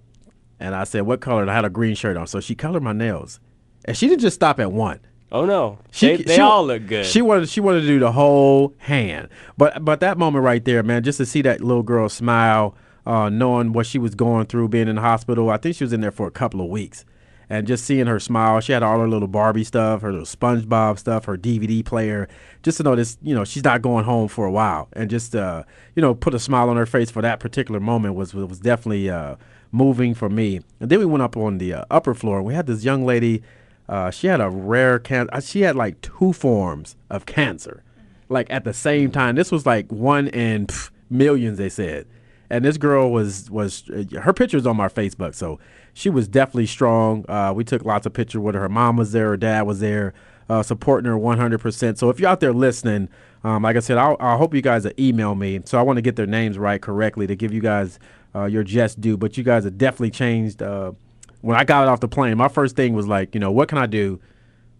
And 0.59 0.73
I 0.73 0.85
said, 0.85 1.01
"What 1.01 1.19
color?" 1.19 1.41
And 1.41 1.51
I 1.51 1.55
had 1.55 1.65
a 1.65 1.69
green 1.69 1.95
shirt 1.95 2.15
on, 2.15 2.27
so 2.27 2.39
she 2.39 2.55
colored 2.55 2.83
my 2.83 2.93
nails, 2.93 3.39
and 3.85 3.97
she 3.97 4.07
didn't 4.07 4.21
just 4.21 4.35
stop 4.35 4.59
at 4.59 4.71
one. 4.71 4.99
Oh 5.33 5.45
no, 5.45 5.79
they, 5.99 6.17
they 6.23 6.39
all 6.39 6.65
look 6.65 6.85
good. 6.85 7.05
She 7.07 7.21
wanted 7.21 7.49
she 7.49 7.59
wanted 7.59 7.81
to 7.81 7.87
do 7.87 7.99
the 7.99 8.11
whole 8.11 8.75
hand. 8.77 9.29
But 9.57 9.83
but 9.83 9.99
that 10.01 10.17
moment 10.17 10.45
right 10.45 10.63
there, 10.63 10.83
man, 10.83 11.03
just 11.03 11.17
to 11.17 11.25
see 11.25 11.41
that 11.41 11.59
little 11.59 11.81
girl 11.81 12.07
smile, 12.07 12.75
uh, 13.07 13.29
knowing 13.29 13.73
what 13.73 13.87
she 13.87 13.97
was 13.97 14.13
going 14.13 14.45
through, 14.45 14.69
being 14.69 14.87
in 14.87 14.95
the 14.95 15.01
hospital. 15.01 15.49
I 15.49 15.57
think 15.57 15.75
she 15.75 15.83
was 15.83 15.91
in 15.91 16.01
there 16.01 16.11
for 16.11 16.27
a 16.27 16.31
couple 16.31 16.61
of 16.61 16.67
weeks. 16.67 17.03
And 17.49 17.67
just 17.67 17.83
seeing 17.85 18.07
her 18.07 18.19
smile, 18.19 18.59
she 18.61 18.71
had 18.71 18.83
all 18.83 18.99
her 18.99 19.07
little 19.07 19.27
Barbie 19.27 19.63
stuff, 19.63 20.01
her 20.01 20.11
little 20.11 20.25
SpongeBob 20.25 20.97
stuff, 20.97 21.25
her 21.25 21.37
DVD 21.37 21.83
player. 21.83 22.27
Just 22.63 22.77
to 22.77 22.83
know 22.83 22.95
this, 22.95 23.17
you 23.21 23.35
know, 23.35 23.43
she's 23.43 23.63
not 23.63 23.81
going 23.81 24.05
home 24.05 24.27
for 24.27 24.45
a 24.45 24.51
while, 24.51 24.87
and 24.93 25.09
just 25.09 25.35
uh, 25.35 25.63
you 25.95 26.01
know, 26.01 26.15
put 26.15 26.33
a 26.33 26.39
smile 26.39 26.69
on 26.69 26.77
her 26.77 26.85
face 26.85 27.11
for 27.11 27.21
that 27.21 27.39
particular 27.39 27.79
moment 27.79 28.15
was 28.15 28.33
was 28.33 28.59
definitely 28.59 29.09
uh, 29.09 29.35
moving 29.73 30.13
for 30.13 30.29
me. 30.29 30.61
And 30.79 30.89
then 30.89 30.99
we 30.99 31.05
went 31.05 31.23
up 31.23 31.35
on 31.35 31.57
the 31.57 31.73
uh, 31.73 31.85
upper 31.91 32.13
floor. 32.13 32.37
and 32.37 32.45
We 32.45 32.53
had 32.53 32.67
this 32.67 32.85
young 32.85 33.05
lady. 33.05 33.43
Uh, 33.89 34.11
she 34.11 34.27
had 34.27 34.39
a 34.39 34.49
rare 34.49 34.99
cancer. 34.99 35.41
She 35.41 35.61
had 35.61 35.75
like 35.75 35.99
two 36.01 36.31
forms 36.31 36.95
of 37.09 37.25
cancer, 37.25 37.83
like 38.29 38.49
at 38.49 38.63
the 38.63 38.73
same 38.73 39.11
time. 39.11 39.35
This 39.35 39.51
was 39.51 39.65
like 39.65 39.91
one 39.91 40.27
in 40.29 40.67
pff, 40.67 40.89
millions, 41.09 41.57
they 41.57 41.69
said. 41.69 42.07
And 42.49 42.63
this 42.63 42.77
girl 42.77 43.11
was 43.11 43.49
was 43.51 43.89
uh, 43.89 44.19
her 44.21 44.31
picture's 44.31 44.65
on 44.65 44.77
my 44.77 44.87
Facebook, 44.87 45.35
so 45.35 45.59
she 45.93 46.09
was 46.09 46.27
definitely 46.27 46.65
strong. 46.65 47.25
Uh, 47.29 47.53
we 47.55 47.63
took 47.63 47.85
lots 47.85 48.05
of 48.05 48.13
pictures 48.13 48.39
with 48.39 48.55
her. 48.55 48.61
Her 48.61 48.69
mom 48.69 48.97
was 48.97 49.11
there, 49.11 49.29
her 49.29 49.37
dad 49.37 49.63
was 49.63 49.79
there, 49.79 50.13
uh, 50.49 50.63
supporting 50.63 51.09
her 51.09 51.17
100%. 51.17 51.97
So 51.97 52.09
if 52.09 52.19
you're 52.19 52.29
out 52.29 52.39
there 52.39 52.53
listening, 52.53 53.09
um, 53.43 53.63
like 53.63 53.75
I 53.75 53.79
said, 53.79 53.97
I'll, 53.97 54.17
I 54.19 54.35
hope 54.37 54.53
you 54.53 54.61
guys 54.61 54.87
email 54.97 55.35
me. 55.35 55.59
So 55.65 55.77
I 55.77 55.81
want 55.81 55.97
to 55.97 56.01
get 56.01 56.15
their 56.15 56.25
names 56.25 56.57
right 56.57 56.81
correctly 56.81 57.27
to 57.27 57.35
give 57.35 57.53
you 57.53 57.61
guys 57.61 57.99
uh, 58.33 58.45
your 58.45 58.63
just 58.63 59.01
due. 59.01 59.17
But 59.17 59.37
you 59.37 59.43
guys 59.43 59.65
have 59.65 59.77
definitely 59.77 60.11
changed. 60.11 60.61
Uh, 60.61 60.93
when 61.41 61.57
I 61.57 61.63
got 61.63 61.87
off 61.87 61.99
the 61.99 62.07
plane, 62.07 62.37
my 62.37 62.47
first 62.47 62.75
thing 62.75 62.93
was 62.93 63.05
like, 63.05 63.35
you 63.35 63.39
know, 63.39 63.51
what 63.51 63.67
can 63.67 63.77
I 63.77 63.85
do 63.85 64.19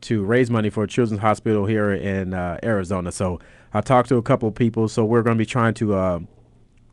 to 0.02 0.24
raise 0.24 0.50
money 0.50 0.70
for 0.70 0.84
a 0.84 0.88
children's 0.88 1.22
hospital 1.22 1.66
here 1.66 1.92
in 1.92 2.34
uh, 2.34 2.58
Arizona? 2.64 3.12
So 3.12 3.40
I 3.74 3.82
talked 3.82 4.10
to 4.10 4.16
a 4.16 4.22
couple 4.22 4.48
of 4.48 4.56
people. 4.56 4.88
So 4.88 5.04
we're 5.04 5.24
going 5.24 5.38
to 5.38 5.42
be 5.42 5.46
trying 5.46 5.74
to 5.76 5.94
uh, 5.94 6.20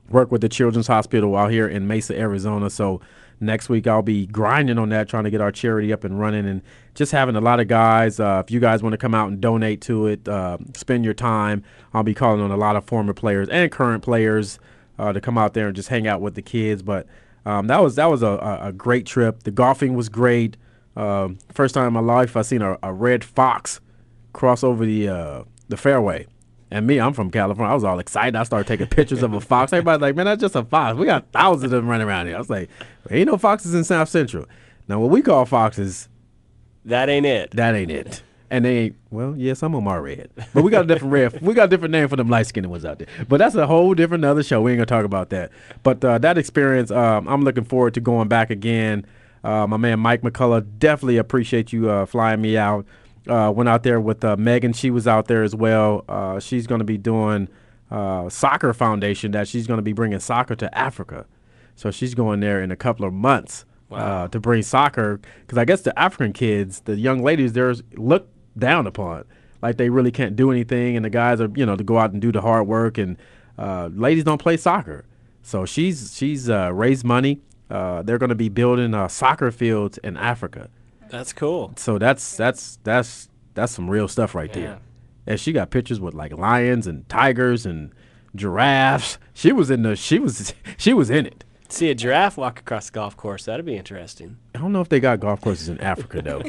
work 0.08 0.32
with 0.32 0.40
the 0.40 0.48
children's 0.48 0.88
hospital 0.88 1.36
out 1.36 1.52
here 1.52 1.68
in 1.68 1.86
Mesa, 1.86 2.18
Arizona. 2.18 2.68
So 2.68 3.00
next 3.40 3.68
week 3.68 3.86
I'll 3.86 4.02
be 4.02 4.26
grinding 4.26 4.78
on 4.78 4.90
that, 4.90 5.08
trying 5.08 5.24
to 5.24 5.30
get 5.30 5.40
our 5.40 5.50
charity 5.52 5.92
up 5.92 6.04
and 6.04 6.20
running, 6.20 6.46
and 6.46 6.62
just 6.94 7.12
having 7.12 7.36
a 7.36 7.40
lot 7.40 7.60
of 7.60 7.68
guys. 7.68 8.20
Uh, 8.20 8.42
if 8.44 8.50
you 8.50 8.60
guys 8.60 8.82
want 8.82 8.92
to 8.92 8.98
come 8.98 9.14
out 9.14 9.28
and 9.28 9.40
donate 9.40 9.80
to 9.82 10.06
it, 10.06 10.28
uh, 10.28 10.58
spend 10.74 11.04
your 11.04 11.14
time. 11.14 11.64
I'll 11.92 12.02
be 12.02 12.14
calling 12.14 12.40
on 12.40 12.50
a 12.50 12.56
lot 12.56 12.76
of 12.76 12.84
former 12.84 13.12
players 13.12 13.48
and 13.48 13.70
current 13.72 14.02
players 14.02 14.58
uh, 14.98 15.12
to 15.12 15.20
come 15.20 15.38
out 15.38 15.54
there 15.54 15.66
and 15.66 15.74
just 15.74 15.88
hang 15.88 16.06
out 16.06 16.20
with 16.20 16.34
the 16.34 16.42
kids. 16.42 16.82
But 16.82 17.06
um, 17.46 17.66
that 17.68 17.82
was 17.82 17.96
that 17.96 18.06
was 18.06 18.22
a, 18.22 18.60
a, 18.62 18.72
great 18.72 19.06
trip. 19.06 19.44
The 19.44 19.50
golfing 19.50 19.94
was 19.94 20.08
great. 20.08 20.56
Um, 20.94 21.38
first 21.52 21.74
time 21.74 21.86
in 21.86 21.92
my 21.92 22.00
life 22.00 22.36
I 22.36 22.42
seen 22.42 22.62
a, 22.62 22.78
a 22.82 22.92
red 22.92 23.24
fox 23.24 23.80
cross 24.32 24.62
over 24.62 24.84
the 24.84 25.08
uh, 25.08 25.44
the 25.68 25.76
fairway. 25.76 26.26
And 26.70 26.86
me, 26.86 27.00
I'm 27.00 27.12
from 27.12 27.30
California. 27.30 27.70
I 27.70 27.74
was 27.74 27.82
all 27.82 27.98
excited. 27.98 28.36
I 28.36 28.44
started 28.44 28.68
taking 28.68 28.86
pictures 28.86 29.22
of 29.22 29.32
a 29.32 29.40
fox. 29.40 29.72
Everybody's 29.72 30.00
like, 30.00 30.14
man, 30.14 30.26
that's 30.26 30.40
just 30.40 30.54
a 30.54 30.64
fox. 30.64 30.96
We 30.96 31.06
got 31.06 31.26
thousands 31.32 31.72
of 31.72 31.82
them 31.82 31.88
running 31.88 32.06
around 32.06 32.26
here. 32.26 32.36
I 32.36 32.38
was 32.38 32.50
like, 32.50 32.70
ain't 33.10 33.26
no 33.28 33.36
foxes 33.36 33.74
in 33.74 33.82
South 33.82 34.08
Central. 34.08 34.46
Now, 34.86 35.00
what 35.00 35.10
we 35.10 35.20
call 35.20 35.44
foxes, 35.46 36.08
that 36.84 37.08
ain't 37.08 37.26
it. 37.26 37.50
That 37.52 37.74
ain't 37.74 37.90
it. 37.90 38.22
And 38.52 38.64
they 38.64 38.78
ain't, 38.78 38.96
well, 39.10 39.34
yeah, 39.36 39.54
some 39.54 39.74
of 39.74 39.80
them 39.80 39.88
are 39.88 40.02
red. 40.02 40.30
But 40.52 40.64
we 40.64 40.70
got 40.70 40.84
a 40.84 40.86
different 40.88 41.12
red. 41.12 41.40
We 41.40 41.54
got 41.54 41.64
a 41.64 41.68
different 41.68 41.92
name 41.92 42.08
for 42.08 42.16
them 42.16 42.28
light 42.28 42.46
skinned 42.46 42.66
ones 42.68 42.84
out 42.84 42.98
there. 42.98 43.08
But 43.28 43.36
that's 43.38 43.54
a 43.54 43.66
whole 43.66 43.94
different 43.94 44.24
other 44.24 44.42
show. 44.42 44.60
We 44.60 44.72
ain't 44.72 44.78
going 44.78 44.86
to 44.86 44.92
talk 44.92 45.04
about 45.04 45.30
that. 45.30 45.52
But 45.84 46.04
uh, 46.04 46.18
that 46.18 46.38
experience, 46.38 46.90
um, 46.90 47.28
I'm 47.28 47.42
looking 47.42 47.64
forward 47.64 47.94
to 47.94 48.00
going 48.00 48.28
back 48.28 48.50
again. 48.50 49.06
Uh, 49.44 49.66
my 49.66 49.76
man 49.76 50.00
Mike 50.00 50.22
McCullough, 50.22 50.66
definitely 50.78 51.16
appreciate 51.16 51.72
you 51.72 51.88
uh, 51.88 52.06
flying 52.06 52.40
me 52.40 52.58
out 52.58 52.86
uh, 53.30 53.50
went 53.50 53.68
out 53.68 53.82
there 53.82 54.00
with 54.00 54.24
uh, 54.24 54.36
Megan. 54.36 54.72
She 54.72 54.90
was 54.90 55.06
out 55.06 55.28
there 55.28 55.42
as 55.42 55.54
well. 55.54 56.04
Uh, 56.08 56.40
she's 56.40 56.66
going 56.66 56.80
to 56.80 56.84
be 56.84 56.98
doing 56.98 57.48
uh, 57.90 58.28
soccer 58.28 58.72
foundation 58.72 59.30
that 59.32 59.48
she's 59.48 59.66
going 59.66 59.78
to 59.78 59.82
be 59.82 59.92
bringing 59.92 60.18
soccer 60.18 60.56
to 60.56 60.76
Africa. 60.76 61.26
So 61.76 61.90
she's 61.90 62.14
going 62.14 62.40
there 62.40 62.62
in 62.62 62.70
a 62.70 62.76
couple 62.76 63.06
of 63.06 63.12
months 63.12 63.64
uh, 63.90 64.28
to 64.28 64.40
bring 64.40 64.62
soccer 64.62 65.20
because 65.40 65.58
I 65.58 65.64
guess 65.64 65.82
the 65.82 65.96
African 65.98 66.32
kids, 66.32 66.80
the 66.80 66.96
young 66.96 67.22
ladies, 67.22 67.52
they're 67.52 67.74
looked 67.96 68.32
down 68.58 68.86
upon. 68.86 69.24
Like 69.62 69.76
they 69.76 69.90
really 69.90 70.10
can't 70.10 70.36
do 70.36 70.50
anything, 70.50 70.96
and 70.96 71.04
the 71.04 71.10
guys 71.10 71.40
are 71.40 71.50
you 71.54 71.66
know 71.66 71.76
to 71.76 71.84
go 71.84 71.98
out 71.98 72.12
and 72.12 72.20
do 72.20 72.32
the 72.32 72.40
hard 72.40 72.66
work, 72.66 72.96
and 72.98 73.16
uh, 73.58 73.90
ladies 73.92 74.24
don't 74.24 74.40
play 74.40 74.56
soccer. 74.56 75.04
So 75.42 75.66
she's 75.66 76.16
she's 76.16 76.48
raised 76.48 77.04
money. 77.04 77.40
they're 77.68 78.18
going 78.18 78.30
to 78.30 78.34
be 78.34 78.48
building 78.48 78.94
soccer 79.08 79.50
fields 79.50 79.98
in 79.98 80.16
Africa. 80.16 80.70
That's 81.10 81.32
cool. 81.32 81.72
So 81.76 81.98
that's 81.98 82.36
that's 82.36 82.78
that's 82.84 83.28
that's 83.54 83.72
some 83.72 83.90
real 83.90 84.08
stuff 84.08 84.34
right 84.34 84.48
Yeah. 84.54 84.62
there. 84.62 84.78
And 85.26 85.40
she 85.40 85.52
got 85.52 85.70
pictures 85.70 86.00
with 86.00 86.14
like 86.14 86.32
lions 86.32 86.86
and 86.86 87.08
tigers 87.08 87.66
and 87.66 87.92
giraffes. 88.34 89.18
She 89.34 89.52
was 89.52 89.70
in 89.70 89.82
the 89.82 89.96
she 89.96 90.18
was 90.18 90.54
she 90.78 90.92
was 90.94 91.10
in 91.10 91.26
it. 91.26 91.44
See 91.68 91.88
a 91.88 91.94
giraffe 91.94 92.36
walk 92.36 92.58
across 92.58 92.86
the 92.86 92.92
golf 92.94 93.16
course. 93.16 93.44
That'd 93.44 93.64
be 93.64 93.76
interesting. 93.76 94.38
I 94.56 94.58
don't 94.58 94.72
know 94.72 94.80
if 94.80 94.88
they 94.88 94.98
got 94.98 95.20
golf 95.20 95.40
courses 95.40 95.68
in 95.68 95.78
Africa 95.80 96.20
though. 96.22 96.40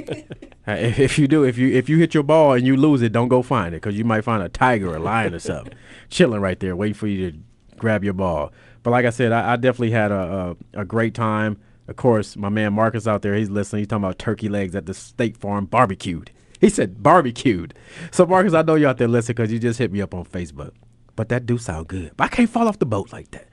Uh, 0.68 0.72
if, 0.80 1.00
if 1.00 1.20
you 1.20 1.28
do, 1.28 1.44
if 1.44 1.58
you 1.60 1.70
if 1.70 1.90
you 1.90 1.98
hit 2.00 2.14
your 2.16 2.24
ball 2.24 2.54
and 2.54 2.66
you 2.66 2.76
lose 2.76 3.02
it, 3.04 3.12
don't 3.12 3.28
go 3.28 3.42
find 3.44 3.76
it 3.76 3.82
because 3.82 3.98
you 3.98 4.04
might 4.04 4.22
find 4.24 4.42
a 4.42 4.50
tiger 4.50 4.90
or 4.90 4.96
a 4.96 5.00
lion 5.00 5.36
or 5.36 5.40
something 5.40 5.74
chilling 6.10 6.42
right 6.42 6.60
there, 6.60 6.76
waiting 6.76 6.96
for 6.96 7.08
you 7.08 7.32
to 7.32 7.38
grab 7.78 8.04
your 8.04 8.14
ball. 8.14 8.52
But 8.84 8.92
like 8.92 9.06
I 9.06 9.12
said, 9.12 9.32
I, 9.32 9.54
I 9.54 9.56
definitely 9.58 9.92
had 9.92 10.12
a, 10.12 10.56
a 10.76 10.82
a 10.82 10.86
great 10.86 11.14
time. 11.14 11.58
Of 11.92 11.98
course, 11.98 12.38
my 12.38 12.48
man 12.48 12.72
Marcus 12.72 13.06
out 13.06 13.22
there, 13.22 13.36
he's 13.36 13.50
listening. 13.50 13.82
He's 13.82 13.88
talking 13.90 14.06
about 14.06 14.18
turkey 14.18 14.48
legs 14.48 14.76
at 14.78 14.86
the 14.86 14.94
State 14.94 15.36
Farm 15.36 15.66
barbecued. 15.66 16.32
He 16.62 16.70
said 16.70 17.04
barbecued. 17.04 17.74
So 18.12 18.26
Marcus, 18.26 18.54
I 18.54 18.62
know 18.62 18.76
you 18.76 18.88
out 18.88 18.98
there 18.98 19.10
listening 19.10 19.36
because 19.36 19.52
you 19.52 19.60
just 19.60 19.78
hit 19.78 19.92
me 19.92 20.02
up 20.02 20.14
on 20.14 20.24
Facebook. 20.24 20.72
But 21.18 21.28
that 21.28 21.46
do 21.46 21.58
sound 21.58 21.90
good. 21.90 22.14
But 22.16 22.24
I 22.24 22.28
can't 22.30 22.50
fall 22.50 22.70
off 22.70 22.80
the 22.80 22.86
boat 22.86 23.12
like 23.12 23.32
that. 23.32 23.50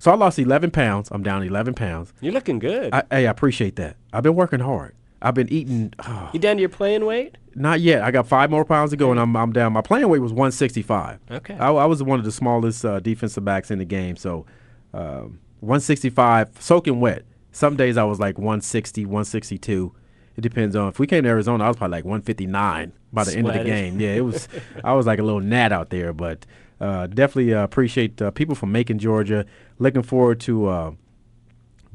So 0.00 0.10
I 0.10 0.16
lost 0.16 0.40
11 0.40 0.72
pounds. 0.72 1.10
I'm 1.12 1.22
down 1.22 1.44
11 1.44 1.74
pounds. 1.74 2.12
You're 2.20 2.32
looking 2.32 2.58
good. 2.58 2.92
I, 2.92 3.04
hey, 3.08 3.28
I 3.28 3.30
appreciate 3.30 3.76
that. 3.76 3.96
I've 4.12 4.24
been 4.24 4.34
working 4.34 4.58
hard. 4.58 4.96
I've 5.22 5.34
been 5.34 5.48
eating. 5.48 5.94
Oh, 6.04 6.30
you 6.32 6.40
down 6.40 6.56
to 6.56 6.60
your 6.60 6.68
playing 6.68 7.06
weight? 7.06 7.38
not 7.54 7.80
yet. 7.80 8.02
I 8.02 8.10
got 8.10 8.26
five 8.26 8.50
more 8.50 8.64
pounds 8.64 8.90
to 8.90 8.96
go, 8.96 9.12
and 9.12 9.20
I'm, 9.20 9.34
I'm 9.36 9.52
down. 9.52 9.72
My 9.72 9.80
playing 9.80 10.08
weight 10.08 10.18
was 10.18 10.32
165. 10.32 11.20
Okay. 11.30 11.54
I, 11.54 11.70
I 11.70 11.86
was 11.86 12.02
one 12.02 12.18
of 12.18 12.24
the 12.24 12.32
smallest 12.32 12.84
uh, 12.84 12.98
defensive 12.98 13.44
backs 13.44 13.70
in 13.70 13.78
the 13.78 13.84
game. 13.84 14.16
So 14.16 14.44
um, 14.92 15.38
165, 15.60 16.50
soaking 16.60 17.00
wet. 17.00 17.24
Some 17.56 17.74
days 17.74 17.96
I 17.96 18.04
was 18.04 18.20
like 18.20 18.36
160, 18.36 19.06
162. 19.06 19.94
It 20.36 20.40
depends 20.42 20.76
on 20.76 20.88
if 20.88 20.98
we 20.98 21.06
came 21.06 21.22
to 21.22 21.28
Arizona, 21.30 21.64
I 21.64 21.68
was 21.68 21.78
probably 21.78 21.96
like 21.96 22.04
159 22.04 22.92
by 23.14 23.24
the 23.24 23.34
end 23.34 23.48
of 23.48 23.54
the 23.54 23.64
game. 23.64 23.98
Yeah, 23.98 24.10
it 24.10 24.20
was. 24.20 24.46
I 24.84 24.92
was 24.92 25.06
like 25.06 25.18
a 25.18 25.22
little 25.22 25.40
gnat 25.40 25.72
out 25.72 25.88
there, 25.88 26.12
but 26.12 26.44
uh, 26.82 27.06
definitely 27.06 27.54
uh, 27.54 27.62
appreciate 27.62 28.20
uh, 28.20 28.30
people 28.30 28.54
from 28.54 28.72
Macon, 28.72 28.98
Georgia. 28.98 29.46
Looking 29.78 30.02
forward 30.02 30.38
to 30.40 30.66
uh, 30.66 30.90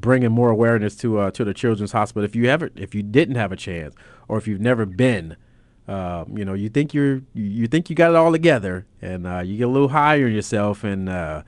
bringing 0.00 0.32
more 0.32 0.50
awareness 0.50 0.96
to 0.96 1.20
uh, 1.20 1.30
to 1.30 1.44
the 1.44 1.54
Children's 1.54 1.92
Hospital. 1.92 2.24
If 2.24 2.34
you 2.34 2.46
ever, 2.46 2.70
if 2.74 2.92
you 2.92 3.04
didn't 3.04 3.36
have 3.36 3.52
a 3.52 3.56
chance, 3.56 3.94
or 4.26 4.38
if 4.38 4.48
you've 4.48 4.60
never 4.60 4.84
been, 4.84 5.36
uh, 5.86 6.24
you 6.34 6.44
know, 6.44 6.54
you 6.54 6.70
think 6.70 6.92
you're, 6.92 7.22
you, 7.34 7.68
think 7.68 7.88
you 7.88 7.94
got 7.94 8.10
it 8.10 8.16
all 8.16 8.32
together, 8.32 8.84
and 9.00 9.28
uh, 9.28 9.38
you 9.38 9.58
get 9.58 9.68
a 9.68 9.70
little 9.70 9.90
higher 9.90 10.26
in 10.26 10.34
yourself, 10.34 10.82
and 10.82 11.08
uh, 11.08 11.44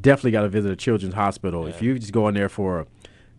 definitely 0.00 0.30
got 0.30 0.42
to 0.42 0.48
visit 0.48 0.72
a 0.72 0.76
Children's 0.76 1.16
Hospital. 1.16 1.66
If 1.66 1.82
you 1.82 1.98
just 1.98 2.12
go 2.12 2.28
in 2.28 2.34
there 2.34 2.48
for 2.48 2.86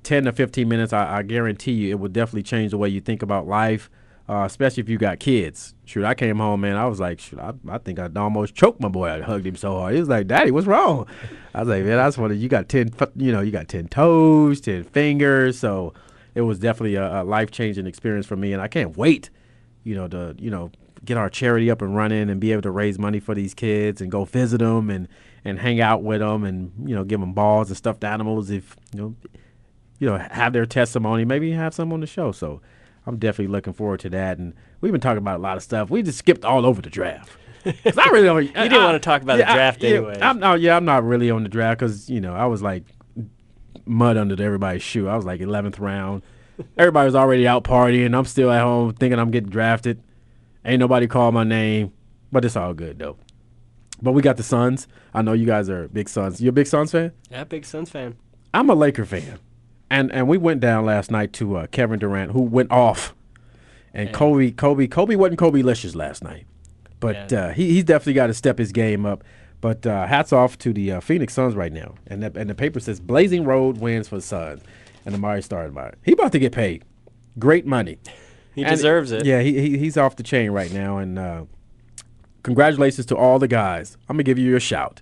10 0.03 0.25
to 0.25 0.31
15 0.31 0.67
minutes, 0.67 0.93
I, 0.93 1.17
I 1.17 1.23
guarantee 1.23 1.73
you 1.73 1.91
it 1.91 1.99
will 1.99 2.09
definitely 2.09 2.43
change 2.43 2.71
the 2.71 2.77
way 2.77 2.89
you 2.89 3.01
think 3.01 3.21
about 3.21 3.47
life, 3.47 3.89
uh, 4.27 4.43
especially 4.45 4.81
if 4.81 4.89
you 4.89 4.97
got 4.97 5.19
kids. 5.19 5.73
Shoot, 5.85 6.05
I 6.05 6.13
came 6.13 6.37
home, 6.37 6.61
man, 6.61 6.77
I 6.77 6.85
was 6.85 6.99
like, 6.99 7.19
shoot, 7.19 7.39
I, 7.39 7.53
I 7.67 7.77
think 7.77 7.99
I 7.99 8.09
almost 8.15 8.55
choked 8.55 8.79
my 8.79 8.89
boy. 8.89 9.09
I 9.09 9.21
hugged 9.21 9.45
him 9.45 9.55
so 9.55 9.73
hard. 9.73 9.93
He 9.93 9.99
was 9.99 10.09
like, 10.09 10.27
Daddy, 10.27 10.51
what's 10.51 10.67
wrong? 10.67 11.07
I 11.53 11.59
was 11.59 11.69
like, 11.69 11.83
man, 11.83 11.97
that's 11.97 12.17
what 12.17 12.35
you 12.35 12.49
got 12.49 12.69
10, 12.69 12.93
you 13.15 13.31
know, 13.31 13.41
you 13.41 13.51
got 13.51 13.67
10 13.67 13.87
toes, 13.87 14.61
10 14.61 14.83
fingers. 14.85 15.59
So 15.59 15.93
it 16.35 16.41
was 16.41 16.59
definitely 16.59 16.95
a, 16.95 17.21
a 17.21 17.23
life 17.23 17.51
changing 17.51 17.87
experience 17.87 18.25
for 18.25 18.35
me. 18.35 18.53
And 18.53 18.61
I 18.61 18.67
can't 18.67 18.95
wait, 18.95 19.29
you 19.83 19.95
know, 19.95 20.07
to, 20.07 20.35
you 20.37 20.49
know, 20.49 20.71
get 21.05 21.17
our 21.17 21.29
charity 21.29 21.71
up 21.71 21.81
and 21.81 21.95
running 21.95 22.29
and 22.29 22.39
be 22.39 22.51
able 22.51 22.61
to 22.61 22.71
raise 22.71 22.99
money 22.99 23.19
for 23.19 23.33
these 23.33 23.53
kids 23.53 24.01
and 24.01 24.11
go 24.11 24.25
visit 24.25 24.59
them 24.59 24.89
and, 24.89 25.07
and 25.43 25.59
hang 25.59 25.81
out 25.81 26.03
with 26.03 26.19
them 26.19 26.43
and, 26.43 26.71
you 26.87 26.95
know, 26.95 27.03
give 27.03 27.19
them 27.19 27.33
balls 27.33 27.69
and 27.69 27.77
stuffed 27.77 28.03
animals 28.03 28.49
if, 28.49 28.75
you 28.93 29.01
know, 29.01 29.15
you 29.99 30.07
know, 30.07 30.17
have 30.17 30.53
their 30.53 30.65
testimony, 30.65 31.25
maybe 31.25 31.51
have 31.51 31.73
some 31.73 31.91
on 31.93 31.99
the 31.99 32.07
show. 32.07 32.31
So 32.31 32.61
I'm 33.05 33.17
definitely 33.17 33.51
looking 33.51 33.73
forward 33.73 33.99
to 34.01 34.09
that. 34.11 34.37
And 34.37 34.53
we've 34.81 34.91
been 34.91 35.01
talking 35.01 35.17
about 35.19 35.37
a 35.39 35.43
lot 35.43 35.57
of 35.57 35.63
stuff. 35.63 35.89
We 35.89 36.01
just 36.03 36.17
skipped 36.19 36.43
all 36.45 36.65
over 36.65 36.81
the 36.81 36.89
draft. 36.89 37.31
'Cause 37.83 37.97
I 37.97 38.07
really 38.09 38.25
don't. 38.25 38.43
You 38.43 38.53
didn't 38.53 38.83
want 38.83 38.95
to 38.95 38.99
talk 39.05 39.21
about 39.21 39.37
the 39.37 39.43
draft 39.43 39.83
yeah, 39.83 39.89
anyway. 39.89 40.17
I'm 40.21 40.39
not. 40.39 40.61
Yeah, 40.61 40.77
I'm 40.77 40.85
not 40.85 41.03
really 41.03 41.29
on 41.29 41.43
the 41.43 41.49
draft 41.49 41.79
because 41.79 42.09
you 42.09 42.21
know 42.21 42.33
I 42.33 42.45
was 42.45 42.61
like 42.61 42.83
mud 43.85 44.17
under 44.17 44.41
everybody's 44.41 44.81
shoe. 44.83 45.07
I 45.09 45.15
was 45.15 45.25
like 45.25 45.41
11th 45.41 45.79
round. 45.79 46.21
Everybody 46.77 47.05
was 47.05 47.15
already 47.15 47.47
out 47.47 47.63
partying. 47.63 48.15
I'm 48.17 48.25
still 48.25 48.51
at 48.51 48.61
home 48.61 48.93
thinking 48.93 49.19
I'm 49.19 49.31
getting 49.31 49.49
drafted. 49.49 50.01
Ain't 50.65 50.79
nobody 50.79 51.07
called 51.07 51.33
my 51.33 51.43
name, 51.43 51.91
but 52.31 52.45
it's 52.45 52.55
all 52.55 52.73
good 52.73 52.99
though. 52.99 53.17
But 54.01 54.11
we 54.13 54.21
got 54.21 54.37
the 54.37 54.43
Suns. 54.43 54.87
I 55.13 55.21
know 55.21 55.33
you 55.33 55.45
guys 55.45 55.69
are 55.69 55.87
big 55.89 56.07
Suns. 56.07 56.39
You 56.39 56.49
a 56.49 56.53
big 56.53 56.67
Suns 56.67 56.91
fan? 56.91 57.11
Yeah, 57.29 57.43
big 57.43 57.65
Suns 57.65 57.89
fan. 57.89 58.15
I'm 58.53 58.69
a 58.69 58.73
Laker 58.75 59.05
fan, 59.05 59.39
and 59.89 60.11
and 60.11 60.27
we 60.27 60.37
went 60.37 60.59
down 60.59 60.85
last 60.85 61.11
night 61.11 61.33
to 61.33 61.57
uh, 61.57 61.67
Kevin 61.67 61.99
Durant, 61.99 62.31
who 62.31 62.41
went 62.41 62.71
off, 62.71 63.15
and 63.93 64.13
Kobe, 64.13 64.51
Kobe, 64.51 64.87
Kobe 64.87 65.15
wasn't 65.15 65.39
Kobe 65.39 65.61
Licious 65.61 65.95
last 65.95 66.23
night, 66.23 66.45
but 66.99 67.31
uh, 67.33 67.49
he 67.49 67.69
he's 67.73 67.83
definitely 67.83 68.13
got 68.13 68.27
to 68.27 68.33
step 68.33 68.57
his 68.57 68.71
game 68.71 69.05
up. 69.05 69.23
But 69.61 69.85
uh, 69.85 70.07
hats 70.07 70.31
off 70.31 70.57
to 70.59 70.71
the 70.71 70.93
uh, 70.93 70.99
Phoenix 71.01 71.33
Suns 71.33 71.53
right 71.53 71.73
now, 71.73 71.95
and 72.07 72.23
the, 72.23 72.31
and 72.39 72.49
the 72.49 72.55
paper 72.55 72.79
says 72.79 72.99
Blazing 73.01 73.43
Road 73.43 73.79
wins 73.79 74.07
for 74.07 74.15
the 74.15 74.21
Suns, 74.21 74.61
and 75.05 75.13
Amar'e 75.13 75.39
Stoudemire. 75.45 75.95
He 76.03 76.13
about 76.13 76.31
to 76.31 76.39
get 76.39 76.53
paid, 76.53 76.83
great 77.37 77.65
money. 77.65 77.97
He 78.55 78.63
And- 78.65 78.75
deserves 78.75 79.11
it. 79.11 79.25
Yeah, 79.25 79.41
he, 79.41 79.59
he 79.61 79.77
he's 79.77 79.95
off 79.95 80.15
the 80.17 80.23
chain 80.23 80.49
right 80.51 80.73
now, 80.73 80.97
and 80.97 81.17
uh, 81.19 81.45
congratulations 82.43 83.05
to 83.07 83.15
all 83.15 83.39
the 83.39 83.47
guys. 83.47 83.97
I'm 84.09 84.15
gonna 84.15 84.23
give 84.23 84.39
you 84.39 84.55
a 84.55 84.59
shout 84.59 85.01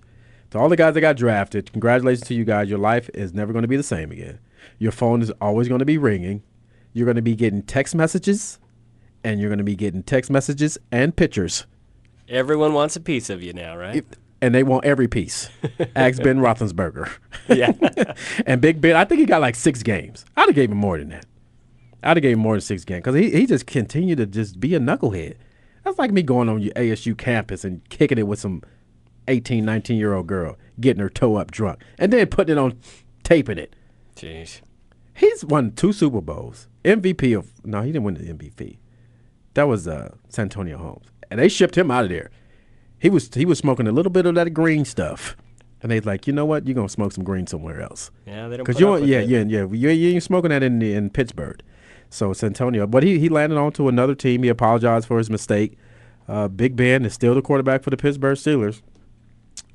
to 0.50 0.58
all 0.58 0.68
the 0.68 0.76
guys 0.76 0.94
that 0.94 1.00
got 1.00 1.16
drafted. 1.16 1.72
Congratulations 1.72 2.26
to 2.28 2.34
you 2.34 2.44
guys. 2.44 2.68
Your 2.68 2.78
life 2.78 3.08
is 3.14 3.32
never 3.34 3.52
gonna 3.52 3.66
be 3.66 3.76
the 3.76 3.82
same 3.82 4.12
again. 4.12 4.38
Your 4.78 4.92
phone 4.92 5.22
is 5.22 5.30
always 5.40 5.68
gonna 5.68 5.84
be 5.84 5.98
ringing. 5.98 6.42
You're 6.92 7.06
gonna 7.06 7.22
be 7.22 7.34
getting 7.36 7.62
text 7.62 7.94
messages, 7.94 8.58
and 9.24 9.40
you're 9.40 9.50
gonna 9.50 9.64
be 9.64 9.76
getting 9.76 10.02
text 10.02 10.30
messages 10.30 10.78
and 10.92 11.14
pictures, 11.16 11.66
Everyone 12.28 12.74
wants 12.74 12.94
a 12.94 13.00
piece 13.00 13.30
of 13.30 13.42
you 13.42 13.54
now, 13.54 13.74
right? 13.76 14.04
and 14.40 14.54
they 14.54 14.62
want 14.62 14.84
every 14.84 15.08
piece. 15.08 15.48
Ask 15.96 16.22
Ben 16.22 16.38
Roethlisberger. 16.38 17.10
yeah. 17.48 17.72
and 18.46 18.60
Big 18.60 18.80
Ben, 18.80 18.94
I 18.96 19.04
think 19.04 19.18
he 19.20 19.26
got 19.26 19.40
like 19.40 19.56
six 19.56 19.82
games. 19.82 20.24
I'd 20.36 20.46
have 20.48 20.54
gave 20.54 20.70
him 20.70 20.76
more 20.76 20.98
than 20.98 21.08
that. 21.08 21.26
I'd 22.04 22.16
have 22.16 22.22
gave 22.22 22.34
him 22.34 22.40
more 22.40 22.54
than 22.54 22.60
six 22.60 22.84
games 22.84 23.00
because 23.00 23.16
he, 23.16 23.30
he 23.30 23.46
just 23.46 23.66
continued 23.66 24.18
to 24.18 24.26
just 24.26 24.60
be 24.60 24.74
a 24.74 24.78
knucklehead. 24.78 25.36
That's 25.84 25.98
like 25.98 26.12
me 26.12 26.22
going 26.22 26.48
on 26.48 26.60
your 26.60 26.72
ASU 26.74 27.16
campus 27.16 27.64
and 27.64 27.80
kicking 27.88 28.18
it 28.18 28.28
with 28.28 28.38
some 28.38 28.62
18, 29.26 29.64
19 29.64 29.96
year 29.96 30.14
old 30.14 30.26
girl, 30.26 30.56
getting 30.80 31.00
her 31.02 31.08
toe 31.10 31.36
up 31.36 31.50
drunk, 31.50 31.80
and 31.98 32.12
then 32.12 32.26
putting 32.28 32.56
it 32.56 32.58
on, 32.60 32.78
taping 33.24 33.58
it. 33.58 33.74
Jeez. 34.18 34.62
He's 35.14 35.44
won 35.44 35.72
two 35.72 35.92
Super 35.92 36.20
Bowls. 36.20 36.66
MVP 36.84 37.38
of 37.38 37.52
no, 37.64 37.82
he 37.82 37.92
didn't 37.92 38.04
win 38.04 38.14
the 38.14 38.32
MVP. 38.32 38.78
That 39.54 39.68
was 39.68 39.86
uh, 39.86 40.14
Santonio 40.28 40.76
Holmes, 40.76 41.06
and 41.30 41.38
they 41.38 41.48
shipped 41.48 41.78
him 41.78 41.90
out 41.90 42.04
of 42.04 42.10
there. 42.10 42.30
He 42.98 43.10
was 43.10 43.32
he 43.32 43.44
was 43.44 43.58
smoking 43.58 43.86
a 43.86 43.92
little 43.92 44.10
bit 44.10 44.26
of 44.26 44.34
that 44.34 44.52
green 44.52 44.84
stuff, 44.84 45.36
and 45.82 45.92
they 45.92 46.00
like, 46.00 46.26
you 46.26 46.32
know 46.32 46.44
what, 46.44 46.66
you're 46.66 46.74
gonna 46.74 46.88
smoke 46.88 47.12
some 47.12 47.22
green 47.22 47.46
somewhere 47.46 47.80
else. 47.80 48.10
Yeah, 48.26 48.48
they 48.48 48.56
don't 48.56 48.66
Because 48.66 48.80
you 48.80 48.96
yeah, 49.04 49.20
yeah, 49.20 49.44
yeah, 49.46 49.66
you, 49.70 49.88
you 49.90 50.14
ain't 50.14 50.22
smoking 50.22 50.50
that 50.50 50.64
in 50.64 50.82
in 50.82 51.10
Pittsburgh. 51.10 51.62
So 52.10 52.32
Santonio, 52.32 52.88
but 52.88 53.04
he 53.04 53.20
he 53.20 53.28
landed 53.28 53.56
on 53.56 53.72
to 53.72 53.88
another 53.88 54.16
team. 54.16 54.42
He 54.42 54.48
apologized 54.48 55.06
for 55.06 55.18
his 55.18 55.30
mistake. 55.30 55.78
Uh, 56.26 56.48
Big 56.48 56.74
Ben 56.74 57.04
is 57.04 57.14
still 57.14 57.34
the 57.34 57.42
quarterback 57.42 57.84
for 57.84 57.90
the 57.90 57.96
Pittsburgh 57.96 58.36
Steelers. 58.36 58.82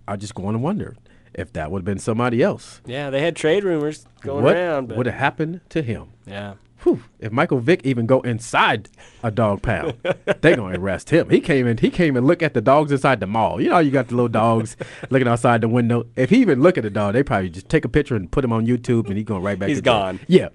I 0.05 0.17
just 0.17 0.35
go 0.35 0.45
on 0.45 0.55
and 0.55 0.63
wonder 0.63 0.95
if 1.33 1.51
that 1.53 1.71
would 1.71 1.79
have 1.79 1.85
been 1.85 1.99
somebody 1.99 2.41
else. 2.41 2.81
Yeah, 2.85 3.09
they 3.09 3.21
had 3.21 3.35
trade 3.35 3.63
rumors 3.63 4.05
going 4.21 4.43
what 4.43 4.55
around, 4.55 4.87
but 4.87 4.97
would 4.97 5.05
have 5.05 5.15
happened 5.15 5.61
to 5.69 5.81
him? 5.81 6.07
yeah. 6.25 6.55
Whew, 6.83 7.01
if 7.17 7.31
Michael 7.31 7.59
Vick 7.59 7.79
even 7.85 8.05
go 8.05 8.19
inside 8.21 8.89
a 9.23 9.31
dog 9.31 9.61
pound, 9.61 9.93
they 10.41 10.53
gonna 10.53 10.77
arrest 10.81 11.11
him. 11.11 11.29
He 11.29 11.39
came 11.39 11.65
in. 11.65 11.77
He 11.77 11.89
came 11.89 12.17
and 12.17 12.27
look 12.27 12.43
at 12.43 12.53
the 12.53 12.59
dogs 12.59 12.91
inside 12.91 13.21
the 13.21 13.25
mall. 13.27 13.61
You 13.61 13.69
know, 13.69 13.79
you 13.79 13.89
got 13.89 14.09
the 14.09 14.15
little 14.15 14.27
dogs 14.27 14.75
looking 15.09 15.29
outside 15.29 15.61
the 15.61 15.69
window. 15.69 16.05
If 16.17 16.29
he 16.29 16.41
even 16.41 16.61
look 16.61 16.77
at 16.77 16.83
the 16.83 16.89
dog, 16.89 17.13
they 17.13 17.23
probably 17.23 17.51
just 17.51 17.69
take 17.69 17.85
a 17.85 17.87
picture 17.89 18.17
and 18.17 18.29
put 18.29 18.43
him 18.43 18.51
on 18.51 18.67
YouTube, 18.67 19.07
and 19.07 19.15
he 19.15 19.23
going 19.23 19.41
right 19.41 19.57
back. 19.57 19.69
He's 19.69 19.77
to 19.77 19.81
jail. 19.83 19.93
gone. 19.93 20.19
Yeah. 20.27 20.49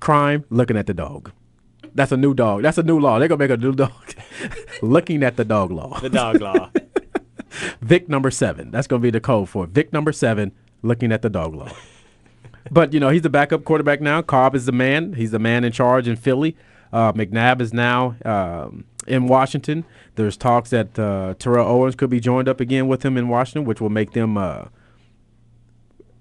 Crime 0.00 0.44
looking 0.50 0.76
at 0.76 0.86
the 0.86 0.94
dog. 0.94 1.30
That's 1.94 2.10
a 2.10 2.16
new 2.16 2.34
dog. 2.34 2.62
That's 2.62 2.78
a 2.78 2.82
new 2.82 2.98
law. 2.98 3.20
They're 3.20 3.28
gonna 3.28 3.38
make 3.38 3.50
a 3.52 3.56
new 3.56 3.72
dog. 3.72 3.92
looking 4.82 5.22
at 5.22 5.36
the 5.36 5.44
dog 5.44 5.70
law. 5.70 6.00
The 6.00 6.10
dog 6.10 6.40
law. 6.40 6.70
Vick 7.80 8.08
number 8.08 8.30
seven. 8.30 8.70
That's 8.70 8.86
going 8.86 9.00
to 9.00 9.02
be 9.02 9.10
the 9.10 9.20
code 9.20 9.48
for 9.48 9.64
it. 9.64 9.70
Vick 9.70 9.92
number 9.92 10.12
seven, 10.12 10.52
looking 10.82 11.12
at 11.12 11.22
the 11.22 11.30
dog 11.30 11.54
law. 11.54 11.70
but, 12.70 12.92
you 12.92 13.00
know, 13.00 13.08
he's 13.08 13.22
the 13.22 13.30
backup 13.30 13.64
quarterback 13.64 14.00
now. 14.00 14.22
Kolb 14.22 14.54
is 14.54 14.66
the 14.66 14.72
man. 14.72 15.14
He's 15.14 15.30
the 15.30 15.38
man 15.38 15.64
in 15.64 15.72
charge 15.72 16.08
in 16.08 16.16
Philly. 16.16 16.56
Uh, 16.92 17.12
McNabb 17.12 17.60
is 17.60 17.72
now 17.72 18.16
um, 18.24 18.84
in 19.06 19.26
Washington. 19.26 19.84
There's 20.14 20.36
talks 20.36 20.70
that 20.70 20.96
uh, 20.98 21.34
Terrell 21.38 21.66
Owens 21.66 21.96
could 21.96 22.10
be 22.10 22.20
joined 22.20 22.48
up 22.48 22.60
again 22.60 22.86
with 22.86 23.04
him 23.04 23.16
in 23.16 23.28
Washington, 23.28 23.64
which 23.64 23.80
will 23.80 23.90
make 23.90 24.12
them, 24.12 24.36
uh, 24.36 24.66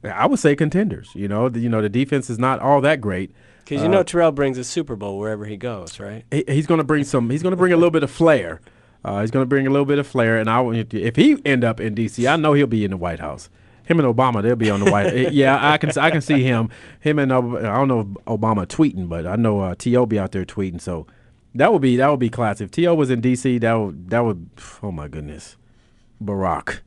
I 0.03 0.25
would 0.25 0.39
say, 0.39 0.55
contenders. 0.55 1.11
You 1.13 1.27
know, 1.27 1.47
the, 1.47 1.59
you 1.59 1.69
know, 1.69 1.81
the 1.81 1.89
defense 1.89 2.29
is 2.29 2.39
not 2.39 2.59
all 2.59 2.81
that 2.81 3.01
great. 3.01 3.31
Because 3.63 3.81
you 3.81 3.87
know 3.87 4.03
Terrell 4.03 4.31
brings 4.31 4.57
a 4.57 4.63
Super 4.63 4.95
Bowl 4.95 5.17
wherever 5.17 5.45
he 5.45 5.55
goes, 5.55 5.97
right? 5.99 6.25
he, 6.31 6.43
he's 6.47 6.67
going 6.67 6.79
to 6.79 6.83
bring 6.83 7.05
some. 7.05 7.29
He's 7.29 7.41
going 7.41 7.51
to 7.51 7.57
bring 7.57 7.71
a 7.71 7.77
little 7.77 7.91
bit 7.91 8.03
of 8.03 8.11
flair. 8.11 8.59
Uh, 9.05 9.21
he's 9.21 9.31
going 9.31 9.43
to 9.43 9.47
bring 9.47 9.67
a 9.67 9.69
little 9.69 9.85
bit 9.85 9.99
of 9.99 10.07
flair, 10.07 10.37
and 10.37 10.49
I 10.49 10.63
if 10.91 11.15
he 11.15 11.37
end 11.45 11.63
up 11.63 11.79
in 11.81 11.93
D.C., 11.93 12.25
I 12.27 12.35
know 12.37 12.53
he'll 12.53 12.67
be 12.67 12.85
in 12.85 12.91
the 12.91 12.97
White 12.97 13.19
House. 13.19 13.49
Him 13.85 13.99
and 13.99 14.07
Obama, 14.07 14.41
they'll 14.41 14.55
be 14.55 14.69
on 14.69 14.79
the 14.79 14.89
White. 14.89 15.07
eh, 15.07 15.29
yeah, 15.31 15.59
I 15.61 15.77
can 15.77 15.89
I 15.97 16.09
can 16.09 16.21
see 16.21 16.41
him. 16.43 16.69
Him 17.01 17.19
and 17.19 17.31
Ob- 17.33 17.57
I 17.57 17.61
don't 17.63 17.89
know 17.89 17.99
if 17.99 18.07
Obama 18.25 18.65
tweeting, 18.65 19.09
but 19.09 19.27
I 19.27 19.35
know 19.35 19.59
uh, 19.59 19.75
T.O. 19.77 20.05
be 20.05 20.17
out 20.17 20.31
there 20.31 20.45
tweeting. 20.45 20.79
So 20.79 21.05
that 21.53 21.73
would 21.73 21.81
be 21.81 21.97
that 21.97 22.09
would 22.09 22.19
be 22.21 22.29
classic. 22.29 22.65
If 22.65 22.71
T.O. 22.71 22.95
was 22.95 23.09
in 23.09 23.19
D.C., 23.19 23.57
that 23.57 23.73
would 23.73 24.09
that 24.09 24.21
would. 24.21 24.49
Oh 24.81 24.91
my 24.93 25.09
goodness, 25.09 25.57
Barack. 26.23 26.79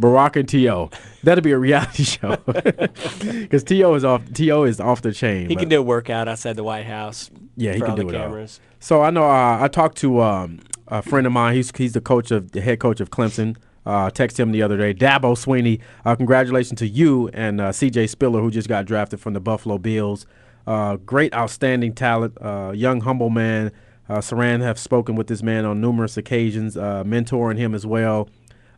Barack 0.00 0.36
and 0.36 0.48
T.O. 0.48 0.90
That'd 1.24 1.42
be 1.42 1.52
a 1.52 1.58
reality 1.58 2.04
show 2.04 2.36
because 2.46 3.64
T.O. 3.64 3.94
is 3.94 4.04
off. 4.04 4.22
T.O. 4.32 4.62
is 4.64 4.78
off 4.78 5.02
the 5.02 5.10
chain. 5.12 5.48
He 5.48 5.56
can 5.56 5.68
do 5.68 5.80
a 5.80 5.82
workout 5.82 6.28
outside 6.28 6.54
the 6.54 6.62
White 6.64 6.86
House. 6.86 7.30
yeah, 7.56 7.72
he 7.72 7.80
can 7.80 7.96
do 7.96 8.08
it 8.08 8.14
all. 8.14 8.22
cameras. 8.26 8.60
So 8.78 9.02
I 9.02 9.10
know 9.10 9.24
uh, 9.24 9.58
I 9.62 9.68
talked 9.68 9.96
to 9.98 10.20
um, 10.20 10.60
a 10.88 11.02
friend 11.02 11.26
of 11.26 11.32
mine. 11.32 11.54
He's 11.54 11.72
he's 11.76 11.92
the 11.92 12.00
coach 12.00 12.30
of 12.30 12.52
the 12.52 12.60
head 12.60 12.80
coach 12.80 13.00
of 13.00 13.10
Clemson. 13.10 13.56
Uh, 13.86 14.10
text 14.10 14.38
him 14.38 14.50
the 14.50 14.62
other 14.62 14.76
day, 14.76 14.92
Dabo 14.92 15.36
Swinney. 15.36 15.80
Uh, 16.04 16.16
congratulations 16.16 16.80
to 16.80 16.88
you 16.88 17.28
and 17.28 17.60
uh, 17.60 17.70
C.J. 17.70 18.08
Spiller, 18.08 18.40
who 18.40 18.50
just 18.50 18.68
got 18.68 18.84
drafted 18.84 19.20
from 19.20 19.32
the 19.32 19.38
Buffalo 19.40 19.78
Bills. 19.78 20.26
Uh, 20.66 20.96
great, 20.96 21.32
outstanding 21.32 21.94
talent, 21.94 22.36
uh, 22.40 22.72
young, 22.74 23.02
humble 23.02 23.30
man. 23.30 23.70
Uh, 24.08 24.18
Siran 24.18 24.60
have 24.60 24.76
spoken 24.76 25.14
with 25.14 25.28
this 25.28 25.40
man 25.40 25.64
on 25.64 25.80
numerous 25.80 26.16
occasions, 26.16 26.74
mentoring 26.74 27.58
him 27.58 27.74
as 27.76 27.86
well. 27.86 28.28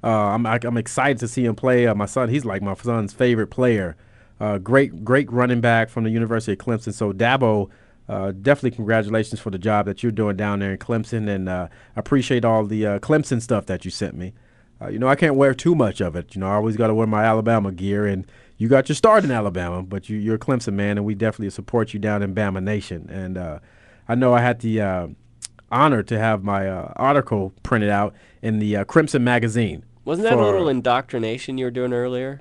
I'm 0.03 0.45
I, 0.45 0.59
I'm 0.63 0.77
excited 0.77 1.19
to 1.21 1.29
see 1.29 1.47
him 1.47 1.55
play. 1.55 1.93
My 1.95 2.07
son, 2.07 2.29
he's 2.29 2.45
like 2.45 2.61
my 2.61 2.75
son's 2.75 3.15
favorite 3.15 3.49
player. 3.49 3.97
Great 4.63 5.05
great 5.05 5.33
running 5.33 5.63
back 5.63 5.89
from 5.89 6.05
the 6.05 6.11
University 6.11 6.53
of 6.53 6.59
Clemson. 6.59 6.93
So 6.93 7.13
Dabo. 7.13 7.71
Uh, 8.09 8.33
definitely 8.33 8.71
congratulations 8.71 9.39
for 9.39 9.51
the 9.51 9.59
job 9.59 9.85
that 9.87 10.03
you're 10.03 10.13
doing 10.13 10.37
down 10.37 10.61
there 10.61 10.73
in 10.73 10.79
Clemson, 10.79 11.29
and 11.29 11.49
uh, 11.49 11.69
appreciate 11.95 12.45
all 12.45 12.65
the 12.65 12.87
uh, 12.87 12.99
Clemson 13.01 13.43
stuff 13.43 13.67
that 13.67 13.85
you 13.85 13.91
sent 13.91 14.17
me. 14.17 14.33
Uh, 14.81 14.89
you 14.89 14.99
know, 14.99 15.09
I 15.09 15.17
can't 15.17 15.35
wear 15.35 15.55
too 15.55 15.75
much 15.75 16.01
of 16.01 16.17
it. 16.17 16.35
You 16.35 16.41
know, 16.41 16.49
I 16.49 16.55
always 16.55 16.77
got 16.77 16.87
to 16.87 16.95
wear 16.95 17.07
my 17.07 17.25
Alabama 17.25 17.71
gear, 17.71 18.07
and 18.07 18.27
you 18.57 18.69
got 18.69 18.89
your 18.89 18.97
start 18.97 19.25
in 19.25 19.31
Alabama, 19.31 19.83
but 19.83 20.09
you, 20.09 20.17
you're 20.17 20.37
a 20.37 20.39
Clemson 20.39 20.73
man, 20.75 20.97
and 20.97 21.05
we 21.05 21.15
definitely 21.15 21.51
support 21.51 21.93
you 21.93 22.01
down 22.01 22.23
in 22.23 22.35
Bama 22.35 22.63
Nation. 22.63 23.09
And 23.11 23.37
uh, 23.37 23.59
I 24.09 24.15
know 24.15 24.33
I 24.33 24.41
had 24.41 24.61
the 24.61 24.81
uh, 24.81 25.09
honor 25.71 26.03
to 26.05 26.19
have 26.19 26.43
my 26.43 26.69
article 26.69 27.53
printed 27.63 27.91
out 27.91 28.15
in 28.41 28.59
the 28.59 28.85
Crimson 28.87 29.23
magazine. 29.23 29.85
Wasn't 30.05 30.27
that 30.27 30.39
a 30.39 30.43
little 30.43 30.71
indoctrination 30.71 31.59
you 31.59 31.67
were 31.67 31.71
doing 31.71 31.93
earlier? 31.93 32.41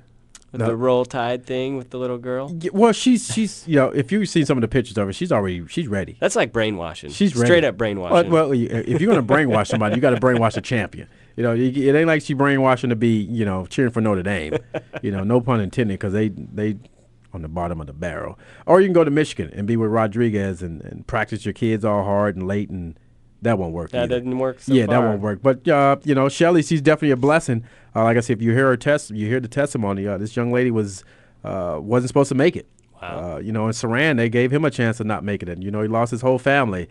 With 0.50 0.62
the 0.62 0.76
roll 0.76 1.04
tide 1.04 1.44
thing 1.44 1.76
with 1.76 1.90
the 1.90 1.98
little 1.98 2.16
girl. 2.16 2.50
Yeah, 2.58 2.70
well, 2.72 2.92
she's 2.92 3.32
she's 3.32 3.64
you 3.68 3.76
know 3.76 3.90
if 3.90 4.10
you've 4.10 4.28
seen 4.28 4.46
some 4.46 4.56
of 4.56 4.62
the 4.62 4.68
pictures 4.68 4.96
of 4.96 5.06
her, 5.06 5.12
she's 5.12 5.30
already 5.30 5.66
she's 5.68 5.88
ready. 5.88 6.16
That's 6.20 6.36
like 6.36 6.52
brainwashing. 6.52 7.10
She's 7.10 7.36
ready. 7.36 7.46
straight 7.46 7.64
up 7.64 7.76
brainwashing. 7.76 8.30
Well, 8.30 8.48
well 8.48 8.52
uh, 8.52 8.82
if 8.86 9.00
you're 9.00 9.12
gonna 9.12 9.26
brainwash 9.26 9.66
somebody, 9.66 9.94
you 9.94 10.00
got 10.00 10.10
to 10.10 10.20
brainwash 10.20 10.56
a 10.56 10.62
champion. 10.62 11.08
You 11.36 11.42
know, 11.42 11.54
it 11.54 11.94
ain't 11.94 12.06
like 12.06 12.22
she 12.22 12.34
brainwashing 12.34 12.90
to 12.90 12.96
be 12.96 13.18
you 13.20 13.44
know 13.44 13.66
cheering 13.66 13.92
for 13.92 14.00
Notre 14.00 14.22
Dame. 14.22 14.56
you 15.02 15.10
know, 15.10 15.22
no 15.22 15.40
pun 15.40 15.60
intended, 15.60 15.98
because 15.98 16.14
they 16.14 16.28
they 16.28 16.78
on 17.32 17.42
the 17.42 17.48
bottom 17.48 17.80
of 17.80 17.86
the 17.86 17.92
barrel. 17.92 18.38
Or 18.66 18.80
you 18.80 18.86
can 18.86 18.94
go 18.94 19.04
to 19.04 19.10
Michigan 19.10 19.52
and 19.54 19.66
be 19.66 19.76
with 19.76 19.90
Rodriguez 19.90 20.62
and, 20.62 20.80
and 20.82 21.06
practice 21.06 21.44
your 21.44 21.52
kids 21.52 21.84
all 21.84 22.04
hard 22.04 22.36
and 22.36 22.46
late 22.46 22.70
and 22.70 22.98
that 23.42 23.58
won't 23.58 23.72
work. 23.72 23.90
That 23.90 24.04
either. 24.04 24.16
didn't 24.16 24.38
work. 24.38 24.60
So 24.60 24.72
yeah, 24.72 24.86
far. 24.86 24.94
that 24.94 25.08
won't 25.08 25.20
work. 25.20 25.40
But 25.42 25.66
uh, 25.68 25.96
you 26.04 26.14
know, 26.14 26.28
Shelly, 26.28 26.62
she's 26.62 26.82
definitely 26.82 27.12
a 27.12 27.16
blessing. 27.16 27.64
Uh, 27.94 28.04
like 28.04 28.16
I 28.16 28.20
said, 28.20 28.38
if 28.38 28.42
you 28.42 28.52
hear 28.52 28.66
her 28.66 28.76
test, 28.76 29.10
you 29.10 29.26
hear 29.26 29.40
the 29.40 29.48
testimony. 29.48 30.06
Uh, 30.06 30.18
this 30.18 30.36
young 30.36 30.52
lady 30.52 30.70
was 30.70 31.04
uh, 31.44 31.78
wasn't 31.80 32.08
supposed 32.08 32.28
to 32.30 32.34
make 32.34 32.56
it. 32.56 32.66
Wow. 33.00 33.36
Uh, 33.36 33.38
you 33.38 33.52
know, 33.52 33.66
in 33.66 33.72
Siran, 33.72 34.16
they 34.16 34.28
gave 34.28 34.52
him 34.52 34.64
a 34.64 34.70
chance 34.70 34.96
to 34.96 35.04
not 35.04 35.22
make 35.22 35.42
it, 35.42 35.48
and 35.48 35.62
you 35.62 35.70
know, 35.70 35.82
he 35.82 35.88
lost 35.88 36.10
his 36.10 36.20
whole 36.20 36.38
family 36.38 36.88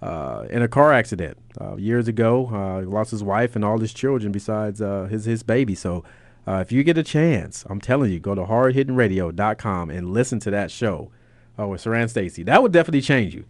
uh, 0.00 0.46
in 0.50 0.62
a 0.62 0.68
car 0.68 0.92
accident 0.92 1.36
years 1.76 2.06
ago. 2.06 2.46
he 2.80 2.86
lost 2.86 3.10
his 3.10 3.24
wife 3.24 3.56
and 3.56 3.64
all 3.64 3.78
his 3.78 3.92
children 3.92 4.30
besides 4.30 4.80
his 5.10 5.24
his 5.24 5.42
baby. 5.42 5.74
So. 5.74 6.04
if 6.46 6.72
you 6.72 6.82
get 6.82 6.96
a 6.96 7.02
chance, 7.02 7.66
I'm 7.68 7.78
telling 7.78 8.10
you, 8.10 8.20
go 8.20 8.34
to 8.34 8.44
hardhittingradio.com 8.44 9.90
and 9.90 10.14
listen 10.14 10.38
to 10.40 10.50
that 10.50 10.70
show 10.70 11.10
with 11.58 11.84
Siran 11.84 12.08
Stacy. 12.08 12.42
That 12.44 12.62
would 12.62 12.72
definitely 12.72 13.02
change 13.02 13.34
you. 13.34 13.44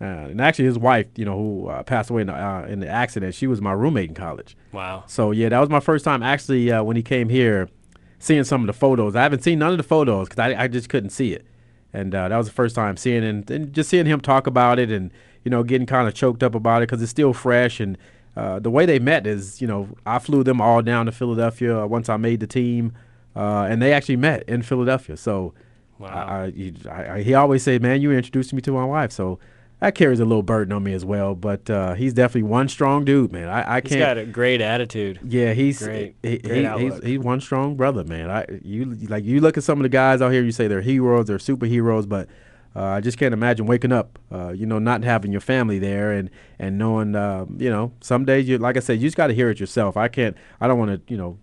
Uh, 0.00 0.04
and 0.04 0.40
actually, 0.42 0.66
his 0.66 0.78
wife, 0.78 1.06
you 1.16 1.24
know, 1.24 1.36
who 1.36 1.68
uh, 1.68 1.82
passed 1.82 2.10
away 2.10 2.20
in 2.20 2.26
the, 2.26 2.34
uh, 2.34 2.66
in 2.66 2.80
the, 2.80 2.88
accident, 2.88 3.34
she 3.34 3.46
was 3.46 3.62
my 3.62 3.72
roommate 3.72 4.10
in 4.10 4.14
college. 4.14 4.54
Wow. 4.72 5.04
So 5.06 5.30
yeah, 5.30 5.48
that 5.48 5.58
was 5.58 5.70
my 5.70 5.80
first 5.80 6.04
time 6.04 6.22
actually 6.22 6.70
uh, 6.70 6.82
when 6.82 6.96
he 6.96 7.02
came 7.02 7.30
here, 7.30 7.70
seeing 8.18 8.44
some 8.44 8.60
of 8.60 8.66
the 8.66 8.74
photos. 8.74 9.16
I 9.16 9.22
haven't 9.22 9.42
seen 9.42 9.58
none 9.58 9.70
of 9.70 9.78
the 9.78 9.82
photos 9.82 10.28
because 10.28 10.38
I, 10.38 10.64
I 10.64 10.68
just 10.68 10.90
couldn't 10.90 11.10
see 11.10 11.32
it, 11.32 11.46
and 11.94 12.14
uh, 12.14 12.28
that 12.28 12.36
was 12.36 12.46
the 12.46 12.52
first 12.52 12.74
time 12.74 12.98
seeing 12.98 13.22
it 13.22 13.28
and, 13.28 13.50
and 13.50 13.72
just 13.72 13.88
seeing 13.88 14.04
him 14.04 14.20
talk 14.20 14.46
about 14.46 14.78
it 14.78 14.90
and 14.90 15.10
you 15.44 15.50
know 15.50 15.62
getting 15.62 15.86
kind 15.86 16.06
of 16.06 16.12
choked 16.12 16.42
up 16.42 16.54
about 16.54 16.82
it 16.82 16.88
because 16.88 17.02
it's 17.02 17.10
still 17.10 17.32
fresh 17.32 17.80
and. 17.80 17.98
Uh, 18.36 18.58
the 18.58 18.70
way 18.70 18.84
they 18.84 18.98
met 18.98 19.26
is, 19.26 19.62
you 19.62 19.66
know, 19.66 19.88
I 20.04 20.18
flew 20.18 20.44
them 20.44 20.60
all 20.60 20.82
down 20.82 21.06
to 21.06 21.12
Philadelphia 21.12 21.86
once 21.86 22.10
I 22.10 22.18
made 22.18 22.40
the 22.40 22.46
team, 22.46 22.92
and 23.34 23.80
they 23.80 23.94
actually 23.94 24.16
met 24.16 24.42
in 24.42 24.60
Philadelphia. 24.60 25.16
So, 25.16 25.54
wow. 25.98 26.08
I, 26.08 26.52
I, 26.86 27.14
I, 27.14 27.22
he 27.22 27.32
always 27.32 27.62
said, 27.62 27.80
"Man, 27.80 28.02
you 28.02 28.12
introduced 28.12 28.52
me 28.52 28.60
to 28.60 28.72
my 28.72 28.84
wife." 28.84 29.10
So 29.10 29.38
that 29.80 29.94
carries 29.94 30.20
a 30.20 30.24
little 30.24 30.42
burden 30.42 30.72
on 30.72 30.82
me 30.82 30.92
as 30.94 31.04
well. 31.04 31.34
But 31.34 31.68
uh, 31.68 31.94
he's 31.94 32.14
definitely 32.14 32.48
one 32.48 32.68
strong 32.68 33.04
dude, 33.04 33.32
man. 33.32 33.48
I, 33.48 33.76
I 33.76 33.80
can't. 33.80 33.92
He's 33.92 33.98
got 33.98 34.18
a 34.18 34.24
great 34.24 34.60
attitude. 34.60 35.20
Yeah, 35.22 35.52
he's 35.52 35.78
great. 35.78 36.16
He, 36.22 36.38
great 36.38 36.78
he, 36.78 36.84
he's, 36.84 37.04
he's 37.04 37.18
one 37.18 37.40
strong 37.40 37.76
brother, 37.76 38.04
man. 38.04 38.30
I 38.30 38.46
you 38.62 38.86
like 39.08 39.24
you 39.24 39.40
look 39.40 39.56
at 39.56 39.64
some 39.64 39.78
of 39.78 39.82
the 39.82 39.88
guys 39.88 40.22
out 40.22 40.32
here. 40.32 40.42
You 40.42 40.52
say 40.52 40.66
they're 40.66 40.80
heroes, 40.80 41.26
they're 41.26 41.38
superheroes, 41.38 42.08
but 42.08 42.28
uh, 42.74 42.84
I 42.84 43.00
just 43.00 43.16
can't 43.18 43.32
imagine 43.32 43.64
waking 43.64 43.92
up, 43.92 44.18
uh, 44.30 44.50
you 44.50 44.66
know, 44.66 44.78
not 44.78 45.02
having 45.02 45.32
your 45.32 45.40
family 45.40 45.78
there 45.78 46.12
and 46.12 46.30
and 46.58 46.78
knowing, 46.78 47.14
uh, 47.14 47.46
you 47.56 47.70
know, 47.70 47.92
some 48.00 48.24
days 48.24 48.48
you 48.48 48.58
like 48.58 48.76
I 48.76 48.80
said, 48.80 49.00
you 49.00 49.06
just 49.06 49.16
got 49.16 49.28
to 49.28 49.34
hear 49.34 49.50
it 49.50 49.60
yourself. 49.60 49.96
I 49.96 50.08
can't. 50.08 50.36
I 50.60 50.68
don't 50.68 50.78
want 50.78 50.90
to, 50.90 51.12
you 51.12 51.18
know, 51.18 51.38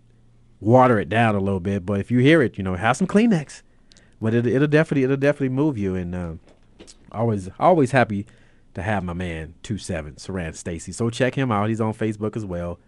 water 0.59 0.99
it 0.99 1.09
down 1.09 1.35
a 1.35 1.39
little 1.39 1.59
bit, 1.59 1.85
but 1.85 1.99
if 1.99 2.11
you 2.11 2.19
hear 2.19 2.41
it, 2.41 2.57
you 2.57 2.63
know, 2.63 2.75
have 2.75 2.97
some 2.97 3.07
Kleenex. 3.07 3.61
But 4.21 4.33
it, 4.33 4.47
it'll 4.47 4.67
definitely 4.67 5.03
it'll 5.03 5.17
definitely 5.17 5.49
move 5.49 5.77
you 5.77 5.95
and 5.95 6.15
uh, 6.15 6.33
always 7.13 7.49
always 7.59 7.91
happy 7.91 8.25
to 8.73 8.81
have 8.81 9.03
my 9.03 9.13
man 9.13 9.55
two 9.63 9.77
seven 9.77 10.15
Siran 10.15 10.55
Stacy. 10.55 10.91
So 10.91 11.09
check 11.09 11.35
him 11.35 11.51
out. 11.51 11.69
He's 11.69 11.81
on 11.81 11.93
Facebook 11.93 12.35
as 12.35 12.45
well, 12.45 12.79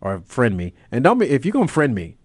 or 0.00 0.20
friend 0.24 0.56
me. 0.56 0.74
And 0.90 1.04
don't 1.04 1.18
be 1.18 1.28
if 1.28 1.44
you're 1.44 1.52
gonna 1.52 1.68
friend 1.68 1.94
me, 1.94 2.16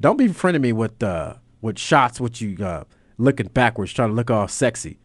don't 0.00 0.16
be 0.16 0.28
friending 0.28 0.60
me 0.60 0.72
with 0.72 1.02
uh 1.02 1.34
with 1.60 1.78
shots 1.78 2.20
with 2.20 2.40
you 2.40 2.64
uh, 2.64 2.84
looking 3.18 3.48
backwards, 3.48 3.92
trying 3.92 4.10
to 4.10 4.14
look 4.14 4.30
all 4.30 4.48
sexy. 4.48 4.98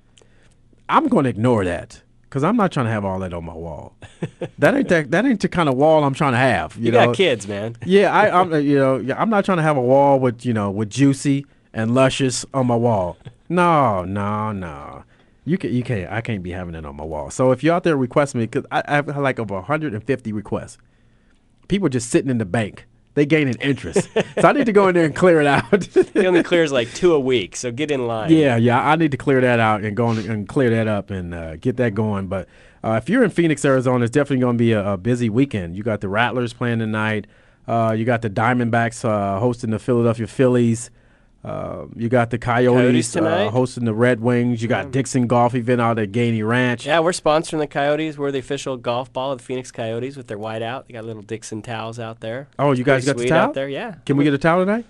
I'm 0.87 1.07
gonna 1.07 1.29
ignore 1.29 1.63
that 1.65 2.01
because 2.23 2.43
I'm 2.43 2.55
not 2.55 2.71
trying 2.71 2.85
to 2.85 2.91
have 2.91 3.03
all 3.03 3.19
that 3.19 3.33
on 3.33 3.43
my 3.43 3.53
wall. 3.53 3.95
that 4.59 4.75
ain't 4.75 4.87
that, 4.89 5.11
that 5.11 5.25
ain't 5.25 5.41
the 5.41 5.49
kind 5.49 5.67
of 5.67 5.75
wall 5.75 6.03
I'm 6.03 6.13
trying 6.13 6.33
to 6.33 6.37
have. 6.37 6.75
You, 6.77 6.85
you 6.85 6.91
know? 6.91 7.07
got 7.07 7.15
kids, 7.15 7.47
man. 7.47 7.75
yeah, 7.85 8.13
I, 8.13 8.39
I'm 8.39 8.53
you 8.61 8.77
know 8.77 9.15
I'm 9.17 9.29
not 9.29 9.45
trying 9.45 9.57
to 9.57 9.63
have 9.63 9.77
a 9.77 9.81
wall 9.81 10.19
with 10.19 10.45
you 10.45 10.53
know 10.53 10.69
with 10.71 10.89
juicy 10.89 11.45
and 11.73 11.93
luscious 11.93 12.45
on 12.53 12.67
my 12.67 12.75
wall. 12.75 13.17
No, 13.51 14.05
no, 14.05 14.53
no. 14.53 15.03
You 15.43 15.57
can 15.57 15.73
you 15.73 15.83
can't 15.83 16.11
I 16.11 16.21
can't 16.21 16.43
be 16.43 16.51
having 16.51 16.75
it 16.75 16.85
on 16.85 16.95
my 16.95 17.03
wall. 17.03 17.31
So 17.31 17.51
if 17.51 17.63
you're 17.63 17.73
out 17.73 17.83
there 17.83 17.97
requesting 17.97 18.39
me, 18.39 18.45
because 18.45 18.65
I, 18.71 18.83
I 18.87 18.95
have 18.95 19.17
like 19.17 19.39
over 19.39 19.55
150 19.55 20.33
requests, 20.33 20.77
people 21.67 21.89
just 21.89 22.09
sitting 22.09 22.29
in 22.29 22.37
the 22.37 22.45
bank. 22.45 22.87
They 23.13 23.25
gain 23.25 23.49
an 23.49 23.59
interest, 23.59 24.07
so 24.39 24.47
I 24.47 24.53
need 24.53 24.67
to 24.67 24.71
go 24.71 24.87
in 24.87 24.95
there 24.95 25.03
and 25.03 25.13
clear 25.13 25.41
it 25.41 25.47
out. 25.47 25.83
he 26.13 26.25
only 26.25 26.43
clears 26.43 26.71
like 26.71 26.93
two 26.93 27.13
a 27.13 27.19
week, 27.19 27.57
so 27.57 27.69
get 27.69 27.91
in 27.91 28.07
line. 28.07 28.31
Yeah, 28.31 28.55
yeah, 28.55 28.87
I 28.89 28.95
need 28.95 29.11
to 29.11 29.17
clear 29.17 29.41
that 29.41 29.59
out 29.59 29.83
and 29.83 29.97
go 29.97 30.11
and 30.11 30.47
clear 30.47 30.69
that 30.69 30.87
up 30.87 31.09
and 31.09 31.33
uh, 31.33 31.57
get 31.57 31.75
that 31.75 31.93
going. 31.93 32.27
But 32.27 32.47
uh, 32.85 32.93
if 32.93 33.09
you're 33.09 33.21
in 33.21 33.29
Phoenix, 33.29 33.65
Arizona, 33.65 34.05
it's 34.05 34.11
definitely 34.11 34.39
going 34.39 34.57
to 34.57 34.61
be 34.61 34.71
a, 34.71 34.93
a, 34.93 34.97
busy 34.97 35.29
weekend. 35.29 35.75
You 35.75 35.83
got 35.83 35.99
the 35.99 36.07
Rattlers 36.07 36.53
playing 36.53 36.79
tonight. 36.79 37.27
Uh, 37.67 37.93
you 37.97 38.05
got 38.05 38.21
the 38.21 38.29
Diamondbacks 38.29 39.03
uh, 39.03 39.39
hosting 39.39 39.71
the 39.71 39.79
Philadelphia 39.79 40.25
Phillies. 40.25 40.89
Uh, 41.43 41.85
you 41.95 42.07
got 42.07 42.29
the 42.29 42.37
Coyotes, 42.37 43.13
Coyotes 43.13 43.15
uh, 43.15 43.49
hosting 43.49 43.85
the 43.85 43.93
Red 43.93 44.19
Wings. 44.19 44.61
You 44.61 44.67
got 44.67 44.85
yeah. 44.85 44.91
Dixon 44.91 45.25
Golf 45.25 45.55
event 45.55 45.81
out 45.81 45.97
at 45.97 46.11
Gainey 46.11 46.47
Ranch. 46.47 46.85
Yeah, 46.85 46.99
we're 46.99 47.11
sponsoring 47.11 47.57
the 47.57 47.67
Coyotes. 47.67 48.17
We're 48.17 48.31
the 48.31 48.39
official 48.39 48.77
golf 48.77 49.11
ball 49.11 49.31
of 49.31 49.39
the 49.39 49.43
Phoenix 49.43 49.71
Coyotes 49.71 50.15
with 50.15 50.27
their 50.27 50.37
white 50.37 50.61
out. 50.61 50.87
They 50.87 50.93
got 50.93 51.05
little 51.05 51.23
Dixon 51.23 51.63
towels 51.63 51.97
out 51.97 52.19
there. 52.19 52.47
Oh, 52.59 52.73
you 52.73 52.83
guys 52.83 53.05
Pretty 53.05 53.17
got 53.17 53.23
the 53.23 53.29
towel 53.29 53.49
out 53.49 53.53
there? 53.55 53.67
Yeah. 53.67 53.95
Can 54.05 54.17
we 54.17 54.23
get 54.23 54.35
a 54.35 54.37
towel 54.37 54.63
tonight? 54.63 54.85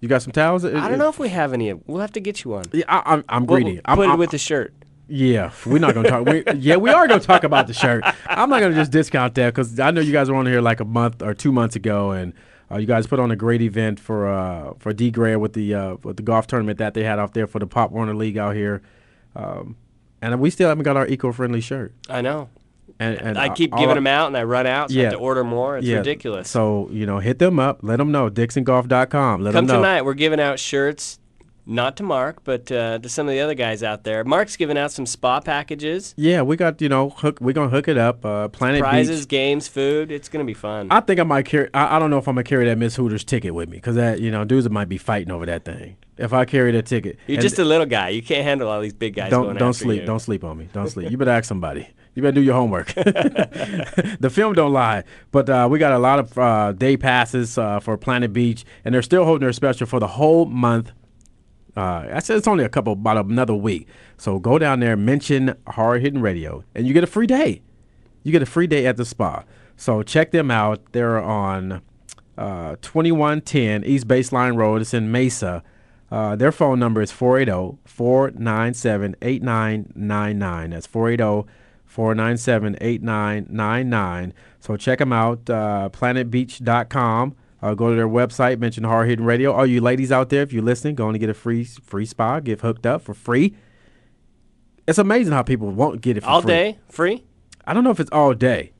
You 0.00 0.08
got 0.08 0.22
some 0.22 0.32
towels? 0.32 0.64
I 0.64 0.88
don't 0.88 0.98
know 0.98 1.10
if 1.10 1.18
we 1.18 1.28
have 1.28 1.52
any. 1.52 1.74
We'll 1.74 2.00
have 2.00 2.12
to 2.12 2.20
get 2.20 2.44
you 2.44 2.52
one. 2.52 2.64
Yeah, 2.72 2.84
I, 2.88 3.14
am 3.14 3.24
I'm 3.28 3.44
greedy. 3.44 3.72
We'll 3.72 3.80
I'm, 3.84 3.96
put 3.96 4.08
I'm, 4.08 4.14
it 4.14 4.18
with 4.18 4.30
the 4.30 4.38
shirt. 4.38 4.72
Yeah, 5.08 5.50
we're 5.66 5.80
not 5.80 5.92
gonna 5.92 6.08
talk. 6.08 6.24
we, 6.24 6.44
yeah, 6.56 6.76
we 6.76 6.88
are 6.88 7.06
gonna 7.08 7.20
talk 7.20 7.44
about 7.44 7.66
the 7.66 7.74
shirt. 7.74 8.04
I'm 8.26 8.48
not 8.48 8.60
gonna 8.60 8.76
just 8.76 8.92
discount 8.92 9.34
that 9.34 9.52
because 9.52 9.78
I 9.78 9.90
know 9.90 10.00
you 10.00 10.12
guys 10.12 10.30
were 10.30 10.36
on 10.36 10.46
here 10.46 10.60
like 10.60 10.80
a 10.80 10.84
month 10.84 11.20
or 11.20 11.34
two 11.34 11.52
months 11.52 11.76
ago, 11.76 12.12
and 12.12 12.32
uh, 12.70 12.78
you 12.78 12.86
guys 12.86 13.06
put 13.06 13.18
on 13.18 13.30
a 13.30 13.36
great 13.36 13.62
event 13.62 13.98
for 13.98 14.28
uh, 14.28 14.74
for 14.78 14.92
D 14.92 15.10
Gray 15.10 15.36
with 15.36 15.54
the 15.54 15.74
uh, 15.74 15.96
with 16.02 16.16
the 16.16 16.22
golf 16.22 16.46
tournament 16.46 16.78
that 16.78 16.94
they 16.94 17.02
had 17.02 17.18
out 17.18 17.34
there 17.34 17.46
for 17.46 17.58
the 17.58 17.66
Pop 17.66 17.90
Warner 17.90 18.14
League 18.14 18.38
out 18.38 18.54
here, 18.54 18.82
um, 19.34 19.76
and 20.22 20.38
we 20.40 20.50
still 20.50 20.68
haven't 20.68 20.84
got 20.84 20.96
our 20.96 21.06
eco 21.06 21.32
friendly 21.32 21.60
shirt. 21.60 21.94
I 22.08 22.20
know. 22.20 22.48
And, 22.98 23.18
and 23.18 23.38
I 23.38 23.48
keep 23.48 23.74
giving 23.74 23.94
them 23.94 24.06
out, 24.06 24.26
and 24.26 24.36
I 24.36 24.42
run 24.42 24.66
out. 24.66 24.90
So 24.90 24.96
yeah, 24.96 25.02
I 25.02 25.04
have 25.04 25.12
to 25.14 25.18
order 25.18 25.42
more. 25.42 25.78
It's 25.78 25.86
yeah. 25.86 25.98
ridiculous. 25.98 26.50
So 26.50 26.88
you 26.92 27.06
know, 27.06 27.18
hit 27.18 27.38
them 27.38 27.58
up. 27.58 27.78
Let 27.82 27.96
them 27.96 28.12
know. 28.12 28.28
DixonGolf.com. 28.28 29.40
Let 29.42 29.52
Come 29.52 29.66
them 29.66 29.66
know. 29.66 29.72
Come 29.74 29.82
tonight. 29.82 30.02
We're 30.02 30.14
giving 30.14 30.38
out 30.38 30.58
shirts 30.58 31.18
not 31.66 31.96
to 31.98 32.02
Mark, 32.02 32.42
but 32.44 32.70
uh, 32.72 32.98
to 32.98 33.08
some 33.08 33.26
of 33.28 33.32
the 33.32 33.40
other 33.40 33.54
guys 33.54 33.82
out 33.82 34.04
there. 34.04 34.24
Mark's 34.24 34.56
giving 34.56 34.76
out 34.78 34.92
some 34.92 35.06
spa 35.06 35.40
packages. 35.40 36.14
Yeah, 36.16 36.42
we 36.42 36.56
got 36.56 36.80
you 36.80 36.88
know 36.88 37.10
hook. 37.10 37.38
We're 37.40 37.52
gonna 37.52 37.70
hook 37.70 37.88
it 37.88 37.98
up. 37.98 38.24
Uh, 38.24 38.48
Planet 38.48 38.80
prizes, 38.80 39.20
Beach. 39.20 39.28
games, 39.28 39.68
food. 39.68 40.10
It's 40.10 40.28
gonna 40.28 40.44
be 40.44 40.54
fun. 40.54 40.88
I 40.90 41.00
think 41.00 41.20
I 41.20 41.24
might 41.24 41.46
carry. 41.46 41.68
I, 41.74 41.96
I 41.96 41.98
don't 41.98 42.10
know 42.10 42.18
if 42.18 42.26
I'm 42.28 42.34
gonna 42.34 42.44
carry 42.44 42.66
that 42.66 42.78
Miss 42.78 42.96
Hooters 42.96 43.24
ticket 43.24 43.54
with 43.54 43.68
me 43.68 43.76
because 43.76 43.96
that 43.96 44.20
you 44.20 44.30
know 44.30 44.44
dudes 44.44 44.68
might 44.70 44.88
be 44.88 44.98
fighting 44.98 45.30
over 45.30 45.46
that 45.46 45.64
thing. 45.64 45.96
If 46.18 46.32
I 46.34 46.44
carry 46.44 46.72
that 46.72 46.84
ticket, 46.84 47.18
you're 47.26 47.36
And 47.36 47.42
just 47.42 47.58
a 47.58 47.64
little 47.64 47.86
guy. 47.86 48.10
You 48.10 48.22
can't 48.22 48.44
handle 48.44 48.68
all 48.68 48.80
these 48.80 48.92
big 48.92 49.14
guys. 49.14 49.30
don't 49.30 49.56
don't 49.56 49.72
sleep. 49.72 50.02
you. 50.02 50.06
Don't 50.06 50.20
sleep 50.20 50.44
on 50.44 50.58
me. 50.58 50.68
Don't 50.72 50.88
sleep. 50.90 51.10
You 51.10 51.16
better 51.16 51.30
ask 51.30 51.46
somebody. 51.46 51.88
You 52.14 52.22
better 52.22 52.34
do 52.34 52.42
your 52.42 52.54
homework. 52.54 52.88
the 52.94 54.30
film 54.32 54.54
don't 54.54 54.72
lie. 54.72 55.04
But 55.30 55.48
uh, 55.48 55.68
we 55.70 55.78
got 55.78 55.92
a 55.92 55.98
lot 55.98 56.18
of 56.18 56.36
uh, 56.36 56.72
day 56.72 56.96
passes 56.96 57.56
uh, 57.56 57.80
for 57.80 57.96
Planet 57.96 58.32
Beach, 58.32 58.64
and 58.84 58.94
they're 58.94 59.02
still 59.02 59.24
holding 59.24 59.46
their 59.46 59.52
special 59.52 59.86
for 59.86 60.00
the 60.00 60.08
whole 60.08 60.46
month. 60.46 60.92
Uh, 61.80 62.06
I 62.12 62.18
said 62.18 62.36
it's 62.36 62.46
only 62.46 62.62
a 62.62 62.68
couple, 62.68 62.92
about 62.92 63.24
another 63.24 63.54
week. 63.54 63.88
So 64.18 64.38
go 64.38 64.58
down 64.58 64.80
there, 64.80 64.98
mention 64.98 65.54
Hard 65.66 66.02
Hitting 66.02 66.20
Radio, 66.20 66.62
and 66.74 66.86
you 66.86 66.92
get 66.92 67.04
a 67.04 67.06
free 67.06 67.26
day. 67.26 67.62
You 68.22 68.32
get 68.32 68.42
a 68.42 68.46
free 68.46 68.66
day 68.66 68.86
at 68.86 68.98
the 68.98 69.04
spa. 69.06 69.44
So 69.78 70.02
check 70.02 70.30
them 70.30 70.50
out. 70.50 70.92
They're 70.92 71.18
on 71.18 71.80
uh, 72.36 72.76
2110 72.82 73.84
East 73.84 74.06
Baseline 74.06 74.56
Road. 74.56 74.82
It's 74.82 74.92
in 74.92 75.10
Mesa. 75.10 75.62
Uh, 76.10 76.36
their 76.36 76.52
phone 76.52 76.78
number 76.78 77.00
is 77.00 77.12
480 77.12 77.78
497 77.86 79.16
8999. 79.22 80.70
That's 80.70 80.86
480 80.86 81.48
497 81.86 82.76
8999. 82.78 84.34
So 84.58 84.76
check 84.76 84.98
them 84.98 85.14
out, 85.14 85.48
uh, 85.48 85.88
planetbeach.com 85.90 87.36
Uh, 87.62 87.74
go 87.74 87.90
to 87.90 87.94
their 87.96 88.08
website, 88.08 88.58
mention 88.58 88.84
Hard 88.84 89.08
Hitting 89.08 89.24
Radio. 89.24 89.52
All 89.52 89.66
you 89.66 89.80
ladies 89.80 90.10
out 90.10 90.30
there, 90.30 90.42
if 90.42 90.52
you're 90.52 90.62
listening, 90.62 90.94
go 90.94 91.04
on 91.08 91.14
and 91.14 91.20
get 91.20 91.28
a 91.28 91.34
free 91.34 91.64
free 91.64 92.06
spa, 92.06 92.40
get 92.40 92.60
hooked 92.62 92.86
up 92.86 93.02
for 93.02 93.12
free. 93.14 93.54
It's 94.86 94.98
amazing 94.98 95.32
how 95.32 95.42
people 95.42 95.70
won't 95.70 96.00
get 96.00 96.16
it 96.16 96.22
for 96.22 96.28
All 96.30 96.42
free. 96.42 96.48
day, 96.48 96.78
free. 96.88 97.24
I 97.66 97.74
don't 97.74 97.84
know 97.84 97.90
if 97.90 98.00
it's 98.00 98.10
all 98.10 98.32
day, 98.34 98.72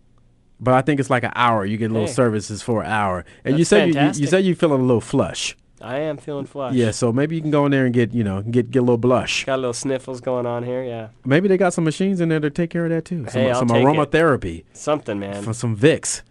but 0.58 0.74
I 0.74 0.80
think 0.80 0.98
it's 0.98 1.10
like 1.10 1.22
an 1.24 1.32
hour. 1.36 1.64
You 1.64 1.76
get 1.76 1.90
little 1.92 2.06
Hey. 2.08 2.12
services 2.12 2.62
for 2.62 2.82
an 2.82 2.90
hour, 2.90 3.24
and 3.44 3.52
you 3.58 3.64
That's 3.64 3.68
said 3.70 3.94
you, 3.94 4.00
you, 4.00 4.06
you 4.22 4.26
said 4.26 4.44
you 4.44 4.54
feeling 4.54 4.80
a 4.80 4.84
little 4.84 5.00
flush. 5.02 5.56
I 5.82 5.98
am 6.00 6.16
feeling 6.18 6.44
flush. 6.46 6.74
Yeah, 6.74 6.90
so 6.90 7.10
maybe 7.12 7.36
you 7.36 7.40
can 7.42 7.50
go 7.50 7.64
in 7.64 7.72
there 7.72 7.84
and 7.86 7.94
get 7.94 8.12
you 8.12 8.24
know 8.24 8.42
get 8.42 8.70
get 8.70 8.80
a 8.80 8.82
little 8.82 8.98
blush. 8.98 9.44
Got 9.44 9.56
a 9.56 9.56
little 9.58 9.72
sniffles 9.72 10.20
going 10.20 10.46
on 10.46 10.62
here. 10.64 10.82
Yeah. 10.82 11.08
Maybe 11.24 11.48
they 11.48 11.56
got 11.56 11.72
some 11.74 11.84
machines 11.84 12.20
in 12.20 12.28
there 12.30 12.40
to 12.40 12.50
take 12.50 12.70
care 12.70 12.84
of 12.86 12.90
that 12.90 13.04
too. 13.04 13.26
Some, 13.28 13.40
Hey, 13.42 13.50
I'll 13.50 13.58
some 13.60 13.68
take 13.68 13.82
it. 13.82 13.86
aromatherapy. 13.86 14.64
Something, 14.72 15.18
man. 15.20 15.52
Some 15.54 15.76
Vicks. 15.76 16.22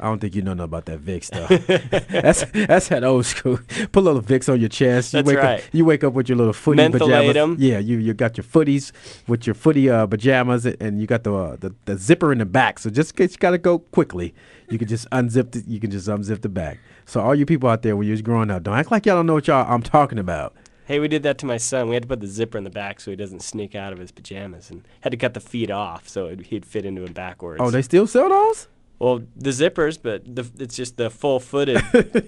I 0.00 0.04
don't 0.04 0.18
think 0.18 0.34
you 0.34 0.42
know 0.42 0.54
nothing 0.54 0.64
about 0.64 0.86
that 0.86 1.00
Vicks 1.00 1.24
stuff. 1.24 1.48
that's 2.08 2.44
that's 2.52 2.88
that 2.88 3.04
old 3.04 3.26
school. 3.26 3.58
Put 3.92 3.96
a 3.96 4.00
little 4.00 4.22
Vicks 4.22 4.50
on 4.50 4.58
your 4.58 4.68
chest. 4.68 5.12
You 5.12 5.18
That's 5.18 5.28
wake 5.28 5.38
right. 5.38 5.60
Up, 5.60 5.70
you 5.72 5.84
wake 5.84 6.02
up 6.02 6.14
with 6.14 6.28
your 6.28 6.38
little 6.38 6.52
footy 6.52 6.88
pajamas. 6.88 7.60
Yeah, 7.60 7.78
you 7.78 7.98
you 7.98 8.14
got 8.14 8.36
your 8.36 8.44
footies 8.44 8.92
with 9.28 9.46
your 9.46 9.54
footy 9.54 9.90
uh, 9.90 10.06
pajamas, 10.06 10.64
and 10.66 11.00
you 11.00 11.06
got 11.06 11.24
the, 11.24 11.34
uh, 11.34 11.56
the 11.56 11.74
the 11.84 11.96
zipper 11.96 12.32
in 12.32 12.38
the 12.38 12.46
back. 12.46 12.78
So 12.78 12.90
just 12.90 13.10
in 13.12 13.16
case 13.16 13.32
you 13.32 13.38
got 13.38 13.50
to 13.50 13.58
go 13.58 13.78
quickly. 13.78 14.34
You 14.70 14.78
can 14.78 14.86
just 14.86 15.10
unzip 15.10 15.50
the, 15.50 15.64
you 15.66 15.80
can 15.80 15.90
just 15.90 16.06
unzip 16.06 16.42
the 16.42 16.48
back. 16.48 16.78
So 17.04 17.20
all 17.20 17.34
you 17.34 17.44
people 17.44 17.68
out 17.68 17.82
there 17.82 17.96
when 17.96 18.06
you 18.06 18.12
was 18.12 18.22
growing 18.22 18.50
up, 18.50 18.62
don't 18.62 18.76
act 18.76 18.92
like 18.92 19.04
y'all 19.04 19.16
don't 19.16 19.26
know 19.26 19.34
what 19.34 19.48
y'all 19.48 19.66
I'm 19.68 19.82
talking 19.82 20.18
about. 20.18 20.54
Hey, 20.86 21.00
we 21.00 21.08
did 21.08 21.22
that 21.24 21.38
to 21.38 21.46
my 21.46 21.56
son. 21.56 21.88
We 21.88 21.94
had 21.94 22.04
to 22.04 22.08
put 22.08 22.20
the 22.20 22.26
zipper 22.26 22.56
in 22.56 22.64
the 22.64 22.70
back 22.70 23.00
so 23.00 23.10
he 23.10 23.16
doesn't 23.16 23.42
sneak 23.42 23.74
out 23.74 23.92
of 23.92 23.98
his 23.98 24.12
pajamas, 24.12 24.70
and 24.70 24.86
had 25.00 25.10
to 25.10 25.16
cut 25.16 25.34
the 25.34 25.40
feet 25.40 25.70
off 25.70 26.08
so 26.08 26.26
it, 26.26 26.46
he'd 26.46 26.64
fit 26.64 26.84
into 26.84 27.04
him 27.04 27.12
backwards. 27.12 27.60
Oh, 27.60 27.70
they 27.70 27.82
still 27.82 28.06
sell 28.06 28.28
those? 28.28 28.68
Well, 29.00 29.22
the 29.34 29.48
zippers, 29.48 29.98
but 30.00 30.36
the, 30.36 30.48
it's 30.58 30.76
just 30.76 30.98
the 30.98 31.08
full 31.08 31.40
footed. 31.40 31.82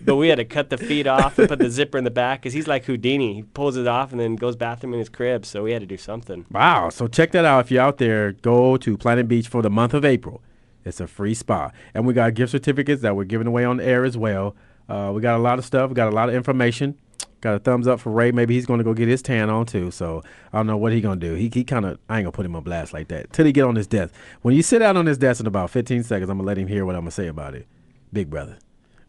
but 0.07 0.16
we 0.16 0.29
had 0.29 0.37
to 0.37 0.47
cut 0.47 0.70
the 0.70 0.79
feet 0.79 1.07
off 1.07 1.39
and 1.39 1.47
put 1.47 1.59
the 1.59 1.68
zipper 1.68 1.99
in 1.99 2.05
the 2.05 2.11
back 2.11 2.41
because 2.41 2.55
he's 2.55 2.66
like 2.66 2.87
Houdini. 2.87 3.35
He 3.35 3.43
pulls 3.43 3.77
it 3.77 3.87
off 3.87 4.11
and 4.11 4.18
then 4.18 4.37
goes 4.37 4.57
bathroom 4.57 4.95
in 4.95 4.99
his 4.99 5.11
crib. 5.11 5.45
So 5.45 5.62
we 5.64 5.73
had 5.73 5.83
to 5.83 5.87
do 5.87 5.99
something. 5.99 6.47
Wow. 6.51 6.89
So 6.89 7.09
check 7.09 7.33
that 7.33 7.45
out. 7.45 7.66
If 7.66 7.70
you're 7.70 7.83
out 7.83 7.99
there, 7.99 8.33
go 8.33 8.79
to 8.79 8.97
Planet 8.97 9.29
Beach 9.29 9.49
for 9.49 9.61
the 9.61 9.68
month 9.68 9.93
of 9.93 10.03
April. 10.03 10.41
It's 10.83 10.99
a 10.99 11.07
free 11.07 11.35
spa. 11.35 11.73
And 11.93 12.07
we 12.07 12.14
got 12.14 12.33
gift 12.33 12.53
certificates 12.53 13.03
that 13.03 13.14
we're 13.14 13.25
giving 13.25 13.47
away 13.47 13.66
on 13.66 13.79
air 13.79 14.07
as 14.07 14.16
well. 14.16 14.57
Uh, 14.89 15.12
we 15.14 15.20
got 15.20 15.37
a 15.37 15.43
lot 15.43 15.59
of 15.59 15.66
stuff. 15.66 15.91
We 15.91 15.95
got 15.95 16.09
a 16.09 16.16
lot 16.16 16.31
of 16.31 16.35
information. 16.35 16.99
Got 17.43 17.57
a 17.57 17.59
thumbs 17.59 17.88
up 17.88 17.99
for 17.99 18.11
Ray. 18.11 18.30
Maybe 18.30 18.55
he's 18.55 18.66
going 18.66 18.78
to 18.78 18.84
go 18.84 18.95
get 18.95 19.09
his 19.09 19.20
tan 19.20 19.51
on 19.51 19.66
too. 19.66 19.90
So 19.90 20.22
I 20.53 20.59
don't 20.59 20.68
know 20.68 20.76
what 20.76 20.93
he 20.93 21.01
going 21.01 21.18
to 21.18 21.28
do. 21.28 21.34
He, 21.34 21.51
he 21.53 21.64
kind 21.64 21.84
of, 21.84 21.99
I 22.09 22.18
ain't 22.18 22.24
going 22.24 22.32
to 22.32 22.36
put 22.36 22.47
him 22.47 22.55
on 22.55 22.62
blast 22.62 22.93
like 22.93 23.09
that 23.09 23.32
till 23.32 23.45
he 23.45 23.51
get 23.53 23.64
on 23.64 23.74
his 23.74 23.88
desk. 23.88 24.14
When 24.43 24.55
you 24.55 24.62
sit 24.62 24.80
out 24.80 24.97
on 24.97 25.07
his 25.07 25.18
desk 25.18 25.40
in 25.40 25.49
about 25.49 25.70
15 25.70 26.05
seconds, 26.05 26.30
I'm 26.30 26.38
going 26.38 26.45
to 26.45 26.47
let 26.47 26.57
him 26.57 26.68
hear 26.68 26.86
what 26.86 26.95
I'm 26.95 27.03
going 27.03 27.11
to 27.11 27.14
say 27.14 27.26
about 27.26 27.55
it. 27.57 27.66
Big 28.12 28.30
brother. 28.30 28.59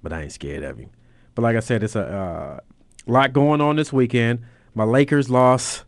But 0.02 0.14
I 0.14 0.24
ain't 0.24 0.32
scared 0.32 0.64
of 0.64 0.80
him. 0.80 0.90
But 1.36 1.44
like 1.44 1.56
I 1.56 1.60
said, 1.60 1.84
it's 1.84 1.96
a 1.96 2.02
uh, 2.02 2.60
lot 3.06 3.34
going 3.34 3.62
on 3.62 3.76
this 3.76 3.94
weekend. 3.94 4.42
My 4.74 4.84
Lakers 4.84 5.30
lost. 5.30 5.84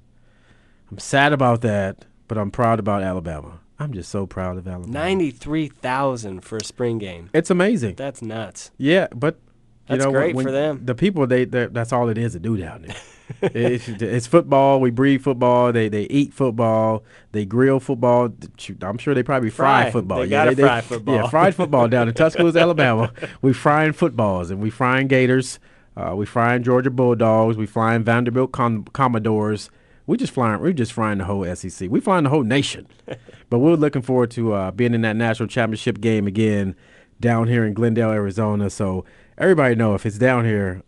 I'm 0.92 1.00
sad 1.00 1.34
about 1.34 1.62
that, 1.62 2.06
but 2.28 2.38
I'm 2.38 2.52
proud 2.52 2.80
about 2.80 3.02
Alabama. 3.02 3.60
I'm 3.80 3.92
just 3.92 4.10
so 4.10 4.28
proud 4.28 4.58
of 4.58 4.68
Alabama. 4.68 4.94
93,000 4.94 6.42
for 6.42 6.58
a 6.58 6.64
spring 6.64 7.00
game. 7.00 7.32
It's 7.34 7.50
amazing. 7.50 7.96
That's 7.96 8.22
nuts. 8.22 8.70
Yeah, 8.78 9.08
but 9.14 9.40
you 9.88 9.98
That's 9.98 10.06
know, 10.06 10.12
great 10.12 10.36
when 10.36 10.46
for 10.46 10.52
them. 10.52 10.82
The 10.84 10.96
people 10.96 11.28
they 11.28 11.46
that's 11.46 11.94
all 11.94 12.10
it 12.10 12.18
is 12.18 12.34
to 12.34 12.40
do 12.40 12.58
down 12.58 12.84
there. 12.84 12.96
it's, 13.42 13.88
it's 13.88 14.28
football. 14.28 14.80
We 14.80 14.90
breathe 14.92 15.22
football. 15.22 15.72
They 15.72 15.90
they 15.90 16.04
eat 16.04 16.34
football. 16.34 17.04
They 17.32 17.46
grill 17.46 17.80
football. 17.80 18.34
I'm 18.82 18.98
sure 18.98 19.14
they 19.14 19.24
probably 19.24 19.50
fry, 19.50 19.84
Fry. 19.84 19.92
football. 19.92 20.20
They 20.20 20.26
yeah, 20.26 20.46
gotta 20.46 20.56
fry 20.56 20.82
football. 20.82 21.16
Yeah, 21.16 21.28
fried 21.30 21.56
football 21.56 21.88
down 21.88 22.08
in 22.08 22.14
Tuscaloosa, 22.16 22.60
Alabama. 22.60 23.12
We 23.42 23.54
frying 23.54 23.94
footballs 23.94 24.50
and 24.50 24.60
we 24.60 24.70
frying 24.70 25.08
Gators. 25.08 25.60
Uh, 25.96 26.14
we 26.16 26.26
frying 26.26 26.64
Georgia 26.64 26.90
Bulldogs. 26.90 27.56
We 27.56 27.66
flying 27.66 28.04
Vanderbilt 28.04 28.52
Com- 28.52 28.86
Commodores. 28.86 29.70
We 30.08 30.18
just 30.18 30.34
flying. 30.34 30.62
We 30.62 30.74
just 30.74 30.94
frying 30.94 31.20
the 31.20 31.26
whole 31.26 31.56
SEC. 31.56 31.90
We 31.90 32.00
flying 32.00 32.24
the 32.24 32.30
whole 32.30 32.44
nation. 32.44 32.88
but 33.50 33.60
we're 33.60 33.76
looking 33.76 34.02
forward 34.02 34.32
to 34.32 34.54
uh, 34.54 34.72
being 34.72 34.94
in 34.94 35.02
that 35.02 35.16
national 35.16 35.48
championship 35.48 36.02
game 36.02 36.28
again 36.28 36.76
down 37.20 37.48
here 37.48 37.64
in 37.66 37.74
Glendale, 37.74 38.12
Arizona. 38.12 38.70
So 38.70 39.06
everybody 39.38 39.76
know 39.76 39.96
if 39.96 40.06
it's 40.06 40.18
down 40.18 40.46
here, 40.46 40.82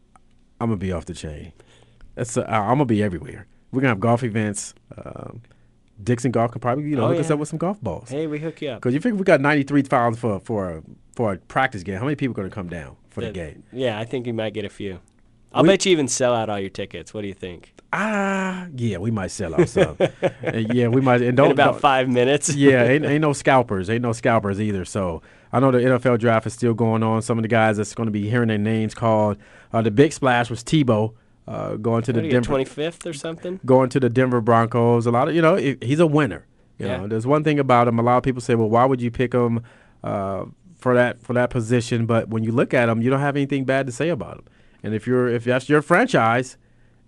I'm 0.60 0.68
gonna 0.70 0.78
be 0.78 0.92
off 0.92 1.06
the 1.06 1.14
chain. 1.14 1.54
That's 2.16 2.38
uh, 2.38 2.44
I'm 2.48 2.76
gonna 2.76 2.86
be 2.86 3.04
everywhere. 3.04 3.48
We're 3.72 3.82
gonna 3.82 3.90
have 3.92 4.00
golf 4.00 4.24
events. 4.24 4.74
Um, 4.98 5.42
Dixon 6.04 6.32
Golf 6.32 6.52
can 6.52 6.62
probably 6.62 6.86
you 6.86 6.96
know 6.96 7.06
Oh, 7.06 7.10
hook 7.10 7.20
us 7.20 7.32
up 7.32 7.40
with 7.40 7.50
some 7.50 7.58
golf 7.58 7.82
balls. 7.82 8.10
Hey, 8.10 8.28
we 8.28 8.40
hook 8.40 8.62
you 8.62 8.70
up. 8.70 8.82
Because 8.82 8.94
you 8.94 9.00
figure 9.00 9.18
we 9.18 9.24
got 9.24 9.42
93,000 9.42 10.20
for 10.20 10.40
for 10.42 10.70
a, 10.78 10.84
for 11.16 11.34
a 11.34 11.38
practice 11.38 11.84
game. 11.84 11.98
How 11.98 12.04
many 12.06 12.16
people 12.16 12.34
are 12.34 12.36
going 12.36 12.50
to 12.50 12.54
come 12.54 12.70
down 12.70 12.98
for 13.10 13.22
the 13.22 13.28
That- 13.28 13.34
game? 13.34 13.64
Yeah, 13.74 14.00
I 14.00 14.06
think 14.06 14.28
you 14.28 14.34
might 14.34 14.54
get 14.54 14.64
a 14.64 14.70
few. 14.70 15.00
I'll 15.54 15.64
We- 15.64 15.70
bet 15.70 15.86
you 15.88 15.92
even 15.94 16.08
sell 16.08 16.36
out 16.36 16.50
all 16.50 16.60
your 16.60 16.70
tickets. 16.70 17.14
What 17.16 17.22
do 17.22 17.28
you 17.28 17.34
think? 17.34 17.74
Ah, 17.94 18.68
yeah, 18.76 18.98
we 19.00 19.10
might 19.10 19.32
sell 19.32 19.56
out 19.60 19.70
some. 19.70 19.98
Yeah, 20.54 20.90
we 20.90 21.02
might. 21.02 21.22
And 21.24 21.36
don't 21.36 21.48
In 21.48 21.52
about 21.54 21.72
don't- 21.74 21.82
five 21.82 22.08
minutes. 22.10 22.54
yeah, 22.54 22.84
ain't, 22.84 23.04
ain't 23.14 23.22
no 23.22 23.34
scalpers. 23.34 23.90
Ain't 23.90 24.04
no 24.04 24.14
scalpers 24.14 24.62
either. 24.62 24.86
So 24.86 25.24
I 25.54 25.60
know 25.60 25.72
the 25.72 25.80
NFL 25.80 26.20
draft 26.20 26.46
is 26.48 26.54
still 26.54 26.74
going 26.74 27.04
on. 27.04 27.22
Some 27.22 27.38
of 27.38 27.42
the 27.44 27.48
guys 27.48 27.78
that's 27.78 27.94
going 27.96 28.08
to 28.08 28.12
be 28.12 28.30
hearing 28.30 28.48
their 28.50 28.58
names 28.58 28.94
called. 28.94 29.38
Uh, 29.72 29.82
the 29.82 29.92
big 29.92 30.12
splash 30.14 30.50
was 30.50 30.64
Tebow 30.64 31.14
uh, 31.48 31.76
going 31.76 32.04
to 32.04 32.14
the 32.14 32.22
Denver. 32.22 32.54
25th 32.54 33.06
or 33.06 33.14
something? 33.14 33.60
going 33.66 33.90
to 33.90 34.00
the 34.00 34.10
Denver 34.10 34.42
Broncos. 34.42 35.06
A 35.06 35.12
lot 35.12 35.30
of 35.30 35.36
you 35.36 35.42
know 35.42 35.56
he- 35.56 35.78
he's 35.82 36.00
a 36.00 36.08
winner. 36.08 36.46
You 36.78 36.86
Yeah. 36.88 36.98
know, 36.98 37.08
there's 37.08 37.26
one 37.26 37.44
thing 37.44 37.60
about 37.60 37.88
him. 37.88 37.98
A 37.98 38.04
lot 38.04 38.18
of 38.18 38.24
people 38.24 38.42
say, 38.42 38.54
well, 38.56 38.70
why 38.70 38.86
would 38.86 39.02
you 39.02 39.10
pick 39.10 39.34
him 39.34 39.62
uh, 40.04 40.46
for 40.76 40.94
that 40.94 41.22
for 41.22 41.34
that 41.34 41.50
position? 41.50 42.06
But 42.06 42.30
when 42.30 42.44
you 42.44 42.52
look 42.52 42.74
at 42.74 42.88
him, 42.90 43.02
you 43.02 43.10
don't 43.10 43.20
have 43.22 43.36
anything 43.36 43.64
bad 43.66 43.86
to 43.88 43.92
say 43.92 44.10
about 44.10 44.38
him. 44.40 44.44
And 44.84 44.94
if 44.94 45.08
you're 45.08 45.28
if 45.28 45.44
that's 45.46 45.70
your 45.70 45.82
franchise, 45.82 46.58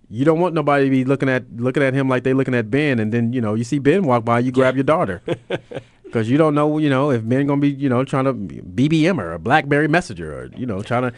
you 0.08 0.24
don't 0.24 0.40
want 0.40 0.54
nobody 0.54 0.84
to 0.86 0.90
be 0.90 1.04
looking 1.04 1.28
at 1.28 1.44
looking 1.56 1.82
at 1.82 1.94
him 1.94 2.08
like 2.08 2.24
they 2.24 2.32
looking 2.32 2.54
at 2.54 2.70
Ben. 2.70 2.98
And 2.98 3.12
then 3.12 3.32
you 3.32 3.40
know 3.40 3.54
you 3.54 3.64
see 3.64 3.78
Ben 3.78 4.02
walk 4.02 4.24
by, 4.24 4.40
you 4.40 4.50
grab 4.50 4.74
your 4.74 4.84
daughter. 4.84 5.22
Because 6.10 6.28
you 6.28 6.36
don't 6.36 6.54
know, 6.54 6.78
you 6.78 6.90
know, 6.90 7.10
if 7.10 7.26
Ben 7.28 7.46
gonna 7.46 7.60
be, 7.60 7.68
you 7.70 7.88
know, 7.88 8.02
trying 8.04 8.24
to 8.24 8.34
BBM 8.34 9.18
her, 9.18 9.32
a 9.32 9.38
BlackBerry 9.38 9.86
Messenger, 9.88 10.38
or 10.40 10.46
you 10.56 10.66
know, 10.66 10.82
trying 10.82 11.02
to 11.02 11.12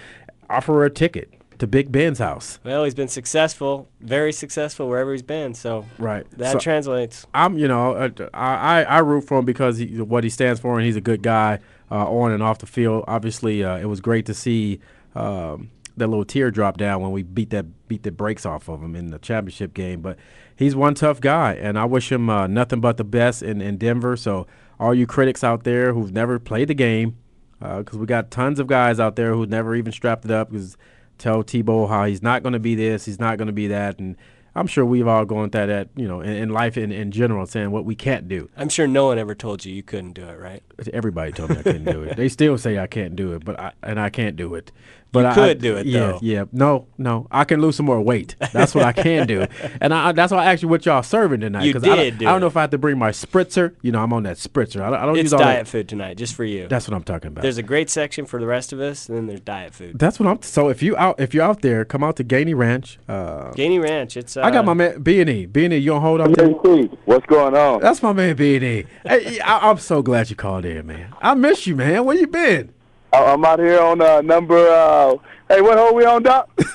offer 0.51 0.75
her 0.75 0.85
a 0.85 0.91
ticket 0.91 1.33
to 1.59 1.67
Big 1.67 1.91
Ben's 1.91 2.19
house. 2.19 2.59
Well, 2.65 2.85
he's 2.85 2.95
been 2.95 3.09
successful, 3.09 3.89
very 4.01 4.33
successful 4.33 4.89
wherever 4.89 5.13
he's 5.13 5.23
been. 5.23 5.55
So 5.55 5.87
Right. 5.99 6.27
that 6.37 6.53
So- 6.53 6.59
translates. 6.59 7.27
I'm, 7.33 7.57
you 7.57 7.69
know, 7.69 7.93
uh, 7.95 8.11
I, 8.35 8.55
I, 8.55 8.83
I 8.83 8.99
root 8.99 9.23
for 9.23 9.39
him 9.39 9.45
because 9.45 9.79
he, 9.79 10.01
what 10.01 10.25
he 10.25 10.31
stands 10.31 10.61
for, 10.61 10.77
and 10.77 10.85
he's 10.85 10.97
a 10.97 11.01
good 11.01 11.23
guy 11.23 11.61
uh, 11.91 12.07
on 12.11 12.33
and 12.33 12.43
off 12.43 12.59
the 12.59 12.67
field. 12.67 13.05
Obviously, 13.09 13.63
uh, 13.65 13.79
it 13.79 13.85
was 13.87 14.01
great 14.01 14.27
to 14.27 14.35
see 14.35 14.81
um, 15.15 15.71
that 15.97 16.07
little 16.07 16.25
tear 16.25 16.51
drop 16.51 16.77
down 16.77 17.01
when 17.01 17.13
we 17.13 17.23
beat 17.23 17.51
that 17.51 17.67
beat 17.89 18.03
the 18.03 18.11
brakes 18.11 18.47
off 18.47 18.69
of 18.69 18.83
him 18.83 18.97
in 18.97 19.11
the 19.11 19.19
championship 19.19 19.75
game. 19.75 20.01
But 20.01 20.19
he's 20.57 20.75
one 20.75 20.95
tough 20.95 21.21
guy, 21.21 21.55
and 21.55 21.79
I 21.79 21.85
wish 21.85 22.11
him 22.11 22.31
uh, 22.31 22.47
nothing 22.47 22.81
but 22.81 22.97
the 22.97 23.05
best 23.05 23.43
in, 23.43 23.61
in 23.61 23.77
Denver. 23.77 24.17
So 24.17 24.47
all 24.81 24.95
you 24.95 25.07
critics 25.07 25.45
out 25.45 25.65
there 25.65 25.93
who've 25.93 26.13
never 26.13 26.39
played 26.39 26.69
the 26.69 26.75
game, 26.75 27.17
because 27.61 27.99
we 27.99 28.07
got 28.07 28.31
tons 28.31 28.59
of 28.59 28.67
guys 28.67 28.99
out 28.99 29.17
there 29.17 29.35
who've 29.35 29.49
never 29.49 29.75
even 29.75 29.93
strapped 29.93 30.25
it 30.25 30.31
up, 30.31 30.51
because 30.51 30.77
tell 31.19 31.45
Tebow 31.45 31.89
how 31.89 32.05
he's 32.05 32.23
not 32.23 32.43
going 32.43 32.55
to 32.55 32.59
be 32.59 32.75
this, 32.75 33.05
he's 33.05 33.21
not 33.21 33.39
going 33.39 33.47
to 33.47 33.53
be 33.53 33.69
that, 33.69 33.99
and 34.01 34.17
I'm 34.55 34.67
sure 34.67 34.85
we've 34.85 35.07
all 35.07 35.25
gone 35.25 35.49
through 35.49 35.69
that, 35.69 35.89
you 35.97 36.07
know, 36.07 36.21
in, 36.21 36.31
in 36.31 36.49
life 36.51 36.77
in, 36.77 36.93
in 36.93 37.11
general, 37.11 37.47
saying 37.47 37.71
what 37.71 37.87
we 37.87 37.95
can't 37.95 38.29
do. 38.29 38.51
I'm 38.55 38.69
sure 38.69 38.87
no 38.87 39.07
one 39.07 39.19
ever 39.19 39.35
told 39.35 39.65
you 39.65 39.73
you 39.73 39.83
couldn't 39.83 40.13
do 40.13 40.25
it, 40.25 40.39
right? 40.39 40.63
Everybody 40.93 41.33
told 41.33 41.51
me 41.51 41.59
I 41.59 41.63
couldn't 41.63 41.85
do 41.85 42.03
it. 42.03 42.17
They 42.17 42.29
still 42.29 42.59
say 42.59 42.79
I 42.79 42.87
can't 42.87 43.17
do 43.17 43.33
it, 43.33 43.45
but 43.45 43.59
I 43.59 43.73
and 43.83 43.99
I 43.99 44.11
can't 44.11 44.37
do 44.37 44.55
it. 44.55 44.71
But 45.13 45.21
You 45.21 45.27
I, 45.27 45.35
could 45.35 45.45
I- 45.59 45.61
do 45.61 45.77
it, 45.77 45.87
yeah, 45.87 46.01
though. 46.01 46.19
Yeah, 46.23 46.45
no, 46.53 46.87
no, 46.97 47.27
I 47.31 47.45
can 47.45 47.61
lose 47.61 47.77
some 47.77 47.85
more 47.87 48.01
weight. 48.01 48.35
That's 48.53 48.75
what 48.75 48.85
I 48.85 48.93
can 48.93 49.27
do, 49.27 49.47
and 49.81 49.93
I, 49.93 50.13
that's 50.13 50.33
why 50.33 50.39
I 50.45 50.53
asked 50.53 50.63
you 50.63 50.69
what 50.69 50.87
y'all 50.87 51.03
serving 51.03 51.41
tonight. 51.41 51.65
You 51.65 51.75
'cause 51.75 51.85
I 51.85 51.89
don't, 51.89 51.97
did 51.99 52.19
do 52.19 52.27
I 52.27 52.33
don't 52.33 52.41
know 52.41 52.47
if 52.47 52.57
I 52.57 52.63
have 52.63 52.71
to 52.71 52.79
bring 52.79 52.97
my 52.99 53.11
spritzer. 53.11 53.75
You 53.83 53.93
know, 53.93 54.03
I'm 54.03 54.13
on 54.15 54.23
that 54.23 54.39
spritzer. 54.39 54.81
I 54.81 54.89
don't, 54.91 54.99
I 55.01 55.05
don't 55.07 55.17
It's 55.17 55.25
use 55.25 55.33
all 55.35 55.41
diet 55.41 55.67
that. 55.67 55.71
food 55.71 55.89
tonight, 55.89 56.17
just 56.17 56.35
for 56.35 56.45
you. 56.45 56.67
That's 56.67 56.89
what 56.89 56.95
I'm 56.97 57.03
talking 57.05 57.29
about. 57.29 57.43
There's 57.43 57.59
a 57.59 57.63
great 57.63 57.91
section 57.91 58.25
for 58.25 58.41
the 58.41 58.47
rest 58.47 58.73
of 58.73 58.81
us, 58.81 59.09
and 59.09 59.19
then 59.19 59.27
there's 59.27 59.41
diet 59.41 59.75
food. 59.75 59.99
That's 59.99 60.19
what 60.19 60.29
I'm. 60.29 60.41
So 60.41 60.71
if 60.71 60.83
you 60.83 60.97
out, 60.97 61.21
if 61.21 61.35
you're 61.35 61.45
out 61.45 61.61
there, 61.61 61.85
come 61.85 62.03
out 62.03 62.17
to 62.17 62.25
Gainey 62.25 62.57
Ranch. 62.57 62.99
Uh, 63.07 63.51
Gainey 63.53 63.83
Ranch. 63.83 64.17
It's. 64.17 64.37
Uh, 64.39 64.43
I 64.43 64.51
got 64.51 64.65
my 64.65 64.73
man 64.75 65.03
B 65.03 65.21
and 65.21 65.29
E. 65.29 65.45
B 65.45 65.67
and 65.67 65.75
E, 65.75 65.77
you 65.77 65.91
don't 65.91 66.01
hold 66.01 66.23
up 66.23 66.33
there. 66.33 66.49
What's 66.49 67.27
going 67.27 67.55
on? 67.55 67.81
That's 67.83 68.03
my 68.03 68.15
man 68.15 68.35
B 68.37 68.55
and 68.57 68.65
E. 68.65 68.85
Hey, 69.05 69.41
I, 69.41 69.69
I'm 69.71 69.77
so 69.79 70.01
glad 70.01 70.31
you 70.31 70.37
called 70.37 70.65
in, 70.65 70.87
man. 70.87 71.13
I 71.21 71.35
miss 71.35 71.67
you, 71.67 71.77
man. 71.77 72.05
Where 72.07 72.17
you 72.17 72.27
been? 72.27 72.73
I'm 73.13 73.45
out 73.45 73.59
here 73.59 73.81
on 73.81 74.01
uh, 74.01 74.23
number. 74.23 74.57
Uh, 74.57 75.17
hey, 75.49 75.61
what 75.61 75.77
hole 75.77 75.95
we 75.95 76.05
on, 76.05 76.23
Doc? 76.23 76.49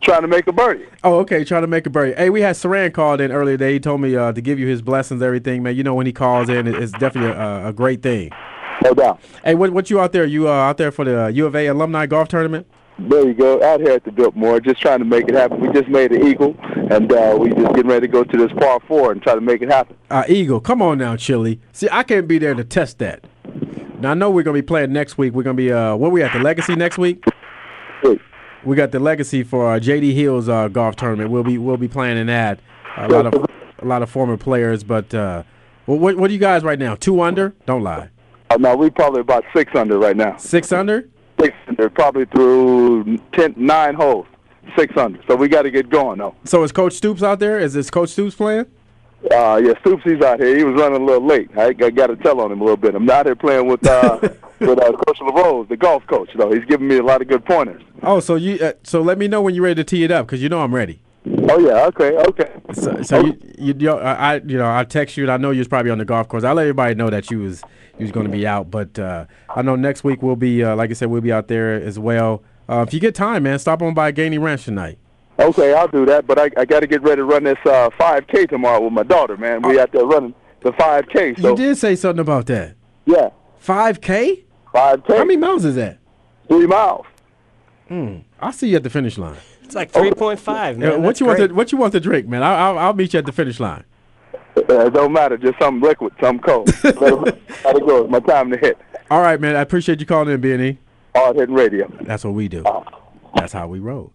Trying 0.00 0.22
to 0.22 0.28
make 0.28 0.46
a 0.46 0.52
birdie. 0.52 0.86
Oh, 1.04 1.18
okay. 1.18 1.44
Trying 1.44 1.62
to 1.62 1.68
make 1.68 1.86
a 1.86 1.90
birdie. 1.90 2.14
Hey, 2.14 2.30
we 2.30 2.40
had 2.40 2.56
Siran 2.56 2.92
called 2.92 3.20
in 3.20 3.30
earlier 3.30 3.58
today. 3.58 3.74
He 3.74 3.80
told 3.80 4.00
me 4.00 4.16
uh, 4.16 4.32
to 4.32 4.40
give 4.40 4.58
you 4.58 4.66
his 4.66 4.80
blessings, 4.82 5.20
everything, 5.22 5.62
man. 5.62 5.76
You 5.76 5.84
know 5.84 5.94
when 5.94 6.06
he 6.06 6.12
calls 6.12 6.48
in, 6.48 6.66
it's 6.66 6.92
definitely 6.92 7.30
a, 7.30 7.68
a 7.68 7.72
great 7.72 8.02
thing. 8.02 8.30
No 8.82 8.94
doubt. 8.94 9.20
Hey, 9.44 9.54
what 9.54 9.70
what 9.72 9.90
you 9.90 10.00
out 10.00 10.12
there? 10.12 10.24
You 10.24 10.48
uh, 10.48 10.52
out 10.52 10.78
there 10.78 10.90
for 10.90 11.04
the 11.04 11.24
uh, 11.24 11.28
U 11.28 11.44
of 11.46 11.54
A 11.54 11.66
alumni 11.66 12.06
golf 12.06 12.28
tournament? 12.28 12.66
There 12.98 13.26
you 13.26 13.34
go. 13.34 13.62
Out 13.62 13.80
here 13.80 13.92
at 13.92 14.04
the 14.04 14.12
Biltmore, 14.12 14.60
just 14.60 14.80
trying 14.80 14.98
to 14.98 15.04
make 15.04 15.28
it 15.28 15.34
happen. 15.34 15.60
We 15.60 15.70
just 15.72 15.88
made 15.88 16.12
an 16.12 16.26
eagle, 16.26 16.56
and 16.90 17.10
uh, 17.12 17.36
we 17.38 17.50
just 17.50 17.74
getting 17.74 17.88
ready 17.88 18.06
to 18.06 18.12
go 18.12 18.24
to 18.24 18.36
this 18.36 18.52
par 18.58 18.80
four 18.88 19.12
and 19.12 19.22
try 19.22 19.34
to 19.34 19.40
make 19.40 19.62
it 19.62 19.70
happen. 19.70 19.96
Uh, 20.10 20.24
Eagle, 20.28 20.60
come 20.60 20.82
on 20.82 20.98
now, 20.98 21.16
Chili. 21.16 21.60
See, 21.72 21.88
I 21.90 22.02
can't 22.02 22.28
be 22.28 22.38
there 22.38 22.54
to 22.54 22.64
test 22.64 22.98
that. 22.98 23.24
Now 24.00 24.12
I 24.12 24.14
know 24.14 24.30
we're 24.30 24.42
gonna 24.42 24.54
be 24.54 24.62
playing 24.62 24.94
next 24.94 25.18
week. 25.18 25.34
We're 25.34 25.42
gonna 25.42 25.54
be 25.54 25.70
uh, 25.70 25.94
what 25.94 26.10
we 26.10 26.22
at 26.22 26.32
the 26.32 26.38
Legacy 26.38 26.74
next 26.74 26.96
week. 26.96 27.22
We 28.64 28.76
got 28.76 28.92
the 28.92 28.98
Legacy 28.98 29.42
for 29.42 29.74
uh, 29.74 29.78
JD 29.78 30.14
Hills 30.14 30.48
uh, 30.48 30.68
golf 30.68 30.96
tournament. 30.96 31.30
We'll 31.30 31.44
be 31.44 31.58
we'll 31.58 31.76
be 31.76 31.88
playing 31.88 32.16
in 32.16 32.26
that. 32.28 32.60
A 32.96 33.08
lot 33.08 33.26
of 33.26 33.34
a 33.78 33.84
lot 33.84 34.02
of 34.02 34.08
former 34.08 34.38
players, 34.38 34.82
but 34.82 35.12
uh, 35.14 35.42
what 35.84 36.16
what 36.16 36.30
are 36.30 36.32
you 36.32 36.38
guys 36.38 36.62
right 36.62 36.78
now? 36.78 36.94
Two 36.94 37.20
under? 37.20 37.54
Don't 37.66 37.82
lie. 37.82 38.08
Uh, 38.48 38.56
no, 38.56 38.74
we 38.74 38.88
probably 38.88 39.20
about 39.20 39.44
six 39.54 39.70
under 39.74 39.98
right 39.98 40.16
now. 40.16 40.36
Six 40.38 40.72
under? 40.72 41.08
Six 41.38 41.54
under, 41.68 41.90
probably 41.90 42.24
through 42.24 43.18
ten, 43.32 43.54
nine 43.56 43.94
holes. 43.94 44.26
Six 44.78 44.96
under. 44.96 45.20
So 45.28 45.36
we 45.36 45.48
got 45.48 45.62
to 45.62 45.70
get 45.70 45.90
going 45.90 46.18
though. 46.18 46.34
So 46.44 46.62
is 46.62 46.72
Coach 46.72 46.94
Stoops 46.94 47.22
out 47.22 47.38
there? 47.38 47.58
Is 47.58 47.74
this 47.74 47.90
Coach 47.90 48.10
Stoops 48.10 48.34
playing? 48.34 48.66
Uh, 49.30 49.60
yeah, 49.62 49.78
Stoops, 49.80 50.02
he's 50.04 50.22
out 50.22 50.40
here. 50.40 50.56
He 50.56 50.64
was 50.64 50.80
running 50.80 51.02
a 51.02 51.04
little 51.04 51.26
late. 51.26 51.50
I, 51.56 51.66
I 51.66 51.90
got 51.90 52.06
to 52.06 52.16
tell 52.16 52.40
on 52.40 52.50
him 52.50 52.60
a 52.60 52.64
little 52.64 52.76
bit. 52.76 52.94
I'm 52.94 53.08
out 53.10 53.26
here 53.26 53.36
playing 53.36 53.66
with 53.66 53.86
uh, 53.86 54.18
with 54.60 54.80
uh, 54.80 54.92
Coach 54.92 55.18
LaRose, 55.20 55.68
the 55.68 55.76
golf 55.76 56.06
coach. 56.06 56.30
Though 56.34 56.50
he's 56.52 56.64
giving 56.64 56.88
me 56.88 56.96
a 56.96 57.02
lot 57.02 57.20
of 57.20 57.28
good 57.28 57.44
pointers. 57.44 57.82
Oh, 58.02 58.20
so 58.20 58.36
you 58.36 58.58
uh, 58.58 58.72
so 58.82 59.02
let 59.02 59.18
me 59.18 59.28
know 59.28 59.42
when 59.42 59.54
you're 59.54 59.64
ready 59.64 59.76
to 59.76 59.84
tee 59.84 60.04
it 60.04 60.10
up 60.10 60.26
because 60.26 60.42
you 60.42 60.48
know 60.48 60.62
I'm 60.62 60.74
ready. 60.74 61.02
Oh 61.26 61.58
yeah, 61.58 61.84
okay, 61.86 62.16
okay. 62.16 62.50
So, 62.72 63.02
so 63.02 63.20
you, 63.20 63.38
you, 63.58 63.74
you 63.78 63.92
I, 63.92 64.36
you 64.36 64.56
know, 64.56 64.74
I 64.74 64.84
text 64.84 65.18
you, 65.18 65.24
and 65.24 65.30
I 65.30 65.36
know 65.36 65.50
you 65.50 65.58
was 65.58 65.68
probably 65.68 65.90
on 65.90 65.98
the 65.98 66.06
golf 66.06 66.28
course. 66.28 66.44
I 66.44 66.52
let 66.52 66.62
everybody 66.62 66.94
know 66.94 67.10
that 67.10 67.30
you 67.30 67.40
was 67.40 67.62
you 67.98 68.04
was 68.04 68.12
going 68.12 68.24
to 68.24 68.32
be 68.32 68.46
out, 68.46 68.70
but 68.70 68.98
uh, 68.98 69.26
I 69.54 69.60
know 69.60 69.76
next 69.76 70.02
week 70.02 70.22
we'll 70.22 70.36
be, 70.36 70.64
uh, 70.64 70.74
like 70.74 70.88
I 70.88 70.94
said, 70.94 71.10
we'll 71.10 71.20
be 71.20 71.32
out 71.32 71.48
there 71.48 71.74
as 71.74 71.98
well. 71.98 72.42
Uh, 72.68 72.84
if 72.86 72.94
you 72.94 73.00
get 73.00 73.14
time, 73.14 73.42
man, 73.42 73.58
stop 73.58 73.82
on 73.82 73.92
by 73.92 74.12
Gainey 74.12 74.40
Ranch 74.40 74.64
tonight. 74.64 74.98
Okay, 75.40 75.72
I'll 75.74 75.88
do 75.88 76.04
that. 76.06 76.26
But 76.26 76.38
I, 76.38 76.50
I 76.56 76.64
got 76.64 76.80
to 76.80 76.86
get 76.86 77.02
ready 77.02 77.16
to 77.16 77.24
run 77.24 77.44
this 77.44 77.58
uh, 77.64 77.90
5K 77.98 78.48
tomorrow 78.48 78.80
with 78.82 78.92
my 78.92 79.02
daughter, 79.02 79.36
man. 79.36 79.62
We 79.62 79.80
out 79.80 79.92
there 79.92 80.04
running 80.04 80.34
the 80.60 80.70
5K. 80.72 81.40
So 81.40 81.50
You 81.50 81.56
did 81.56 81.76
say 81.78 81.96
something 81.96 82.20
about 82.20 82.46
that. 82.46 82.76
yeah, 83.06 83.30
Five 83.58 84.00
K? 84.00 84.44
5K. 84.74 85.08
How 85.16 85.24
many 85.24 85.36
miles 85.36 85.64
is 85.64 85.74
that? 85.76 85.98
Three 86.48 86.66
miles. 86.66 87.06
Hmm. 87.88 88.18
I'll 88.38 88.52
see 88.52 88.68
you 88.68 88.76
at 88.76 88.82
the 88.82 88.90
finish 88.90 89.18
line. 89.18 89.36
It's 89.64 89.74
like 89.74 89.92
3.5, 89.92 90.46
man. 90.46 90.80
Yeah, 90.80 90.96
what 90.96 91.02
That's 91.02 91.20
you 91.20 91.26
want 91.26 91.38
to 91.38 91.54
What 91.54 91.72
you 91.72 91.78
want 91.78 91.92
to 91.92 92.00
drink, 92.00 92.26
man? 92.26 92.42
I'll, 92.42 92.54
I'll, 92.54 92.78
I'll 92.78 92.92
meet 92.94 93.12
you 93.12 93.18
at 93.18 93.26
the 93.26 93.32
finish 93.32 93.60
line. 93.60 93.84
Uh, 94.56 94.86
it 94.86 94.92
don't 94.92 95.12
matter. 95.12 95.36
Just 95.36 95.58
something 95.58 95.80
liquid, 95.80 96.12
something 96.20 96.42
cold. 96.42 96.66
Gotta 96.82 97.80
go. 97.80 98.02
It's 98.02 98.10
my 98.10 98.20
time 98.20 98.50
to 98.50 98.58
hit. 98.58 98.78
All 99.10 99.20
right, 99.20 99.40
man. 99.40 99.56
I 99.56 99.60
appreciate 99.60 100.00
you 100.00 100.06
calling 100.06 100.32
in, 100.32 100.40
B&E. 100.40 100.78
Hard 101.14 101.36
hitting 101.36 101.54
radio. 101.54 101.92
That's 102.02 102.24
what 102.24 102.34
we 102.34 102.48
do. 102.48 102.64
That's 103.34 103.52
how 103.52 103.68
we 103.68 103.78
roll. 103.78 104.12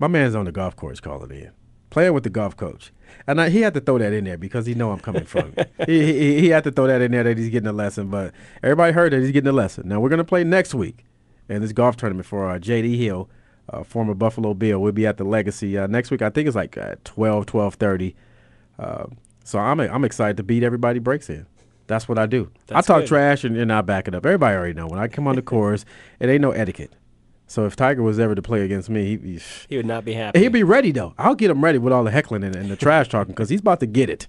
My 0.00 0.08
man's 0.08 0.34
on 0.34 0.46
the 0.46 0.52
golf 0.52 0.74
course 0.76 0.98
calling 0.98 1.30
in, 1.30 1.52
playing 1.90 2.14
with 2.14 2.24
the 2.24 2.30
golf 2.30 2.56
coach, 2.56 2.90
and 3.26 3.38
I, 3.38 3.50
he 3.50 3.60
had 3.60 3.74
to 3.74 3.80
throw 3.80 3.98
that 3.98 4.14
in 4.14 4.24
there 4.24 4.38
because 4.38 4.64
he 4.64 4.74
know 4.74 4.92
I'm 4.92 4.98
coming 4.98 5.26
from. 5.26 5.54
he, 5.86 6.12
he 6.12 6.40
he 6.40 6.48
had 6.48 6.64
to 6.64 6.72
throw 6.72 6.86
that 6.86 7.02
in 7.02 7.12
there 7.12 7.22
that 7.22 7.36
he's 7.36 7.50
getting 7.50 7.68
a 7.68 7.72
lesson, 7.72 8.08
but 8.08 8.32
everybody 8.62 8.92
heard 8.92 9.12
that 9.12 9.20
he's 9.20 9.30
getting 9.30 9.48
a 9.48 9.52
lesson. 9.52 9.86
Now 9.86 10.00
we're 10.00 10.08
gonna 10.08 10.24
play 10.24 10.42
next 10.42 10.74
week 10.74 11.04
in 11.50 11.60
this 11.60 11.72
golf 11.72 11.96
tournament 11.96 12.26
for 12.26 12.50
uh, 12.50 12.58
JD 12.58 12.96
Hill, 12.96 13.28
uh, 13.68 13.82
former 13.82 14.14
Buffalo 14.14 14.54
Bill. 14.54 14.80
We'll 14.80 14.92
be 14.92 15.06
at 15.06 15.18
the 15.18 15.24
Legacy 15.24 15.76
uh, 15.76 15.86
next 15.86 16.10
week. 16.10 16.22
I 16.22 16.30
think 16.30 16.46
it's 16.46 16.56
like 16.56 16.78
uh, 16.78 16.96
12, 17.04 17.44
12.30. 17.44 18.14
Uh, 18.78 19.04
so 19.44 19.58
I'm 19.58 19.80
I'm 19.80 20.04
excited 20.04 20.38
to 20.38 20.42
beat 20.42 20.62
everybody 20.62 20.98
breaks 20.98 21.28
in. 21.28 21.44
That's 21.88 22.08
what 22.08 22.18
I 22.18 22.26
do. 22.26 22.50
That's 22.68 22.88
I 22.88 22.94
talk 22.94 23.02
good. 23.02 23.08
trash 23.08 23.44
and, 23.44 23.56
and 23.56 23.72
I 23.72 23.82
back 23.82 24.08
it 24.08 24.14
up. 24.14 24.24
Everybody 24.24 24.56
already 24.56 24.74
know 24.74 24.86
when 24.86 24.98
I 24.98 25.08
come 25.08 25.26
on 25.26 25.36
the 25.36 25.42
course, 25.54 25.84
it 26.20 26.28
ain't 26.28 26.40
no 26.40 26.52
etiquette. 26.52 26.92
So 27.50 27.66
if 27.66 27.74
Tiger 27.74 28.00
was 28.04 28.20
ever 28.20 28.36
to 28.36 28.42
play 28.42 28.62
against 28.62 28.88
me, 28.88 29.04
he, 29.16 29.32
he, 29.32 29.40
He 29.70 29.76
would 29.76 29.84
not 29.86 30.04
be 30.04 30.12
happy. 30.12 30.38
He'd 30.38 30.52
be 30.52 30.62
ready 30.62 30.92
though. 30.92 31.14
I'll 31.18 31.34
get 31.34 31.50
him 31.50 31.64
ready 31.64 31.78
with 31.78 31.92
all 31.92 32.04
the 32.04 32.12
heckling 32.12 32.44
and, 32.44 32.54
and 32.54 32.70
the 32.70 32.76
trash 32.76 33.08
talking 33.08 33.32
because 33.32 33.48
he's 33.48 33.58
about 33.60 33.80
to 33.80 33.86
get 33.86 34.08
it. 34.08 34.26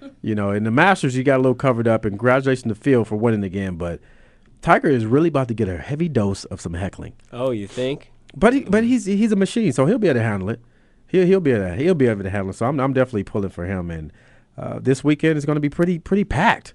You 0.20 0.34
know, 0.34 0.50
in 0.50 0.64
the 0.64 0.70
Masters, 0.72 1.14
he 1.14 1.22
got 1.22 1.36
a 1.36 1.42
little 1.42 1.54
covered 1.54 1.86
up, 1.86 2.04
and 2.04 2.12
congratulations 2.18 2.72
to 2.72 2.74
Phil 2.80 3.04
for 3.04 3.14
winning 3.14 3.44
again. 3.44 3.76
But 3.76 4.00
Tiger 4.60 4.88
is 4.88 5.06
really 5.06 5.28
about 5.28 5.46
to 5.48 5.54
get 5.54 5.68
a 5.68 5.78
heavy 5.78 6.08
dose 6.08 6.44
of 6.46 6.60
some 6.60 6.74
heckling. 6.74 7.12
Oh, 7.32 7.50
you 7.52 7.68
think? 7.68 8.10
But 8.34 8.52
he, 8.52 8.60
but 8.64 8.82
he's 8.82 9.04
he's 9.04 9.30
a 9.30 9.36
machine, 9.36 9.72
so 9.72 9.86
he'll 9.86 9.98
be 9.98 10.08
able 10.08 10.18
to 10.18 10.24
handle 10.24 10.48
it. 10.50 10.60
He'll 11.06 11.24
he'll 11.26 11.40
be 11.40 11.52
able 11.52 11.68
to, 11.68 11.74
he'll 11.76 11.94
be 11.94 12.08
able 12.08 12.24
to 12.24 12.30
handle 12.30 12.50
it. 12.50 12.54
So 12.54 12.66
I'm 12.66 12.80
I'm 12.80 12.92
definitely 12.92 13.22
pulling 13.24 13.50
for 13.50 13.64
him. 13.64 13.92
And 13.92 14.12
uh, 14.58 14.80
this 14.80 15.04
weekend 15.04 15.38
is 15.38 15.44
going 15.44 15.54
to 15.56 15.60
be 15.60 15.70
pretty 15.70 16.00
pretty 16.00 16.24
packed. 16.24 16.74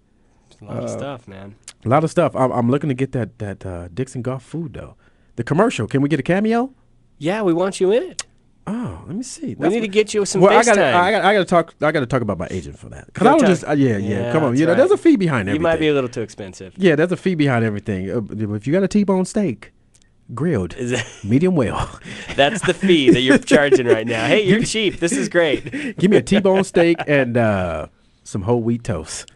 It's 0.49 0.61
a 0.61 0.65
lot 0.65 0.77
of 0.77 0.83
Uh, 0.85 0.87
stuff, 0.87 1.27
man. 1.27 1.55
A 1.83 1.89
lot 1.89 2.05
of 2.05 2.09
stuff. 2.11 2.33
I'm, 2.33 2.51
I'm 2.51 2.69
looking 2.69 2.87
to 2.89 2.93
get 2.95 3.11
that 3.11 3.39
that 3.39 3.65
uh, 3.65 3.87
Dixon 3.93 4.21
Golf 4.21 4.43
food 4.43 4.73
though. 4.73 4.95
The 5.37 5.43
commercial. 5.43 5.87
Can 5.87 6.01
we 6.01 6.09
get 6.09 6.19
a 6.19 6.23
cameo? 6.23 6.73
Yeah, 7.17 7.41
we 7.43 7.53
want 7.53 7.79
you 7.79 7.91
in 7.91 8.03
it. 8.03 8.25
Oh, 8.69 9.01
let 9.07 9.15
me 9.15 9.23
see. 9.23 9.55
We 9.55 9.69
need 9.69 9.79
to 9.79 9.87
get 9.87 10.13
you 10.13 10.25
some 10.25 10.41
well, 10.41 10.51
I 10.51 10.61
gotta, 10.61 10.85
I 10.93 11.09
gotta, 11.11 11.25
I 11.25 11.33
gotta 11.33 11.45
talk. 11.45 11.73
I 11.81 11.91
gotta 11.93 12.05
talk 12.05 12.21
about 12.21 12.37
my 12.37 12.47
agent 12.51 12.77
for 12.77 12.89
that. 12.89 13.05
Because 13.05 13.23
Go 13.23 13.35
I 13.35 13.37
talk- 13.37 13.47
just, 13.47 13.63
uh, 13.65 13.71
yeah, 13.71 13.95
yeah, 13.95 14.31
Come 14.33 14.43
on, 14.43 14.51
that's 14.51 14.59
you 14.59 14.65
know, 14.65 14.73
right. 14.73 14.77
there's 14.77 14.91
a 14.91 14.97
fee 14.97 15.15
behind 15.15 15.47
everything. 15.47 15.61
You 15.61 15.63
might 15.63 15.79
be 15.79 15.87
a 15.87 15.93
little 15.93 16.09
too 16.09 16.21
expensive. 16.21 16.73
Yeah, 16.77 16.95
there's 16.97 17.13
a 17.13 17.17
fee 17.17 17.35
behind 17.35 17.63
everything. 17.63 18.09
Uh, 18.11 18.21
if 18.55 18.67
you 18.67 18.73
got 18.73 18.83
a 18.83 18.87
T-bone 18.89 19.23
steak, 19.23 19.71
grilled, 20.33 20.75
medium 21.23 21.55
well, 21.55 21.97
That's 22.35 22.59
the 22.67 22.73
fee 22.73 23.09
that 23.11 23.21
you're 23.21 23.37
charging 23.55 23.87
right 23.87 24.05
now. 24.05 24.27
Hey, 24.27 24.43
you're 24.43 24.63
cheap. 24.63 24.99
This 24.99 25.13
is 25.13 25.29
great. 25.29 25.97
give 25.97 26.11
me 26.11 26.17
a 26.17 26.21
T-bone 26.21 26.65
steak 26.65 26.97
and 27.07 27.37
uh, 27.37 27.87
some 28.25 28.41
whole 28.41 28.61
wheat 28.61 28.83
toast. 28.83 29.31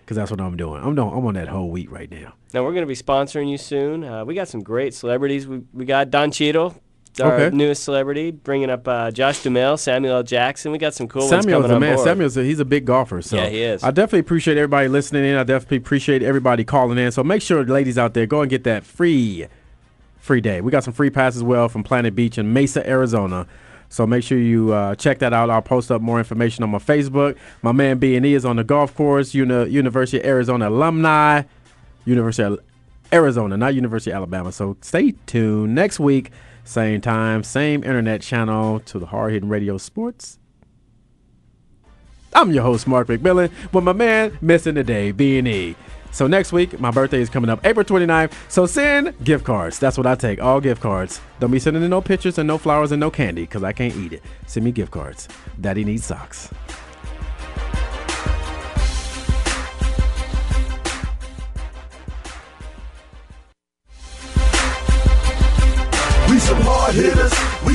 Because 0.00 0.16
that's 0.16 0.30
what 0.32 0.40
I'm 0.40 0.56
doing. 0.56 0.82
I'm 0.82 0.96
doing. 0.96 1.12
I'm 1.14 1.24
on 1.24 1.34
that 1.34 1.48
whole 1.48 1.70
wheat 1.70 1.90
right 1.92 2.10
now. 2.10 2.34
Now 2.54 2.62
we're 2.62 2.70
going 2.72 2.82
to 2.82 2.86
be 2.86 2.94
sponsoring 2.94 3.50
you 3.50 3.58
soon. 3.58 4.04
Uh, 4.04 4.24
we 4.24 4.34
got 4.36 4.46
some 4.46 4.62
great 4.62 4.94
celebrities. 4.94 5.44
We, 5.48 5.62
we 5.72 5.84
got 5.84 6.10
Don 6.10 6.30
Cheadle, 6.30 6.76
our 7.20 7.32
Okay. 7.34 7.56
newest 7.56 7.82
celebrity, 7.82 8.30
bringing 8.30 8.70
up 8.70 8.86
uh, 8.86 9.10
Josh 9.10 9.42
Duhamel, 9.42 9.76
Samuel 9.76 10.14
L. 10.18 10.22
Jackson. 10.22 10.70
We 10.70 10.78
got 10.78 10.94
some 10.94 11.08
cool 11.08 11.22
ones 11.22 11.30
Samuel's 11.30 11.62
coming 11.62 11.70
a 11.72 11.74
on 11.74 11.80
man. 11.80 11.96
board. 11.96 12.06
Samuel's 12.06 12.36
a, 12.36 12.44
he's 12.44 12.60
a 12.60 12.64
big 12.64 12.84
golfer. 12.84 13.20
So 13.22 13.36
Yeah, 13.36 13.48
he 13.48 13.60
is. 13.60 13.82
I 13.82 13.90
definitely 13.90 14.20
appreciate 14.20 14.56
everybody 14.56 14.86
listening 14.86 15.24
in. 15.24 15.36
I 15.36 15.42
definitely 15.42 15.78
appreciate 15.78 16.22
everybody 16.22 16.62
calling 16.62 16.96
in. 16.96 17.10
So 17.10 17.24
make 17.24 17.42
sure, 17.42 17.64
ladies 17.64 17.98
out 17.98 18.14
there, 18.14 18.24
go 18.24 18.40
and 18.42 18.48
get 18.48 18.62
that 18.62 18.84
free, 18.84 19.48
free 20.18 20.40
day. 20.40 20.60
We 20.60 20.70
got 20.70 20.84
some 20.84 20.94
free 20.94 21.10
passes 21.10 21.38
as 21.38 21.42
well 21.42 21.68
from 21.68 21.82
Planet 21.82 22.14
Beach 22.14 22.38
in 22.38 22.52
Mesa, 22.52 22.88
Arizona. 22.88 23.48
So 23.88 24.06
make 24.06 24.22
sure 24.22 24.38
you 24.38 24.72
uh, 24.72 24.94
check 24.94 25.18
that 25.18 25.32
out. 25.32 25.50
I'll 25.50 25.60
post 25.60 25.90
up 25.90 26.00
more 26.00 26.18
information 26.18 26.62
on 26.62 26.70
my 26.70 26.78
Facebook. 26.78 27.36
My 27.62 27.72
man 27.72 27.98
B 27.98 28.14
and 28.14 28.24
E 28.24 28.34
is 28.34 28.44
on 28.44 28.54
the 28.56 28.64
golf 28.64 28.94
course. 28.94 29.34
Uni- 29.34 29.70
University 29.70 30.18
of 30.20 30.24
Arizona 30.24 30.68
alumni. 30.68 31.42
University 32.04 32.42
of 32.42 32.60
Arizona, 33.12 33.56
not 33.56 33.74
University 33.74 34.10
of 34.10 34.16
Alabama. 34.16 34.52
So 34.52 34.76
stay 34.80 35.12
tuned 35.26 35.74
next 35.74 36.00
week, 36.00 36.30
same 36.64 37.00
time, 37.00 37.42
same 37.42 37.84
internet 37.84 38.22
channel 38.22 38.80
to 38.80 38.98
the 38.98 39.06
Hard 39.06 39.32
Hitting 39.32 39.48
Radio 39.48 39.78
Sports. 39.78 40.38
I'm 42.34 42.50
your 42.50 42.64
host, 42.64 42.88
Mark 42.88 43.06
McMillan, 43.06 43.50
with 43.72 43.84
my 43.84 43.92
man 43.92 44.36
missing 44.40 44.74
the 44.74 44.82
day, 44.82 45.12
B&E. 45.12 45.76
So 46.10 46.26
next 46.26 46.52
week, 46.52 46.78
my 46.78 46.90
birthday 46.90 47.20
is 47.20 47.28
coming 47.28 47.50
up 47.50 47.64
April 47.64 47.84
29th. 47.84 48.32
So 48.48 48.66
send 48.66 49.14
gift 49.24 49.44
cards. 49.44 49.78
That's 49.78 49.96
what 49.98 50.06
I 50.06 50.14
take, 50.14 50.40
all 50.40 50.60
gift 50.60 50.80
cards. 50.80 51.20
Don't 51.40 51.50
be 51.50 51.58
sending 51.58 51.82
in 51.82 51.90
no 51.90 52.00
pictures 52.00 52.38
and 52.38 52.46
no 52.46 52.58
flowers 52.58 52.92
and 52.92 53.00
no 53.00 53.10
candy 53.10 53.42
because 53.42 53.62
I 53.64 53.72
can't 53.72 53.94
eat 53.96 54.12
it. 54.12 54.22
Send 54.46 54.64
me 54.64 54.72
gift 54.72 54.92
cards. 54.92 55.28
Daddy 55.60 55.84
needs 55.84 56.04
socks. 56.04 56.50
Hitters. 66.94 67.63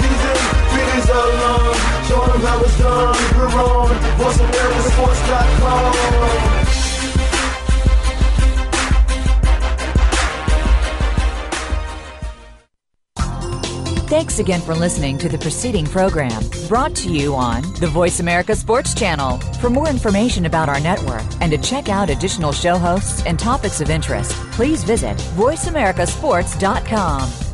Season, 0.00 0.38
long. 1.40 1.74
Show 2.08 2.22
'em 2.22 2.40
how 2.40 2.64
it's 2.64 2.78
done. 2.78 3.38
We're. 3.38 3.54
Thanks 14.14 14.38
again 14.38 14.60
for 14.60 14.74
listening 14.74 15.18
to 15.18 15.28
the 15.28 15.38
preceding 15.38 15.86
program 15.86 16.40
brought 16.68 16.94
to 16.96 17.08
you 17.08 17.34
on 17.34 17.62
the 17.74 17.86
Voice 17.88 18.20
America 18.20 18.54
Sports 18.54 18.94
Channel. 18.94 19.38
For 19.60 19.70
more 19.70 19.88
information 19.88 20.46
about 20.46 20.68
our 20.68 20.78
network 20.78 21.24
and 21.40 21.50
to 21.50 21.58
check 21.58 21.88
out 21.88 22.10
additional 22.10 22.52
show 22.52 22.78
hosts 22.78 23.24
and 23.26 23.38
topics 23.38 23.80
of 23.80 23.90
interest, 23.90 24.32
please 24.52 24.84
visit 24.84 25.16
voiceamericasports.com. 25.36 27.53